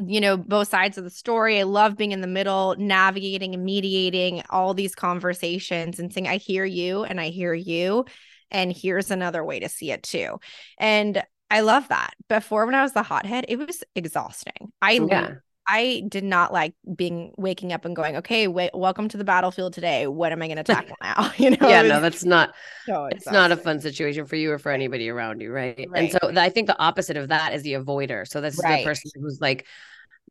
you 0.07 0.19
know 0.19 0.35
both 0.35 0.69
sides 0.69 0.97
of 0.97 1.03
the 1.03 1.09
story. 1.09 1.59
I 1.59 1.63
love 1.63 1.95
being 1.95 2.11
in 2.11 2.21
the 2.21 2.27
middle, 2.27 2.75
navigating 2.77 3.53
and 3.53 3.63
mediating 3.63 4.41
all 4.49 4.73
these 4.73 4.95
conversations 4.95 5.99
and 5.99 6.11
saying 6.11 6.27
I 6.27 6.38
hear 6.38 6.65
you 6.65 7.03
and 7.03 7.21
I 7.21 7.29
hear 7.29 7.53
you 7.53 8.05
and 8.51 8.71
here's 8.75 9.11
another 9.11 9.43
way 9.43 9.59
to 9.59 9.69
see 9.69 9.91
it 9.91 10.03
too. 10.03 10.39
And 10.79 11.23
I 11.49 11.61
love 11.61 11.88
that. 11.89 12.13
Before 12.27 12.65
when 12.65 12.75
I 12.75 12.81
was 12.81 12.93
the 12.93 13.03
hothead, 13.03 13.45
it 13.47 13.57
was 13.57 13.83
exhausting. 13.95 14.71
I 14.81 14.93
Yeah. 14.93 15.35
I 15.67 16.04
did 16.08 16.23
not 16.23 16.54
like 16.54 16.73
being 16.95 17.34
waking 17.38 17.73
up 17.73 17.86
and 17.86 17.95
going, 17.95 18.15
okay, 18.17 18.47
wait, 18.47 18.71
welcome 18.73 19.08
to 19.10 19.17
the 19.17 19.23
battlefield 19.23 19.73
today. 19.73 20.06
What 20.06 20.32
am 20.32 20.41
I 20.41 20.47
going 20.47 20.58
to 20.58 20.63
tackle 20.63 20.95
now? 21.01 21.32
You 21.38 21.51
know, 21.51 21.67
yeah, 21.69 21.82
no, 21.82 22.01
that's 22.01 22.23
not 22.23 22.54
so 22.86 23.06
it's 23.06 23.25
not 23.25 23.51
a 23.51 23.58
fun 23.58 23.80
situation 23.80 24.25
for 24.25 24.36
you 24.36 24.51
or 24.51 24.60
for 24.60 24.71
anybody 24.71 25.10
around 25.10 25.41
you, 25.41 25.51
right? 25.51 25.88
And 25.95 26.12
so 26.12 26.19
I 26.36 26.49
think 26.49 26.67
the 26.67 26.80
opposite 26.80 27.17
of 27.17 27.30
that 27.30 27.54
is 27.54 27.63
the 27.63 27.73
avoider. 27.73 28.28
So 28.28 28.41
this 28.41 28.54
is 28.56 28.62
the 28.62 28.84
person 28.84 29.12
who's 29.19 29.39
like 29.41 29.65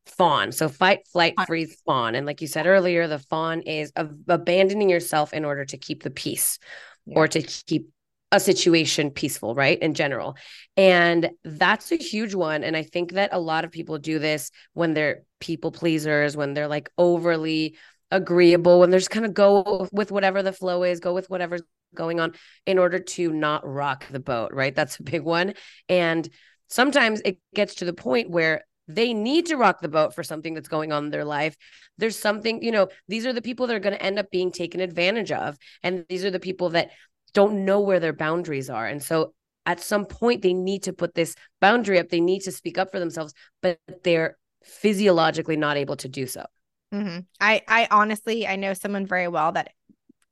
fawn. 0.07 0.53
So 0.53 0.69
fight, 0.69 1.07
flight, 1.09 1.35
freeze, 1.47 1.81
fawn. 1.87 2.15
And 2.15 2.27
like 2.27 2.41
you 2.41 2.47
said 2.47 2.67
earlier, 2.67 3.09
the 3.09 3.19
fawn 3.19 3.63
is 3.63 3.93
of 3.97 4.13
abandoning 4.29 4.89
yourself 4.91 5.33
in 5.33 5.45
order 5.45 5.65
to 5.65 5.77
keep 5.77 6.03
the 6.03 6.11
peace 6.11 6.59
Yeah. 7.07 7.19
or 7.19 7.29
to 7.29 7.43
keep 7.43 7.89
a 8.35 8.41
situation 8.41 9.11
peaceful, 9.11 9.55
right? 9.55 9.79
In 9.79 9.95
general. 9.95 10.37
And 10.77 11.31
that's 11.45 11.93
a 11.93 11.97
huge 11.97 12.35
one. 12.35 12.65
And 12.65 12.77
I 12.77 12.83
think 12.83 13.13
that 13.13 13.31
a 13.33 13.39
lot 13.39 13.65
of 13.65 13.71
people 13.71 13.97
do 13.99 14.19
this 14.19 14.51
when 14.73 14.93
they're 14.93 15.23
people 15.39 15.71
pleasers, 15.71 16.37
when 16.37 16.53
they're 16.53 16.69
like 16.69 16.91
overly 16.99 17.77
agreeable, 18.11 18.81
when 18.81 18.91
they're 18.91 18.99
just 18.99 19.11
kind 19.11 19.25
of 19.25 19.35
go 19.35 19.89
with 19.93 20.11
whatever 20.11 20.43
the 20.43 20.53
flow 20.53 20.83
is, 20.83 20.99
go 20.99 21.15
with 21.15 21.31
whatever's 21.31 21.63
going 21.95 22.19
on 22.19 22.33
in 22.67 22.77
order 22.79 22.99
to 22.99 23.33
not 23.33 23.65
rock 23.65 24.05
the 24.11 24.19
boat, 24.19 24.53
right? 24.53 24.75
That's 24.75 24.99
a 24.99 25.05
big 25.05 25.23
one. 25.23 25.55
And 25.89 26.29
sometimes 26.69 27.23
it 27.25 27.39
gets 27.55 27.77
to 27.77 27.85
the 27.85 27.93
point 27.93 28.31
where 28.31 28.65
they 28.89 29.15
need 29.15 29.47
to 29.47 29.57
rock 29.57 29.81
the 29.81 29.89
boat 29.89 30.15
for 30.15 30.25
something 30.25 30.55
that's 30.55 30.69
going 30.69 30.93
on 30.93 31.05
in 31.05 31.11
their 31.11 31.25
life. 31.25 31.57
There's 31.99 32.19
something, 32.19 32.63
you 32.63 32.73
know, 32.73 32.89
these 33.07 33.27
are 33.27 33.33
the 33.33 33.41
people 33.41 33.69
that 33.69 33.77
are 33.77 33.81
going 33.81 33.97
to 33.97 34.03
end 34.03 34.19
up 34.19 34.31
being 34.31 34.51
taken 34.51 34.81
advantage 34.81 35.31
of. 35.31 35.57
And 35.83 36.05
these 36.09 36.25
are 36.25 36.31
the 36.31 36.41
people 36.41 36.71
that 36.71 36.91
don't 37.35 37.65
know 37.65 37.81
where 37.81 38.01
their 38.01 38.13
boundaries 38.13 38.71
are. 38.71 38.87
And 38.87 39.03
so 39.03 39.35
at 39.67 39.81
some 39.81 40.07
point, 40.07 40.43
they 40.43 40.55
need 40.55 40.85
to 40.85 40.93
put 40.93 41.15
this 41.15 41.35
boundary 41.61 41.99
up. 41.99 42.09
They 42.09 42.21
need 42.21 42.41
to 42.41 42.53
speak 42.53 42.79
up 42.79 42.91
for 42.91 42.99
themselves, 42.99 43.35
but 43.63 43.79
they're 44.03 44.37
physiologically 44.63 45.57
not 45.57 45.77
able 45.77 45.97
to 45.97 46.09
do 46.09 46.27
so. 46.27 46.45
Mm-hmm. 46.93 47.21
I, 47.41 47.63
I 47.67 47.89
honestly, 47.91 48.47
I 48.47 48.57
know 48.57 48.75
someone 48.75 49.07
very 49.07 49.29
well 49.29 49.53
that 49.53 49.73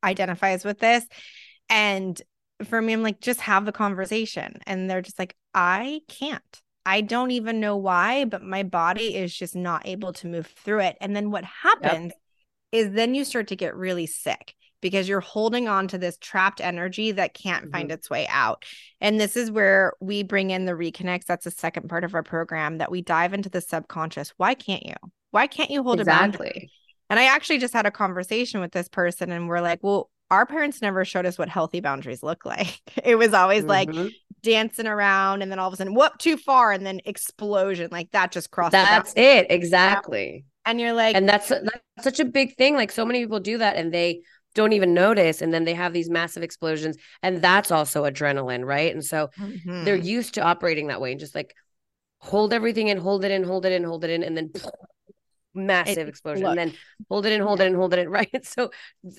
identifies 0.05 0.65
with 0.65 0.79
this. 0.79 1.05
And 1.69 2.21
for 2.65 2.81
me, 2.81 2.93
I'm 2.93 3.03
like, 3.03 3.21
just 3.21 3.41
have 3.41 3.65
the 3.65 3.73
conversation. 3.73 4.61
And 4.67 4.89
they're 4.89 5.03
just 5.03 5.19
like, 5.19 5.35
I 5.55 6.01
can't. 6.09 6.63
I 6.85 7.01
don't 7.01 7.31
even 7.31 7.61
know 7.61 7.77
why, 7.77 8.25
but 8.25 8.43
my 8.43 8.65
body 8.65 9.15
is 9.15 9.35
just 9.35 9.55
not 9.55 9.87
able 9.87 10.13
to 10.15 10.27
move 10.27 10.47
through 10.47 10.81
it. 10.81 10.97
And 11.01 11.15
then 11.15 11.31
what 11.31 11.45
happens 11.45 12.13
yep. 12.73 12.87
is 12.87 12.93
then 12.93 13.15
you 13.15 13.25
start 13.25 13.49
to 13.49 13.57
get 13.57 13.77
really 13.77 14.07
sick 14.07 14.55
because 14.83 15.09
you're 15.09 15.21
holding 15.21 15.69
on 15.69 15.89
to 15.89 15.97
this 15.97 16.19
trapped 16.19 16.61
energy 16.61 17.13
that 17.13 17.33
can't 17.33 17.65
mm-hmm. 17.65 17.73
find 17.73 17.91
its 17.91 18.11
way 18.11 18.27
out. 18.29 18.67
And 19.01 19.19
this 19.19 19.37
is 19.37 19.51
where 19.51 19.95
we 20.01 20.23
bring 20.23 20.51
in 20.51 20.67
the 20.67 20.73
reconnects. 20.73 21.25
That's 21.25 21.45
the 21.45 21.51
second 21.51 21.89
part 21.89 22.05
of 22.05 22.15
our 22.15 22.23
program 22.23 22.79
that 22.79 22.91
we 22.91 23.01
dive 23.01 23.33
into 23.33 23.49
the 23.49 23.63
subconscious. 23.63 24.35
Why 24.37 24.53
can't 24.53 24.85
you? 24.85 24.95
Why 25.31 25.47
can't 25.47 25.71
you 25.71 25.83
hold 25.83 26.01
exactly. 26.01 26.49
a 26.49 26.51
boundary? 26.51 26.71
And 27.09 27.19
I 27.19 27.25
actually 27.25 27.59
just 27.59 27.73
had 27.73 27.87
a 27.87 27.91
conversation 27.91 28.61
with 28.61 28.73
this 28.73 28.89
person 28.89 29.33
and 29.33 29.49
we're 29.49 29.61
like, 29.61 29.79
well, 29.83 30.11
our 30.31 30.47
parents 30.47 30.81
never 30.81 31.05
showed 31.05 31.27
us 31.27 31.39
what 31.39 31.49
healthy 31.49 31.81
boundaries 31.81 32.23
look 32.23 32.45
like. 32.47 32.81
It 33.03 33.17
was 33.17 33.33
always 33.33 33.65
mm-hmm. 33.65 33.93
like 33.93 34.13
dancing 34.43 34.87
around 34.87 35.43
and 35.43 35.51
then 35.51 35.59
all 35.59 35.69
of 35.69 35.75
a 35.75 35.77
sudden, 35.77 35.95
whoop, 35.95 36.19
too 36.19 36.37
far, 36.37 36.73
and 36.73 36.85
then 36.85 37.01
explosion. 37.05 37.89
Like 37.93 38.11
that 38.13 38.33
just 38.33 38.51
crossed. 38.51 38.73
That's 38.73 39.13
it. 39.17 39.47
Exactly. 39.51 40.45
And 40.65 40.81
you're 40.81 40.93
like, 40.93 41.17
and 41.17 41.29
that's 41.29 41.49
that's 41.49 41.81
such 42.01 42.21
a 42.21 42.25
big 42.25 42.57
thing. 42.57 42.75
Like 42.77 42.93
so 42.93 43.05
many 43.05 43.21
people 43.21 43.41
do 43.41 43.59
that 43.59 43.77
and 43.77 43.93
they 43.93 44.23
don't 44.55 44.73
even 44.73 44.95
notice 44.95 45.43
and 45.43 45.53
then 45.53 45.65
they 45.65 45.75
have 45.75 45.93
these 45.93 46.11
massive 46.11 46.43
explosions 46.43 46.97
and 47.23 47.43
that's 47.43 47.71
also 47.71 48.05
adrenaline 48.05 48.65
right 48.65 48.93
and 48.93 49.05
so 49.05 49.29
mm-hmm. 49.39 49.85
they're 49.85 49.97
used 49.97 50.35
to 50.35 50.43
operating 50.43 50.89
that 50.89 51.01
way 51.01 51.11
and 51.11 51.21
just 51.21 51.35
like 51.35 51.55
hold 52.19 52.53
everything 52.53 52.89
in 52.89 52.99
hold 52.99 53.25
it 53.25 53.31
in 53.31 53.45
hold 53.45 53.67
it 53.67 53.73
in 53.73 53.85
hold 53.85 54.05
it 54.05 54.11
in 54.11 54.23
and 54.23 54.37
then 54.37 54.51
massive 55.55 56.07
it, 56.07 56.09
explosion 56.09 56.45
look. 56.45 56.57
and 56.57 56.59
then 56.59 56.79
hold 57.09 57.27
it 57.27 57.33
in 57.33 57.41
hold 57.41 57.61
it 57.61 57.67
in 57.67 57.75
hold 57.75 57.93
it 57.93 57.99
in 57.99 58.09
right 58.11 58.45
so 58.47 58.71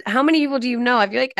how 0.05 0.23
many 0.23 0.39
people 0.39 0.59
do 0.59 0.69
you 0.69 0.79
know 0.79 0.97
i 0.97 1.07
feel 1.07 1.19
like 1.19 1.33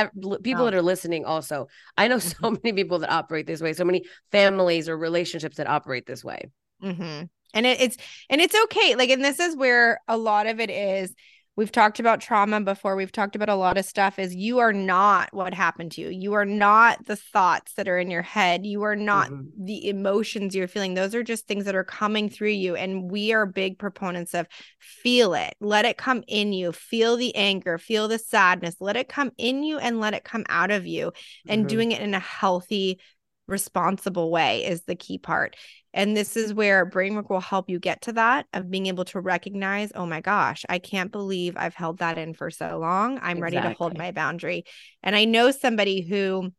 people 0.44 0.64
oh. 0.64 0.66
that 0.66 0.74
are 0.74 0.82
listening 0.82 1.26
also 1.26 1.68
i 1.98 2.08
know 2.08 2.20
so 2.20 2.36
mm-hmm. 2.36 2.56
many 2.64 2.74
people 2.74 3.00
that 3.00 3.12
operate 3.12 3.48
this 3.48 3.62
way 3.62 3.74
so 3.74 3.86
many 3.86 4.04
families 4.32 4.90
or 4.90 4.98
relationships 4.98 5.58
that 5.58 5.68
operate 5.68 6.06
this 6.06 6.24
way 6.24 6.50
mm-hmm. 6.84 7.24
and 7.54 7.66
it, 7.66 7.82
it's 7.82 7.98
and 8.30 8.42
it's 8.42 8.56
okay 8.66 8.96
like 8.96 9.10
and 9.10 9.24
this 9.24 9.40
is 9.40 9.56
where 9.56 10.00
a 10.08 10.18
lot 10.18 10.48
of 10.48 10.60
it 10.60 10.70
is 10.70 11.14
we've 11.56 11.72
talked 11.72 12.00
about 12.00 12.22
trauma 12.22 12.62
before. 12.62 12.96
We've 12.96 13.12
talked 13.12 13.36
about 13.36 13.50
a 13.50 13.56
lot 13.56 13.78
of 13.78 13.86
stuff 13.86 14.18
is 14.18 14.34
you 14.34 14.60
are 14.60 14.74
not 14.74 15.34
what 15.34 15.54
happened 15.54 15.92
to 15.94 16.02
you. 16.02 16.10
You 16.10 16.34
are 16.34 16.46
not 16.46 17.06
the 17.06 17.16
thoughts 17.16 17.74
that 17.74 17.88
are 17.88 18.00
in 18.00 18.10
your 18.10 18.22
head. 18.22 18.66
You 18.66 18.84
are 18.84 18.96
not 18.96 19.30
mm-hmm. 19.30 19.66
the 19.66 19.88
emotions 19.88 20.56
you're 20.56 20.68
feeling. 20.68 20.94
Those 20.94 21.14
are 21.16 21.24
just 21.24 21.48
things 21.48 21.66
that 21.66 21.76
are 21.76 21.84
coming 21.84 22.30
through 22.30 22.50
you 22.50 22.76
and 22.76 23.12
we 23.12 23.34
are 23.34 23.46
big 23.46 23.78
proponents 23.78 24.34
of 24.34 24.48
feel 24.80 25.34
it. 25.34 25.54
Let 25.60 25.86
it 25.86 25.98
come 25.98 26.24
in 26.28 26.54
you. 26.54 26.72
Feel 26.72 27.18
the 27.18 27.36
anger. 27.36 27.78
Feel 27.78 28.08
the 28.08 28.20
sadness. 28.20 28.76
Let 28.80 28.98
it 28.98 29.10
come 29.10 29.32
in 29.38 29.64
you 29.64 29.78
and 29.78 30.00
let 30.00 30.14
it 30.14 30.24
come 30.24 30.46
out 30.50 30.72
of 30.72 30.88
you 30.88 31.14
and 31.48 31.62
mm-hmm. 31.62 31.68
doing 31.68 31.92
it 31.92 32.02
in 32.02 32.14
a 32.14 32.20
healthy 32.20 33.00
responsible 33.48 34.32
way 34.32 34.66
is 34.66 34.82
the 34.84 34.96
key 34.96 35.18
part. 35.18 35.56
And 35.94 36.18
this 36.18 36.36
is 36.36 36.54
where 36.54 36.90
brainwork 36.90 37.30
will 37.30 37.40
help 37.40 37.70
you 37.70 37.80
get 37.80 38.02
to 38.04 38.14
that 38.14 38.48
of 38.54 38.72
being 38.72 38.88
able 38.88 39.06
to 39.06 39.20
recognize, 39.20 39.92
oh 39.94 40.06
my 40.06 40.22
gosh, 40.22 40.66
I 40.68 40.80
can't 40.80 41.12
believe 41.12 41.56
I've 41.56 41.76
held 41.76 42.00
that 42.00 42.18
in 42.18 42.34
for 42.34 42.50
so 42.50 42.80
long. 42.80 43.20
I'm 43.22 43.38
exactly. 43.38 43.42
ready 43.42 43.58
to 43.62 43.74
hold 43.78 43.98
my 43.98 44.12
boundary. 44.12 44.64
And 45.04 45.16
I 45.16 45.26
know 45.26 45.52
somebody 45.52 46.02
who 46.02 46.52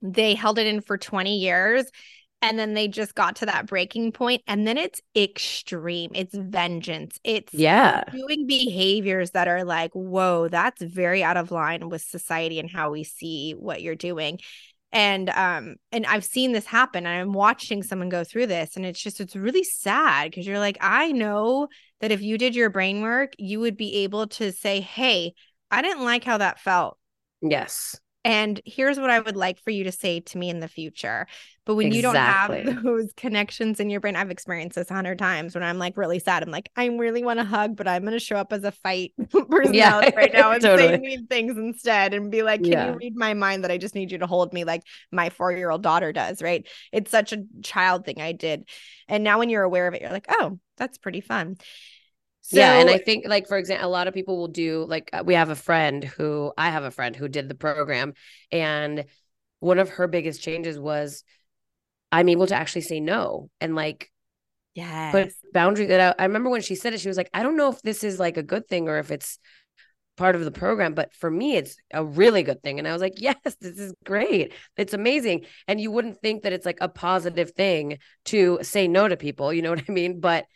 they 0.00 0.34
held 0.34 0.58
it 0.58 0.66
in 0.66 0.80
for 0.80 0.96
20 0.96 1.38
years 1.38 1.84
and 2.42 2.58
then 2.58 2.74
they 2.74 2.88
just 2.88 3.14
got 3.14 3.36
to 3.36 3.46
that 3.46 3.66
breaking 3.66 4.12
point 4.12 4.42
and 4.46 4.66
then 4.66 4.76
it's 4.76 5.00
extreme 5.16 6.10
it's 6.14 6.34
vengeance 6.36 7.18
it's 7.24 7.54
yeah 7.54 8.02
doing 8.10 8.46
behaviors 8.46 9.30
that 9.30 9.48
are 9.48 9.64
like 9.64 9.92
whoa 9.92 10.48
that's 10.48 10.82
very 10.82 11.22
out 11.22 11.36
of 11.36 11.50
line 11.50 11.88
with 11.88 12.02
society 12.02 12.58
and 12.58 12.70
how 12.70 12.90
we 12.90 13.04
see 13.04 13.52
what 13.52 13.80
you're 13.80 13.94
doing 13.94 14.38
and 14.92 15.30
um 15.30 15.76
and 15.90 16.06
i've 16.06 16.24
seen 16.24 16.52
this 16.52 16.66
happen 16.66 17.06
and 17.06 17.20
i'm 17.20 17.32
watching 17.32 17.82
someone 17.82 18.08
go 18.08 18.24
through 18.24 18.46
this 18.46 18.76
and 18.76 18.84
it's 18.84 19.02
just 19.02 19.20
it's 19.20 19.34
really 19.34 19.64
sad 19.64 20.30
because 20.30 20.46
you're 20.46 20.58
like 20.58 20.76
i 20.80 21.10
know 21.12 21.66
that 22.00 22.12
if 22.12 22.20
you 22.20 22.36
did 22.36 22.54
your 22.54 22.70
brain 22.70 23.00
work 23.00 23.32
you 23.38 23.60
would 23.60 23.76
be 23.76 23.96
able 23.96 24.26
to 24.26 24.52
say 24.52 24.80
hey 24.80 25.32
i 25.70 25.82
didn't 25.82 26.04
like 26.04 26.24
how 26.24 26.38
that 26.38 26.60
felt 26.60 26.98
yes 27.40 27.98
and 28.24 28.60
here's 28.64 29.00
what 29.00 29.10
I 29.10 29.18
would 29.18 29.36
like 29.36 29.58
for 29.58 29.70
you 29.70 29.84
to 29.84 29.92
say 29.92 30.20
to 30.20 30.38
me 30.38 30.48
in 30.48 30.60
the 30.60 30.68
future. 30.68 31.26
But 31.64 31.74
when 31.74 31.88
exactly. 31.88 32.58
you 32.58 32.64
don't 32.64 32.74
have 32.74 32.82
those 32.84 33.12
connections 33.16 33.80
in 33.80 33.90
your 33.90 34.00
brain, 34.00 34.16
I've 34.16 34.30
experienced 34.30 34.76
this 34.76 34.90
a 34.90 34.94
hundred 34.94 35.18
times 35.18 35.54
when 35.54 35.64
I'm 35.64 35.78
like 35.78 35.96
really 35.96 36.18
sad. 36.18 36.42
I'm 36.42 36.50
like, 36.50 36.70
I 36.76 36.86
really 36.86 37.24
want 37.24 37.40
to 37.40 37.44
hug, 37.44 37.76
but 37.76 37.88
I'm 37.88 38.02
going 38.02 38.12
to 38.12 38.20
show 38.20 38.36
up 38.36 38.52
as 38.52 38.64
a 38.64 38.72
fight 38.72 39.12
personality 39.50 39.76
yeah, 40.12 40.16
right 40.16 40.32
now 40.32 40.50
and 40.52 40.62
totally. 40.62 40.88
say 40.88 40.98
mean 40.98 41.26
things 41.26 41.56
instead 41.56 42.14
and 42.14 42.30
be 42.30 42.42
like, 42.42 42.62
can 42.62 42.72
yeah. 42.72 42.90
you 42.90 42.96
read 42.96 43.16
my 43.16 43.34
mind 43.34 43.64
that 43.64 43.70
I 43.70 43.78
just 43.78 43.94
need 43.94 44.12
you 44.12 44.18
to 44.18 44.26
hold 44.26 44.52
me 44.52 44.64
like 44.64 44.82
my 45.10 45.30
four 45.30 45.52
year 45.52 45.70
old 45.70 45.82
daughter 45.82 46.12
does? 46.12 46.42
Right. 46.42 46.66
It's 46.92 47.10
such 47.10 47.32
a 47.32 47.44
child 47.62 48.04
thing 48.04 48.20
I 48.20 48.32
did. 48.32 48.68
And 49.08 49.24
now 49.24 49.38
when 49.38 49.48
you're 49.48 49.62
aware 49.62 49.88
of 49.88 49.94
it, 49.94 50.00
you're 50.02 50.10
like, 50.10 50.26
oh, 50.28 50.58
that's 50.76 50.98
pretty 50.98 51.20
fun. 51.20 51.56
So, 52.42 52.58
yeah, 52.58 52.74
and 52.80 52.90
I 52.90 52.98
think 52.98 53.26
like 53.26 53.46
for 53.46 53.56
example, 53.56 53.88
a 53.88 53.90
lot 53.90 54.08
of 54.08 54.14
people 54.14 54.36
will 54.36 54.48
do 54.48 54.84
like 54.88 55.10
uh, 55.12 55.22
we 55.24 55.34
have 55.34 55.50
a 55.50 55.56
friend 55.56 56.02
who 56.04 56.52
I 56.58 56.70
have 56.70 56.84
a 56.84 56.90
friend 56.90 57.14
who 57.14 57.28
did 57.28 57.48
the 57.48 57.54
program, 57.54 58.14
and 58.50 59.04
one 59.60 59.78
of 59.78 59.90
her 59.90 60.08
biggest 60.08 60.42
changes 60.42 60.78
was 60.78 61.22
I'm 62.10 62.28
able 62.28 62.46
to 62.48 62.54
actually 62.54 62.82
say 62.82 63.00
no 63.00 63.48
and 63.60 63.74
like 63.74 64.10
yeah, 64.74 65.12
but 65.12 65.30
boundary 65.52 65.86
that 65.86 66.16
I, 66.18 66.22
I 66.22 66.26
remember 66.26 66.50
when 66.50 66.62
she 66.62 66.74
said 66.74 66.94
it, 66.94 67.00
she 67.00 67.08
was 67.08 67.16
like, 67.16 67.30
I 67.34 67.42
don't 67.42 67.56
know 67.56 67.70
if 67.70 67.82
this 67.82 68.02
is 68.02 68.18
like 68.18 68.36
a 68.36 68.42
good 68.42 68.66
thing 68.68 68.88
or 68.88 68.98
if 68.98 69.10
it's 69.10 69.38
part 70.16 70.34
of 70.34 70.44
the 70.44 70.50
program, 70.50 70.94
but 70.94 71.12
for 71.14 71.30
me, 71.30 71.56
it's 71.56 71.76
a 71.92 72.04
really 72.04 72.42
good 72.42 72.62
thing. 72.62 72.78
And 72.78 72.88
I 72.88 72.92
was 72.92 73.02
like, 73.02 73.20
yes, 73.20 73.36
this 73.60 73.78
is 73.78 73.94
great. 74.04 74.52
It's 74.76 74.94
amazing. 74.94 75.46
And 75.68 75.80
you 75.80 75.90
wouldn't 75.90 76.20
think 76.20 76.42
that 76.42 76.52
it's 76.52 76.66
like 76.66 76.78
a 76.80 76.88
positive 76.88 77.52
thing 77.52 77.98
to 78.26 78.58
say 78.62 78.88
no 78.88 79.08
to 79.08 79.16
people, 79.16 79.52
you 79.52 79.62
know 79.62 79.70
what 79.70 79.84
I 79.88 79.92
mean? 79.92 80.20
But 80.20 80.46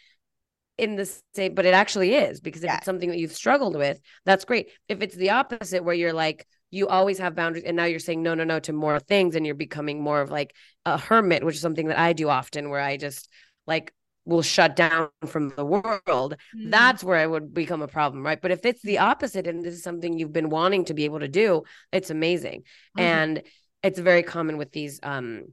in 0.78 0.96
the 0.96 1.10
same, 1.34 1.54
but 1.54 1.66
it 1.66 1.74
actually 1.74 2.14
is 2.14 2.40
because 2.40 2.62
if 2.62 2.68
yeah. 2.68 2.76
it's 2.76 2.84
something 2.84 3.10
that 3.10 3.18
you've 3.18 3.32
struggled 3.32 3.76
with, 3.76 4.00
that's 4.24 4.44
great. 4.44 4.70
If 4.88 5.02
it's 5.02 5.16
the 5.16 5.30
opposite, 5.30 5.84
where 5.84 5.94
you're 5.94 6.12
like, 6.12 6.46
you 6.70 6.88
always 6.88 7.18
have 7.18 7.34
boundaries, 7.34 7.64
and 7.64 7.76
now 7.76 7.84
you're 7.84 7.98
saying 7.98 8.22
no, 8.22 8.34
no, 8.34 8.44
no 8.44 8.60
to 8.60 8.72
more 8.72 8.98
things, 9.00 9.36
and 9.36 9.46
you're 9.46 9.54
becoming 9.54 10.02
more 10.02 10.20
of 10.20 10.30
like 10.30 10.54
a 10.84 10.98
hermit, 10.98 11.44
which 11.44 11.56
is 11.56 11.60
something 11.62 11.88
that 11.88 11.98
I 11.98 12.12
do 12.12 12.28
often, 12.28 12.68
where 12.68 12.80
I 12.80 12.96
just 12.96 13.28
like 13.66 13.92
will 14.24 14.42
shut 14.42 14.76
down 14.76 15.08
from 15.26 15.50
the 15.50 15.64
world. 15.64 16.02
Mm-hmm. 16.04 16.70
That's 16.70 17.02
where 17.04 17.22
it 17.22 17.30
would 17.30 17.54
become 17.54 17.80
a 17.80 17.88
problem, 17.88 18.26
right? 18.26 18.40
But 18.40 18.50
if 18.50 18.66
it's 18.66 18.82
the 18.82 18.98
opposite, 18.98 19.46
and 19.46 19.64
this 19.64 19.74
is 19.74 19.82
something 19.82 20.18
you've 20.18 20.32
been 20.32 20.50
wanting 20.50 20.84
to 20.86 20.94
be 20.94 21.04
able 21.04 21.20
to 21.20 21.28
do, 21.28 21.62
it's 21.92 22.10
amazing, 22.10 22.60
mm-hmm. 22.60 23.00
and 23.00 23.42
it's 23.82 23.98
very 23.98 24.22
common 24.22 24.58
with 24.58 24.72
these 24.72 25.00
um 25.02 25.44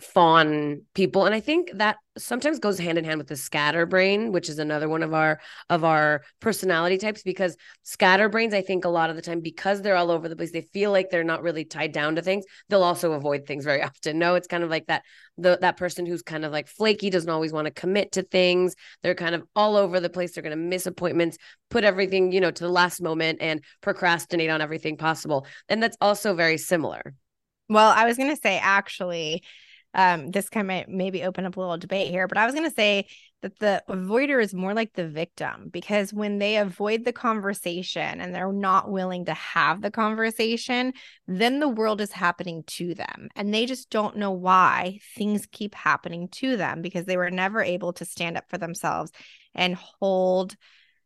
fawn 0.00 0.82
people. 0.94 1.26
And 1.26 1.34
i 1.34 1.40
think 1.40 1.70
that 1.74 1.96
sometimes 2.16 2.58
goes 2.58 2.78
hand 2.78 2.98
in 2.98 3.04
hand 3.04 3.18
with 3.18 3.28
the 3.28 3.36
scatterbrain 3.36 4.32
which 4.32 4.48
is 4.48 4.58
another 4.58 4.88
one 4.88 5.04
of 5.04 5.14
our 5.14 5.38
of 5.70 5.84
our 5.84 6.22
personality 6.40 6.98
types 6.98 7.22
because 7.22 7.56
scatterbrains 7.84 8.52
i 8.52 8.60
think 8.60 8.84
a 8.84 8.88
lot 8.88 9.08
of 9.08 9.14
the 9.14 9.22
time 9.22 9.40
because 9.40 9.82
they're 9.82 9.94
all 9.94 10.10
over 10.10 10.28
the 10.28 10.34
place 10.34 10.50
they 10.50 10.62
feel 10.72 10.90
like 10.90 11.10
they're 11.10 11.22
not 11.22 11.42
really 11.42 11.64
tied 11.64 11.92
down 11.92 12.16
to 12.16 12.22
things 12.22 12.44
they'll 12.68 12.82
also 12.82 13.12
avoid 13.12 13.46
things 13.46 13.64
very 13.64 13.82
often. 13.82 14.18
No 14.18 14.34
it's 14.34 14.46
kind 14.46 14.64
of 14.64 14.70
like 14.70 14.86
that 14.86 15.02
the 15.36 15.58
that 15.60 15.76
person 15.76 16.06
who's 16.06 16.22
kind 16.22 16.44
of 16.44 16.52
like 16.52 16.68
flaky 16.68 17.10
doesn't 17.10 17.30
always 17.30 17.52
want 17.52 17.66
to 17.66 17.72
commit 17.72 18.12
to 18.12 18.22
things. 18.22 18.74
They're 19.02 19.14
kind 19.14 19.34
of 19.34 19.44
all 19.54 19.76
over 19.76 20.00
the 20.00 20.10
place. 20.10 20.32
They're 20.32 20.42
going 20.42 20.56
to 20.56 20.56
miss 20.56 20.86
appointments 20.86 21.38
put 21.70 21.84
everything 21.84 22.32
you 22.32 22.40
know 22.40 22.50
to 22.50 22.64
the 22.64 22.70
last 22.70 23.02
moment 23.02 23.38
and 23.40 23.62
procrastinate 23.80 24.50
on 24.50 24.60
everything 24.60 24.96
possible. 24.96 25.46
And 25.68 25.82
that's 25.82 25.96
also 26.00 26.34
very 26.34 26.58
similar. 26.58 27.14
Well 27.68 27.92
i 27.94 28.06
was 28.06 28.16
going 28.16 28.34
to 28.34 28.40
say 28.40 28.58
actually 28.58 29.42
um, 29.98 30.30
this 30.30 30.48
kind 30.48 30.70
of 30.70 30.86
maybe 30.86 31.24
open 31.24 31.44
up 31.44 31.56
a 31.56 31.60
little 31.60 31.76
debate 31.76 32.08
here, 32.08 32.28
but 32.28 32.38
I 32.38 32.46
was 32.46 32.54
going 32.54 32.68
to 32.68 32.74
say 32.74 33.08
that 33.42 33.58
the 33.58 33.82
avoider 33.88 34.40
is 34.40 34.54
more 34.54 34.72
like 34.72 34.92
the 34.92 35.08
victim 35.08 35.70
because 35.72 36.14
when 36.14 36.38
they 36.38 36.56
avoid 36.56 37.04
the 37.04 37.12
conversation 37.12 38.20
and 38.20 38.32
they're 38.32 38.52
not 38.52 38.92
willing 38.92 39.24
to 39.24 39.34
have 39.34 39.82
the 39.82 39.90
conversation, 39.90 40.92
then 41.26 41.58
the 41.58 41.68
world 41.68 42.00
is 42.00 42.12
happening 42.12 42.62
to 42.68 42.94
them. 42.94 43.28
And 43.34 43.52
they 43.52 43.66
just 43.66 43.90
don't 43.90 44.16
know 44.16 44.30
why 44.30 45.00
things 45.16 45.48
keep 45.50 45.74
happening 45.74 46.28
to 46.28 46.56
them 46.56 46.80
because 46.80 47.04
they 47.04 47.16
were 47.16 47.32
never 47.32 47.60
able 47.60 47.92
to 47.94 48.04
stand 48.04 48.36
up 48.36 48.44
for 48.48 48.56
themselves 48.56 49.10
and 49.52 49.74
hold 49.74 50.54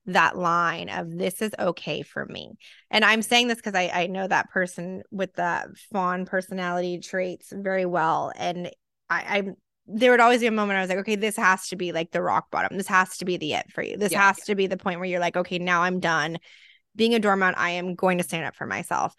that 0.06 0.36
line 0.36 0.88
of 0.90 1.16
this 1.16 1.40
is 1.40 1.52
okay 1.58 2.02
for 2.02 2.26
me. 2.26 2.58
And 2.90 3.04
I'm 3.04 3.22
saying 3.22 3.48
this 3.48 3.56
because 3.56 3.74
I, 3.74 3.90
I 3.94 4.06
know 4.08 4.26
that 4.26 4.50
person 4.50 5.02
with 5.10 5.32
the 5.34 5.72
fawn 5.92 6.26
personality 6.26 6.98
traits 6.98 7.52
very 7.54 7.86
well. 7.86 8.32
And 8.36 8.70
I, 9.12 9.38
I'm 9.38 9.56
there 9.86 10.10
would 10.10 10.20
always 10.20 10.40
be 10.40 10.46
a 10.46 10.52
moment 10.52 10.78
I 10.78 10.80
was 10.80 10.88
like, 10.88 10.98
okay, 10.98 11.16
this 11.16 11.36
has 11.36 11.68
to 11.68 11.76
be 11.76 11.92
like 11.92 12.12
the 12.12 12.22
rock 12.22 12.50
bottom. 12.50 12.76
This 12.76 12.86
has 12.86 13.16
to 13.18 13.24
be 13.24 13.36
the 13.36 13.54
it 13.54 13.72
for 13.72 13.82
you. 13.82 13.96
This 13.96 14.12
yeah, 14.12 14.28
has 14.28 14.38
yeah. 14.38 14.44
to 14.46 14.54
be 14.54 14.66
the 14.66 14.76
point 14.76 15.00
where 15.00 15.08
you're 15.08 15.20
like, 15.20 15.36
okay, 15.36 15.58
now 15.58 15.82
I'm 15.82 16.00
done 16.00 16.38
being 16.94 17.14
a 17.14 17.18
doormat. 17.18 17.58
I 17.58 17.70
am 17.70 17.94
going 17.94 18.18
to 18.18 18.24
stand 18.24 18.44
up 18.44 18.54
for 18.54 18.66
myself. 18.66 19.14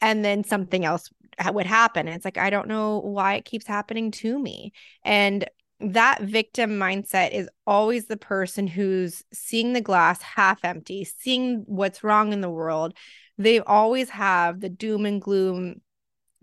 And 0.00 0.24
then 0.24 0.44
something 0.44 0.84
else 0.84 1.10
would 1.50 1.66
happen. 1.66 2.06
It's 2.08 2.24
like, 2.24 2.38
I 2.38 2.50
don't 2.50 2.68
know 2.68 3.00
why 3.00 3.34
it 3.34 3.44
keeps 3.44 3.66
happening 3.66 4.10
to 4.12 4.38
me. 4.38 4.72
And 5.04 5.48
that 5.80 6.22
victim 6.22 6.78
mindset 6.78 7.32
is 7.32 7.48
always 7.66 8.06
the 8.06 8.16
person 8.16 8.66
who's 8.66 9.22
seeing 9.32 9.72
the 9.72 9.80
glass 9.80 10.22
half 10.22 10.64
empty, 10.64 11.04
seeing 11.04 11.64
what's 11.66 12.04
wrong 12.04 12.32
in 12.32 12.40
the 12.40 12.50
world. 12.50 12.94
They 13.38 13.60
always 13.60 14.08
have 14.10 14.60
the 14.60 14.70
doom 14.70 15.04
and 15.04 15.20
gloom 15.20 15.80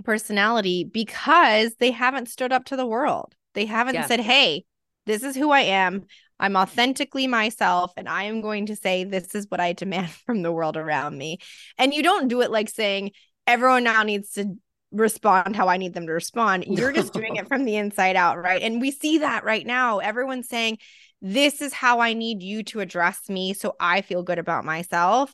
personality 0.04 0.84
because 0.84 1.76
they 1.76 1.92
haven't 1.92 2.30
stood 2.30 2.52
up 2.52 2.66
to 2.66 2.76
the 2.76 2.86
world. 2.86 3.36
They 3.54 3.66
haven't 3.66 3.96
yeah. 3.96 4.08
said, 4.08 4.20
hey, 4.20 4.66
this 5.06 5.24
is 5.24 5.36
who 5.36 5.52
I 5.52 5.62
am. 5.62 6.06
I'm 6.40 6.56
authentically 6.56 7.28
myself, 7.28 7.94
and 7.96 8.10
I 8.10 8.24
am 8.24 8.42
going 8.42 8.66
to 8.66 8.76
say, 8.76 9.04
this 9.04 9.36
is 9.36 9.46
what 9.50 9.60
I 9.60 9.74
demand 9.74 10.10
from 10.26 10.42
the 10.42 10.52
world 10.52 10.78
around 10.78 11.18
me. 11.18 11.40
And 11.78 11.94
you 11.94 12.04
don't 12.04 12.28
do 12.28 12.42
it 12.42 12.52
like 12.52 12.70
saying, 12.70 13.12
everyone 13.48 13.84
now 13.84 14.04
needs 14.04 14.32
to 14.34 14.56
respond 14.92 15.56
how 15.56 15.68
I 15.68 15.78
need 15.78 15.94
them 15.94 16.08
to 16.08 16.14
respond. 16.14 16.66
You're 16.68 16.94
just 16.94 17.14
doing 17.14 17.36
it 17.36 17.48
from 17.48 17.66
the 17.66 17.76
inside 17.76 18.16
out, 18.16 18.38
right? 18.38 18.62
And 18.62 18.82
we 18.82 18.92
see 18.92 19.20
that 19.20 19.44
right 19.44 19.66
now. 19.66 20.00
Everyone's 20.00 20.48
saying, 20.48 20.78
this 21.22 21.62
is 21.62 21.74
how 21.74 22.00
I 22.00 22.14
need 22.14 22.44
you 22.44 22.64
to 22.64 22.82
address 22.82 23.30
me 23.30 23.54
so 23.54 23.76
I 23.80 24.02
feel 24.02 24.24
good 24.24 24.40
about 24.40 24.66
myself. 24.66 25.34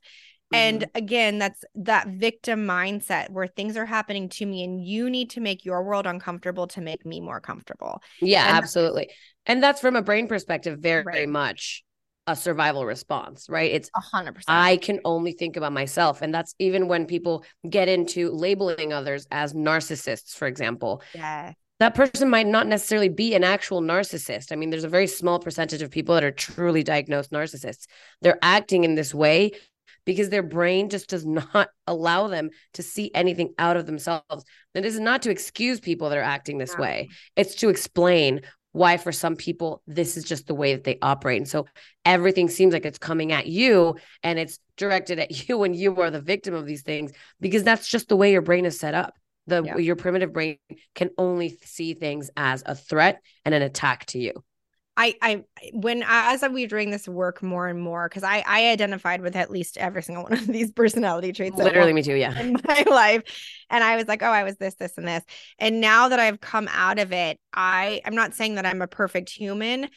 And 0.51 0.81
mm-hmm. 0.81 0.97
again, 0.97 1.37
that's 1.37 1.63
that 1.75 2.07
victim 2.07 2.65
mindset 2.65 3.29
where 3.29 3.47
things 3.47 3.77
are 3.77 3.85
happening 3.85 4.29
to 4.29 4.45
me 4.45 4.63
and 4.63 4.83
you 4.83 5.09
need 5.09 5.29
to 5.31 5.41
make 5.41 5.65
your 5.65 5.83
world 5.83 6.07
uncomfortable 6.07 6.67
to 6.67 6.81
make 6.81 7.05
me 7.05 7.19
more 7.19 7.39
comfortable. 7.39 8.01
Yeah, 8.21 8.47
and 8.47 8.57
absolutely. 8.57 9.09
And 9.45 9.61
that's 9.61 9.81
from 9.81 9.95
a 9.95 10.01
brain 10.01 10.27
perspective, 10.27 10.79
very, 10.79 11.03
right. 11.03 11.13
very 11.13 11.27
much 11.27 11.83
a 12.27 12.35
survival 12.35 12.85
response, 12.85 13.47
right? 13.49 13.71
It's 13.71 13.89
a 13.95 13.99
hundred 13.99 14.35
percent. 14.35 14.55
I 14.55 14.77
can 14.77 14.99
only 15.03 15.31
think 15.31 15.57
about 15.57 15.73
myself. 15.73 16.21
And 16.21 16.33
that's 16.33 16.53
even 16.59 16.87
when 16.87 17.05
people 17.05 17.43
get 17.67 17.87
into 17.87 18.31
labeling 18.31 18.93
others 18.93 19.25
as 19.31 19.53
narcissists, 19.53 20.35
for 20.35 20.47
example. 20.47 21.01
Yeah. 21.15 21.53
That 21.79 21.95
person 21.95 22.29
might 22.29 22.45
not 22.45 22.67
necessarily 22.67 23.07
be 23.07 23.33
an 23.35 23.43
actual 23.43 23.81
narcissist. 23.81 24.51
I 24.51 24.57
mean, 24.57 24.69
there's 24.69 24.83
a 24.83 24.89
very 24.89 25.07
small 25.07 25.39
percentage 25.39 25.81
of 25.81 25.89
people 25.89 26.13
that 26.13 26.25
are 26.25 26.31
truly 26.31 26.83
diagnosed 26.83 27.31
narcissists. 27.31 27.87
They're 28.21 28.37
acting 28.41 28.83
in 28.83 28.95
this 28.95 29.13
way 29.13 29.53
because 30.09 30.29
their 30.29 30.41
brain 30.41 30.89
just 30.89 31.07
does 31.07 31.23
not 31.23 31.69
allow 31.85 32.27
them 32.27 32.49
to 32.73 32.81
see 32.81 33.11
anything 33.13 33.53
out 33.59 33.77
of 33.77 33.85
themselves. 33.85 34.43
And 34.73 34.83
this 34.83 34.95
is 34.95 34.99
not 34.99 35.21
to 35.21 35.29
excuse 35.29 35.79
people 35.79 36.09
that 36.09 36.17
are 36.17 36.23
acting 36.23 36.57
this 36.57 36.73
yeah. 36.73 36.81
way, 36.81 37.09
it's 37.35 37.53
to 37.57 37.69
explain 37.69 38.41
why 38.71 38.97
for 38.97 39.11
some 39.11 39.35
people 39.35 39.83
this 39.85 40.17
is 40.17 40.23
just 40.23 40.47
the 40.47 40.55
way 40.55 40.73
that 40.73 40.83
they 40.83 40.97
operate 41.01 41.37
and 41.37 41.47
so 41.47 41.67
everything 42.05 42.47
seems 42.49 42.71
like 42.71 42.85
it's 42.85 42.99
coming 42.99 43.31
at 43.31 43.47
you 43.47 43.95
and 44.21 44.37
it's 44.37 44.59
directed 44.77 45.19
at 45.19 45.47
you 45.49 45.63
and 45.63 45.75
you 45.75 45.95
are 46.01 46.11
the 46.11 46.21
victim 46.21 46.55
of 46.55 46.65
these 46.65 46.83
things 46.83 47.11
because 47.39 47.63
that's 47.63 47.87
just 47.87 48.09
the 48.09 48.15
way 48.15 48.31
your 48.31 48.43
brain 48.43 48.65
is 48.65 48.79
set 48.79 48.93
up 48.93 49.15
the 49.47 49.63
yeah. 49.63 49.77
your 49.77 49.95
primitive 49.95 50.31
brain 50.31 50.57
can 50.93 51.09
only 51.17 51.57
see 51.63 51.95
things 51.95 52.29
as 52.37 52.61
a 52.67 52.75
threat 52.75 53.21
and 53.43 53.55
an 53.55 53.63
attack 53.63 54.05
to 54.05 54.19
you 54.19 54.33
I, 54.99 55.15
I, 55.21 55.43
when 55.71 56.03
I 56.03 56.33
as 56.33 56.43
I 56.43 56.49
we 56.49 56.63
were 56.63 56.67
doing 56.67 56.91
this 56.91 57.07
work 57.07 57.41
more 57.41 57.69
and 57.69 57.79
more, 57.79 58.09
because 58.09 58.23
I, 58.23 58.43
I 58.45 58.67
identified 58.67 59.21
with 59.21 59.33
at 59.37 59.49
least 59.49 59.77
every 59.77 60.03
single 60.03 60.23
one 60.29 60.33
of 60.33 60.45
these 60.45 60.73
personality 60.73 61.31
traits. 61.31 61.55
Literally, 61.55 61.93
me 61.93 62.03
too. 62.03 62.15
Yeah. 62.15 62.37
In 62.37 62.57
my 62.67 62.83
life, 62.85 63.23
and 63.69 63.81
I 63.81 63.95
was 63.95 64.09
like, 64.09 64.21
oh, 64.21 64.27
I 64.27 64.43
was 64.43 64.57
this, 64.57 64.75
this, 64.75 64.97
and 64.97 65.07
this. 65.07 65.23
And 65.57 65.79
now 65.79 66.09
that 66.09 66.19
I've 66.19 66.41
come 66.41 66.67
out 66.69 66.99
of 66.99 67.13
it, 67.13 67.39
I, 67.53 68.01
I'm 68.03 68.15
not 68.15 68.33
saying 68.33 68.55
that 68.55 68.65
I'm 68.65 68.81
a 68.81 68.87
perfect 68.87 69.29
human, 69.29 69.89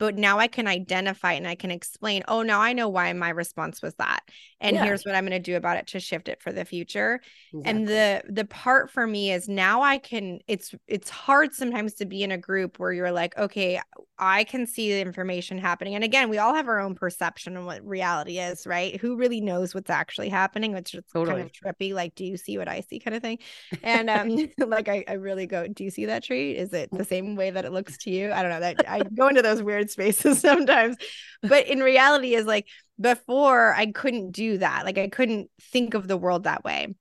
but 0.00 0.16
now 0.16 0.38
I 0.38 0.48
can 0.48 0.66
identify 0.66 1.34
and 1.34 1.46
I 1.46 1.54
can 1.54 1.70
explain, 1.70 2.24
oh, 2.26 2.40
now 2.42 2.60
I 2.60 2.72
know 2.72 2.88
why 2.88 3.12
my 3.12 3.28
response 3.28 3.82
was 3.82 3.94
that. 3.96 4.22
And 4.58 4.74
yeah. 4.74 4.84
here's 4.84 5.04
what 5.04 5.14
I'm 5.14 5.24
going 5.24 5.32
to 5.32 5.38
do 5.38 5.56
about 5.56 5.76
it 5.76 5.86
to 5.88 6.00
shift 6.00 6.28
it 6.28 6.42
for 6.42 6.52
the 6.52 6.64
future. 6.64 7.20
Exactly. 7.52 7.70
And 7.70 7.86
the 7.86 8.22
the 8.28 8.44
part 8.46 8.90
for 8.90 9.06
me 9.06 9.30
is 9.30 9.46
now 9.48 9.82
I 9.82 9.98
can 9.98 10.40
it's 10.48 10.74
it's 10.88 11.10
hard 11.10 11.52
sometimes 11.52 11.94
to 11.94 12.06
be 12.06 12.22
in 12.22 12.32
a 12.32 12.38
group 12.38 12.78
where 12.78 12.92
you're 12.92 13.12
like, 13.12 13.36
okay, 13.36 13.80
I 14.18 14.44
can 14.44 14.66
see 14.66 14.92
the 14.92 15.00
information 15.00 15.58
happening. 15.58 15.94
And 15.94 16.04
again, 16.04 16.28
we 16.28 16.38
all 16.38 16.54
have 16.54 16.68
our 16.68 16.80
own 16.80 16.94
perception 16.94 17.56
of 17.56 17.64
what 17.64 17.84
reality 17.84 18.38
is, 18.38 18.66
right? 18.66 19.00
Who 19.00 19.16
really 19.16 19.40
knows 19.40 19.74
what's 19.74 19.90
actually 19.90 20.28
happening, 20.28 20.72
which 20.72 20.94
is 20.94 21.04
totally. 21.12 21.42
kind 21.42 21.50
of 21.50 21.52
trippy, 21.52 21.94
like, 21.94 22.14
do 22.14 22.24
you 22.24 22.36
see 22.36 22.58
what 22.58 22.68
I 22.68 22.80
see 22.80 23.00
kind 23.00 23.14
of 23.14 23.22
thing. 23.22 23.38
And 23.82 24.10
um, 24.10 24.48
like 24.68 24.88
I, 24.88 25.04
I 25.08 25.14
really 25.14 25.46
go, 25.46 25.66
do 25.66 25.84
you 25.84 25.90
see 25.90 26.06
that 26.06 26.24
tree? 26.24 26.56
Is 26.56 26.72
it 26.72 26.90
the 26.92 27.04
same 27.12 27.36
way 27.36 27.50
that 27.50 27.64
it 27.64 27.72
looks 27.72 27.98
to 27.98 28.10
you? 28.10 28.32
I 28.32 28.42
don't 28.42 28.50
know 28.50 28.60
that 28.60 28.88
I 28.88 29.02
go 29.02 29.28
into 29.28 29.42
those 29.42 29.62
weird 29.62 29.89
spaces 29.90 30.40
sometimes. 30.40 30.96
But 31.42 31.66
in 31.68 31.80
reality 31.80 32.34
is 32.34 32.46
like 32.46 32.66
before 33.00 33.74
i 33.74 33.86
couldn't 33.86 34.32
do 34.32 34.58
that. 34.58 34.84
Like 34.84 34.98
i 34.98 35.08
couldn't 35.08 35.50
think 35.72 35.94
of 35.94 36.08
the 36.08 36.16
world 36.16 36.44
that 36.44 36.64
way. 36.64 36.94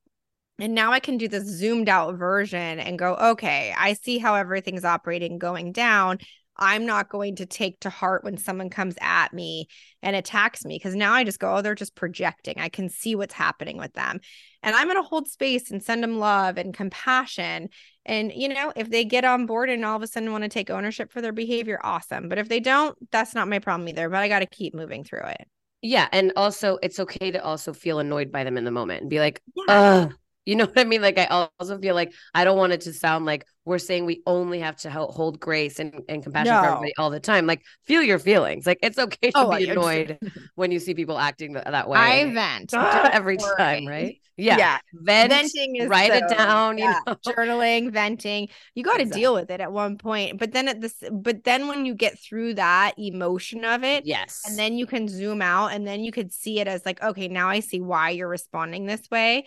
And 0.59 0.75
now 0.75 0.91
I 0.91 0.99
can 0.99 1.17
do 1.17 1.27
this 1.27 1.45
zoomed 1.45 1.87
out 1.87 2.15
version 2.15 2.79
and 2.79 2.99
go, 2.99 3.15
okay, 3.15 3.73
I 3.77 3.93
see 3.93 4.17
how 4.17 4.35
everything's 4.35 4.83
operating 4.83 5.39
going 5.39 5.71
down. 5.71 6.19
I'm 6.59 6.85
not 6.85 7.09
going 7.09 7.37
to 7.37 7.45
take 7.45 7.79
to 7.81 7.89
heart 7.89 8.23
when 8.23 8.37
someone 8.37 8.69
comes 8.69 8.95
at 9.01 9.33
me 9.33 9.67
and 10.03 10.15
attacks 10.15 10.65
me 10.65 10.75
because 10.75 10.95
now 10.95 11.13
I 11.13 11.23
just 11.23 11.39
go, 11.39 11.55
oh, 11.55 11.61
they're 11.61 11.73
just 11.73 11.95
projecting. 11.95 12.59
I 12.59 12.69
can 12.69 12.89
see 12.89 13.15
what's 13.15 13.33
happening 13.33 13.77
with 13.77 13.93
them. 13.93 14.19
And 14.61 14.75
I'm 14.75 14.87
going 14.87 15.01
to 15.01 15.07
hold 15.07 15.27
space 15.27 15.71
and 15.71 15.81
send 15.81 16.03
them 16.03 16.19
love 16.19 16.57
and 16.57 16.73
compassion. 16.73 17.69
And, 18.05 18.31
you 18.33 18.49
know, 18.49 18.73
if 18.75 18.89
they 18.89 19.05
get 19.05 19.25
on 19.25 19.45
board 19.45 19.69
and 19.69 19.85
all 19.85 19.95
of 19.95 20.03
a 20.03 20.07
sudden 20.07 20.31
want 20.31 20.43
to 20.43 20.49
take 20.49 20.69
ownership 20.69 21.11
for 21.11 21.21
their 21.21 21.31
behavior, 21.31 21.79
awesome. 21.81 22.29
But 22.29 22.37
if 22.37 22.49
they 22.49 22.59
don't, 22.59 22.97
that's 23.11 23.33
not 23.33 23.47
my 23.47 23.59
problem 23.59 23.87
either. 23.87 24.09
But 24.09 24.19
I 24.19 24.27
got 24.27 24.39
to 24.39 24.45
keep 24.45 24.75
moving 24.75 25.03
through 25.03 25.25
it. 25.25 25.47
Yeah. 25.81 26.09
And 26.11 26.33
also, 26.35 26.77
it's 26.83 26.99
okay 26.99 27.31
to 27.31 27.43
also 27.43 27.71
feel 27.71 27.99
annoyed 27.99 28.31
by 28.31 28.43
them 28.43 28.57
in 28.57 28.65
the 28.65 28.71
moment 28.71 29.01
and 29.01 29.09
be 29.09 29.19
like, 29.19 29.41
yeah. 29.67 30.09
You 30.49 30.55
know 30.55 30.65
what 30.65 30.79
I 30.79 30.83
mean? 30.83 31.03
Like, 31.03 31.19
I 31.19 31.47
also 31.59 31.77
feel 31.77 31.93
like 31.93 32.11
I 32.33 32.43
don't 32.43 32.57
want 32.57 32.73
it 32.73 32.81
to 32.81 32.93
sound 32.93 33.27
like 33.27 33.45
we're 33.65 33.77
saying 33.77 34.07
we 34.07 34.23
only 34.25 34.61
have 34.61 34.77
to 34.77 34.89
hold 34.89 35.39
grace 35.39 35.77
and, 35.77 36.01
and 36.09 36.23
compassion 36.23 36.55
no. 36.55 36.59
for 36.59 36.67
everybody 36.69 36.93
all 36.97 37.11
the 37.11 37.19
time. 37.19 37.45
Like, 37.45 37.61
feel 37.85 38.01
your 38.01 38.17
feelings. 38.17 38.65
Like, 38.65 38.79
it's 38.81 38.97
okay 38.97 39.29
to 39.29 39.37
oh, 39.37 39.55
be 39.55 39.69
annoyed 39.69 40.17
when 40.55 40.71
you 40.71 40.79
see 40.79 40.95
people 40.95 41.19
acting 41.19 41.53
th- 41.53 41.65
that 41.65 41.87
way. 41.87 41.99
I 41.99 42.33
vent 42.33 42.73
every 42.73 43.37
time, 43.37 43.85
right? 43.85 44.19
Yeah. 44.37 44.57
Yeah. 44.57 44.77
Vent, 44.93 45.31
venting 45.31 45.75
is 45.75 45.87
write 45.87 46.11
so, 46.11 46.17
it 46.17 46.35
down, 46.35 46.77
yeah. 46.79 46.99
you 47.05 47.13
know, 47.13 47.15
journaling, 47.27 47.91
venting. 47.91 48.47
You 48.73 48.83
got 48.83 48.95
to 48.95 49.01
exactly. 49.01 49.21
deal 49.21 49.33
with 49.35 49.51
it 49.51 49.61
at 49.61 49.71
one 49.71 49.99
point. 49.99 50.39
But 50.39 50.51
then 50.53 50.67
at 50.67 50.81
this, 50.81 50.95
but 51.11 51.43
then 51.43 51.67
when 51.67 51.85
you 51.85 51.93
get 51.93 52.17
through 52.17 52.55
that 52.55 52.93
emotion 52.97 53.65
of 53.65 53.83
it, 53.83 54.05
yes. 54.07 54.41
And 54.47 54.57
then 54.57 54.77
you 54.77 54.87
can 54.87 55.07
zoom 55.07 55.43
out 55.43 55.73
and 55.73 55.85
then 55.85 55.99
you 55.99 56.11
could 56.11 56.31
see 56.31 56.59
it 56.59 56.67
as 56.67 56.85
like, 56.85 57.03
okay, 57.03 57.27
now 57.27 57.49
I 57.49 57.59
see 57.59 57.81
why 57.81 58.11
you're 58.11 58.29
responding 58.29 58.85
this 58.85 59.01
way 59.11 59.45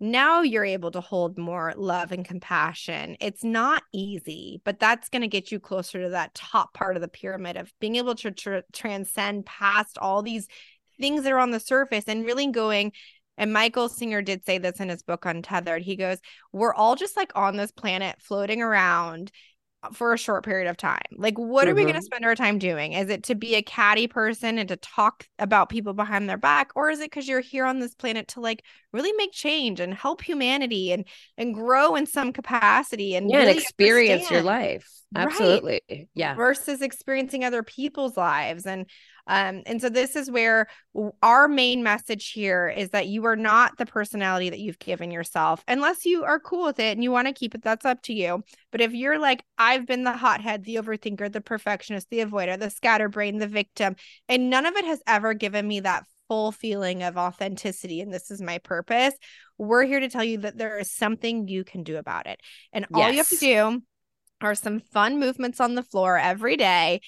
now 0.00 0.42
you're 0.42 0.64
able 0.64 0.90
to 0.90 1.00
hold 1.00 1.38
more 1.38 1.72
love 1.76 2.12
and 2.12 2.24
compassion. 2.24 3.16
It's 3.20 3.44
not 3.44 3.82
easy, 3.92 4.60
but 4.64 4.80
that's 4.80 5.08
going 5.08 5.22
to 5.22 5.28
get 5.28 5.52
you 5.52 5.60
closer 5.60 6.02
to 6.02 6.10
that 6.10 6.34
top 6.34 6.74
part 6.74 6.96
of 6.96 7.02
the 7.02 7.08
pyramid 7.08 7.56
of 7.56 7.72
being 7.80 7.96
able 7.96 8.14
to 8.16 8.30
tr- 8.30 8.58
transcend 8.72 9.46
past 9.46 9.96
all 9.98 10.22
these 10.22 10.48
things 11.00 11.22
that 11.22 11.32
are 11.32 11.38
on 11.38 11.52
the 11.52 11.60
surface 11.60 12.04
and 12.06 12.24
really 12.24 12.50
going. 12.50 12.92
And 13.36 13.52
Michael 13.52 13.88
Singer 13.88 14.22
did 14.22 14.44
say 14.44 14.58
this 14.58 14.80
in 14.80 14.88
his 14.88 15.02
book 15.02 15.24
Untethered. 15.24 15.82
He 15.82 15.96
goes, 15.96 16.18
We're 16.52 16.74
all 16.74 16.96
just 16.96 17.16
like 17.16 17.32
on 17.34 17.56
this 17.56 17.72
planet 17.72 18.16
floating 18.20 18.62
around 18.62 19.32
for 19.92 20.12
a 20.12 20.18
short 20.18 20.44
period 20.44 20.68
of 20.68 20.76
time. 20.76 21.00
Like, 21.12 21.38
what 21.38 21.64
mm-hmm. 21.64 21.72
are 21.72 21.74
we 21.74 21.82
going 21.82 21.94
to 21.94 22.00
mm-hmm. 22.00 22.04
spend 22.04 22.24
our 22.24 22.34
time 22.34 22.58
doing? 22.58 22.92
Is 22.92 23.10
it 23.10 23.24
to 23.24 23.34
be 23.34 23.54
a 23.54 23.62
catty 23.62 24.06
person 24.06 24.58
and 24.58 24.68
to 24.68 24.76
talk 24.76 25.28
about 25.38 25.68
people 25.68 25.92
behind 25.92 26.28
their 26.28 26.38
back, 26.38 26.70
or 26.74 26.90
is 26.90 27.00
it 27.00 27.10
because 27.10 27.28
you're 27.28 27.40
here 27.40 27.64
on 27.64 27.80
this 27.80 27.94
planet 27.94 28.28
to 28.28 28.40
like 28.40 28.64
really 28.92 29.12
make 29.12 29.32
change 29.32 29.80
and 29.80 29.92
help 29.92 30.22
humanity 30.22 30.92
and 30.92 31.04
and 31.36 31.54
grow 31.54 31.94
in 31.96 32.06
some 32.06 32.32
capacity 32.32 33.14
and 33.14 33.30
yeah, 33.30 33.38
really 33.38 33.50
and 33.50 33.60
experience 33.60 34.30
your 34.30 34.42
life? 34.42 34.88
Absolutely. 35.14 35.80
Right? 35.88 36.08
Yeah. 36.14 36.34
Versus 36.34 36.82
experiencing 36.82 37.44
other 37.44 37.62
people's 37.62 38.16
lives. 38.16 38.66
And 38.66 38.86
um, 39.26 39.62
and 39.66 39.80
so 39.80 39.88
this 39.88 40.16
is 40.16 40.30
where 40.30 40.66
our 41.22 41.48
main 41.48 41.82
message 41.82 42.30
here 42.32 42.68
is 42.68 42.90
that 42.90 43.06
you 43.06 43.24
are 43.24 43.36
not 43.36 43.78
the 43.78 43.86
personality 43.86 44.50
that 44.50 44.60
you've 44.60 44.78
given 44.78 45.10
yourself, 45.10 45.64
unless 45.66 46.04
you 46.04 46.24
are 46.24 46.38
cool 46.38 46.66
with 46.66 46.78
it 46.78 46.92
and 46.92 47.02
you 47.02 47.10
want 47.10 47.28
to 47.28 47.32
keep 47.32 47.54
it. 47.54 47.62
That's 47.62 47.86
up 47.86 48.02
to 48.02 48.12
you. 48.12 48.44
But 48.70 48.80
if 48.80 48.92
you're 48.92 49.18
like, 49.18 49.42
I've 49.56 49.86
been 49.86 50.04
the 50.04 50.12
hothead, 50.12 50.64
the 50.64 50.76
overthinker, 50.76 51.32
the 51.32 51.40
perfectionist, 51.40 52.10
the 52.10 52.20
avoider, 52.20 52.58
the 52.58 52.70
scatterbrain, 52.70 53.38
the 53.38 53.46
victim, 53.46 53.96
and 54.28 54.50
none 54.50 54.66
of 54.66 54.76
it 54.76 54.84
has 54.84 55.00
ever 55.06 55.32
given 55.34 55.66
me 55.66 55.80
that 55.80 56.04
full 56.28 56.52
feeling 56.52 57.02
of 57.02 57.18
authenticity 57.18 58.00
and 58.00 58.12
this 58.12 58.30
is 58.30 58.40
my 58.40 58.58
purpose. 58.58 59.14
We're 59.58 59.84
here 59.84 60.00
to 60.00 60.08
tell 60.08 60.24
you 60.24 60.38
that 60.38 60.56
there 60.56 60.78
is 60.78 60.90
something 60.90 61.48
you 61.48 61.64
can 61.64 61.82
do 61.82 61.96
about 61.96 62.26
it. 62.26 62.40
And 62.72 62.86
all 62.92 63.02
yes. 63.02 63.12
you 63.12 63.18
have 63.18 63.28
to 63.28 63.36
do 63.36 63.82
are 64.40 64.54
some 64.54 64.80
fun 64.80 65.20
movements 65.20 65.60
on 65.60 65.74
the 65.74 65.82
floor 65.82 66.18
every 66.18 66.56
day 66.56 67.00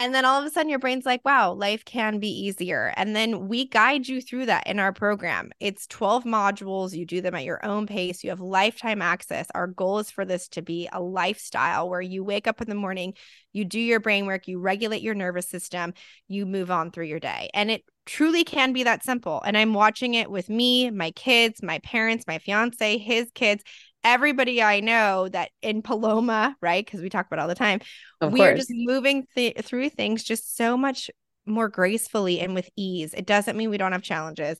and 0.00 0.14
then 0.14 0.24
all 0.24 0.40
of 0.40 0.46
a 0.46 0.50
sudden, 0.50 0.68
your 0.68 0.78
brain's 0.78 1.06
like, 1.06 1.24
wow, 1.24 1.52
life 1.52 1.84
can 1.84 2.18
be 2.18 2.28
easier. 2.28 2.92
And 2.96 3.16
then 3.16 3.48
we 3.48 3.66
guide 3.66 4.06
you 4.06 4.20
through 4.20 4.46
that 4.46 4.66
in 4.66 4.78
our 4.78 4.92
program. 4.92 5.50
It's 5.60 5.86
12 5.86 6.24
modules. 6.24 6.92
You 6.92 7.06
do 7.06 7.20
them 7.20 7.34
at 7.34 7.44
your 7.44 7.64
own 7.64 7.86
pace. 7.86 8.22
You 8.22 8.30
have 8.30 8.40
lifetime 8.40 9.00
access. 9.00 9.46
Our 9.54 9.66
goal 9.66 9.98
is 9.98 10.10
for 10.10 10.24
this 10.24 10.48
to 10.48 10.62
be 10.62 10.88
a 10.92 11.00
lifestyle 11.00 11.88
where 11.88 12.00
you 12.00 12.22
wake 12.22 12.46
up 12.46 12.60
in 12.60 12.68
the 12.68 12.74
morning, 12.74 13.14
you 13.52 13.64
do 13.64 13.80
your 13.80 14.00
brain 14.00 14.26
work, 14.26 14.46
you 14.46 14.60
regulate 14.60 15.02
your 15.02 15.14
nervous 15.14 15.48
system, 15.48 15.94
you 16.28 16.44
move 16.44 16.70
on 16.70 16.90
through 16.90 17.06
your 17.06 17.20
day. 17.20 17.48
And 17.54 17.70
it 17.70 17.82
truly 18.04 18.44
can 18.44 18.72
be 18.72 18.84
that 18.84 19.04
simple. 19.04 19.42
And 19.44 19.56
I'm 19.56 19.74
watching 19.74 20.14
it 20.14 20.30
with 20.30 20.48
me, 20.48 20.90
my 20.90 21.10
kids, 21.12 21.62
my 21.62 21.78
parents, 21.80 22.24
my 22.26 22.38
fiance, 22.38 22.98
his 22.98 23.30
kids 23.34 23.62
everybody 24.04 24.62
I 24.62 24.80
know 24.80 25.28
that 25.28 25.50
in 25.62 25.82
Paloma, 25.82 26.56
right? 26.60 26.84
Because 26.84 27.00
we 27.00 27.08
talk 27.08 27.26
about 27.26 27.38
all 27.38 27.48
the 27.48 27.54
time, 27.54 27.80
of 28.20 28.32
we 28.32 28.40
course. 28.40 28.50
are 28.50 28.56
just 28.56 28.70
moving 28.72 29.26
th- 29.34 29.58
through 29.58 29.90
things 29.90 30.22
just 30.22 30.56
so 30.56 30.76
much 30.76 31.10
more 31.46 31.68
gracefully 31.68 32.40
and 32.40 32.54
with 32.54 32.68
ease. 32.76 33.14
It 33.14 33.26
doesn't 33.26 33.56
mean 33.56 33.70
we 33.70 33.78
don't 33.78 33.92
have 33.92 34.02
challenges, 34.02 34.58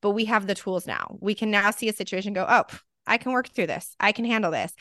but 0.00 0.10
we 0.10 0.26
have 0.26 0.46
the 0.46 0.54
tools 0.54 0.86
now. 0.86 1.16
We 1.20 1.34
can 1.34 1.50
now 1.50 1.70
see 1.70 1.88
a 1.88 1.92
situation 1.92 2.32
go, 2.32 2.46
oh, 2.48 2.64
I 3.06 3.18
can 3.18 3.32
work 3.32 3.48
through 3.48 3.66
this. 3.66 3.94
I 3.98 4.12
can 4.12 4.24
handle 4.24 4.50
this. 4.50 4.72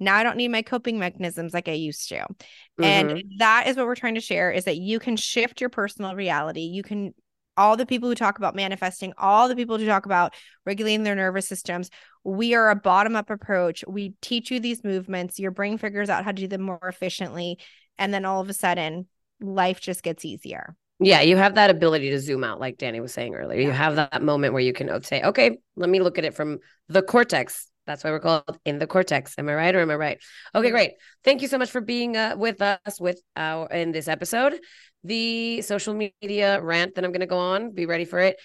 Now 0.00 0.16
I 0.16 0.22
don't 0.22 0.36
need 0.36 0.48
my 0.48 0.62
coping 0.62 0.98
mechanisms 0.98 1.52
like 1.52 1.68
I 1.68 1.72
used 1.72 2.08
to. 2.10 2.18
Mm-hmm. 2.18 2.84
And 2.84 3.24
that 3.38 3.66
is 3.66 3.76
what 3.76 3.86
we're 3.86 3.94
trying 3.94 4.14
to 4.14 4.20
share 4.20 4.50
is 4.50 4.64
that 4.64 4.76
you 4.76 4.98
can 4.98 5.16
shift 5.16 5.60
your 5.60 5.70
personal 5.70 6.14
reality. 6.14 6.60
You 6.60 6.82
can 6.82 7.14
all 7.58 7.76
the 7.76 7.84
people 7.84 8.08
who 8.08 8.14
talk 8.14 8.38
about 8.38 8.54
manifesting, 8.54 9.12
all 9.18 9.48
the 9.48 9.56
people 9.56 9.76
who 9.76 9.84
talk 9.84 10.06
about 10.06 10.34
regulating 10.64 11.02
their 11.02 11.16
nervous 11.16 11.48
systems. 11.48 11.90
We 12.24 12.54
are 12.54 12.70
a 12.70 12.76
bottom 12.76 13.16
up 13.16 13.28
approach. 13.28 13.84
We 13.86 14.14
teach 14.22 14.50
you 14.50 14.60
these 14.60 14.84
movements. 14.84 15.38
Your 15.38 15.50
brain 15.50 15.76
figures 15.76 16.08
out 16.08 16.24
how 16.24 16.30
to 16.30 16.42
do 16.42 16.48
them 16.48 16.62
more 16.62 16.80
efficiently. 16.82 17.58
And 17.98 18.14
then 18.14 18.24
all 18.24 18.40
of 18.40 18.48
a 18.48 18.54
sudden, 18.54 19.08
life 19.40 19.80
just 19.80 20.02
gets 20.02 20.24
easier. 20.24 20.76
Yeah, 21.00 21.20
you 21.20 21.36
have 21.36 21.56
that 21.56 21.70
ability 21.70 22.10
to 22.10 22.20
zoom 22.20 22.42
out, 22.42 22.58
like 22.60 22.78
Danny 22.78 23.00
was 23.00 23.12
saying 23.12 23.34
earlier. 23.34 23.60
You 23.60 23.70
have 23.70 23.96
that 23.96 24.22
moment 24.22 24.52
where 24.52 24.62
you 24.62 24.72
can 24.72 25.02
say, 25.02 25.22
okay, 25.22 25.58
let 25.76 25.88
me 25.88 26.00
look 26.00 26.18
at 26.18 26.24
it 26.24 26.34
from 26.34 26.58
the 26.88 27.02
cortex. 27.02 27.68
That's 27.86 28.04
why 28.04 28.10
we're 28.10 28.20
called 28.20 28.58
in 28.64 28.78
the 28.78 28.86
cortex. 28.86 29.34
Am 29.38 29.48
I 29.48 29.54
right 29.54 29.74
or 29.74 29.80
am 29.80 29.90
I 29.90 29.94
right? 29.94 30.18
Okay, 30.54 30.70
great. 30.70 30.92
Thank 31.24 31.40
you 31.40 31.48
so 31.48 31.56
much 31.56 31.70
for 31.70 31.80
being 31.80 32.16
uh, 32.16 32.34
with 32.36 32.60
us 32.60 33.00
with 33.00 33.20
our 33.34 33.66
in 33.68 33.92
this 33.92 34.08
episode 34.08 34.60
the 35.04 35.62
social 35.62 35.94
media 35.94 36.60
rant 36.60 36.94
that 36.94 37.04
I'm 37.04 37.12
going 37.12 37.20
to 37.20 37.26
go 37.26 37.38
on. 37.38 37.72
Be 37.72 37.86
ready 37.86 38.04
for 38.04 38.18
it. 38.18 38.38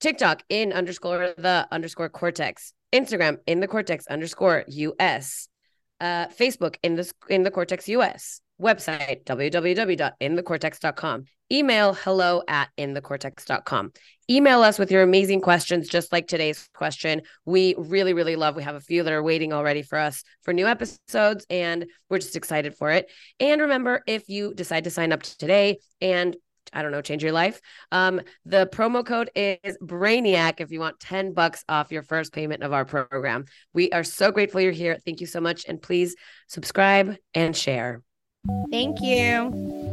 TikTok 0.00 0.42
in 0.48 0.72
underscore 0.72 1.34
the 1.36 1.66
underscore 1.70 2.08
cortex. 2.08 2.72
Instagram 2.92 3.38
in 3.46 3.60
the 3.60 3.68
cortex 3.68 4.06
underscore 4.06 4.64
US. 4.68 5.48
Uh, 6.00 6.26
Facebook 6.28 6.76
in 6.82 6.96
the 6.96 7.10
in 7.28 7.44
the 7.44 7.50
cortex 7.50 7.88
US. 7.88 8.40
Website 8.62 9.24
www.inthecortex.com. 9.24 11.24
Email 11.50 11.92
hello 11.92 12.42
at 12.48 12.70
inthecortex.com. 12.78 13.92
Email 14.30 14.62
us 14.62 14.78
with 14.78 14.90
your 14.90 15.02
amazing 15.02 15.40
questions, 15.40 15.88
just 15.88 16.12
like 16.12 16.26
today's 16.26 16.68
question. 16.72 17.22
We 17.44 17.74
really, 17.76 18.14
really 18.14 18.36
love. 18.36 18.56
We 18.56 18.62
have 18.62 18.76
a 18.76 18.80
few 18.80 19.02
that 19.02 19.12
are 19.12 19.22
waiting 19.22 19.52
already 19.52 19.82
for 19.82 19.98
us 19.98 20.22
for 20.42 20.54
new 20.54 20.66
episodes, 20.66 21.44
and 21.50 21.86
we're 22.08 22.18
just 22.18 22.36
excited 22.36 22.74
for 22.74 22.90
it. 22.90 23.10
And 23.40 23.60
remember, 23.60 24.02
if 24.06 24.28
you 24.28 24.54
decide 24.54 24.84
to 24.84 24.90
sign 24.90 25.12
up 25.12 25.22
today 25.22 25.78
and 26.00 26.36
I 26.72 26.82
don't 26.82 26.92
know, 26.92 27.02
change 27.02 27.22
your 27.22 27.32
life. 27.32 27.60
Um, 27.90 28.20
the 28.46 28.66
promo 28.72 29.04
code 29.04 29.30
is 29.34 29.76
Brainiac 29.82 30.60
if 30.60 30.70
you 30.70 30.80
want 30.80 31.00
10 31.00 31.34
bucks 31.34 31.64
off 31.68 31.92
your 31.92 32.02
first 32.02 32.32
payment 32.32 32.62
of 32.62 32.72
our 32.72 32.84
program. 32.84 33.44
We 33.74 33.90
are 33.90 34.04
so 34.04 34.30
grateful 34.30 34.60
you're 34.60 34.72
here. 34.72 34.96
Thank 35.04 35.20
you 35.20 35.26
so 35.26 35.40
much. 35.40 35.66
And 35.68 35.82
please 35.82 36.14
subscribe 36.46 37.16
and 37.34 37.54
share. 37.54 38.00
Thank 38.70 39.00
you. 39.00 39.91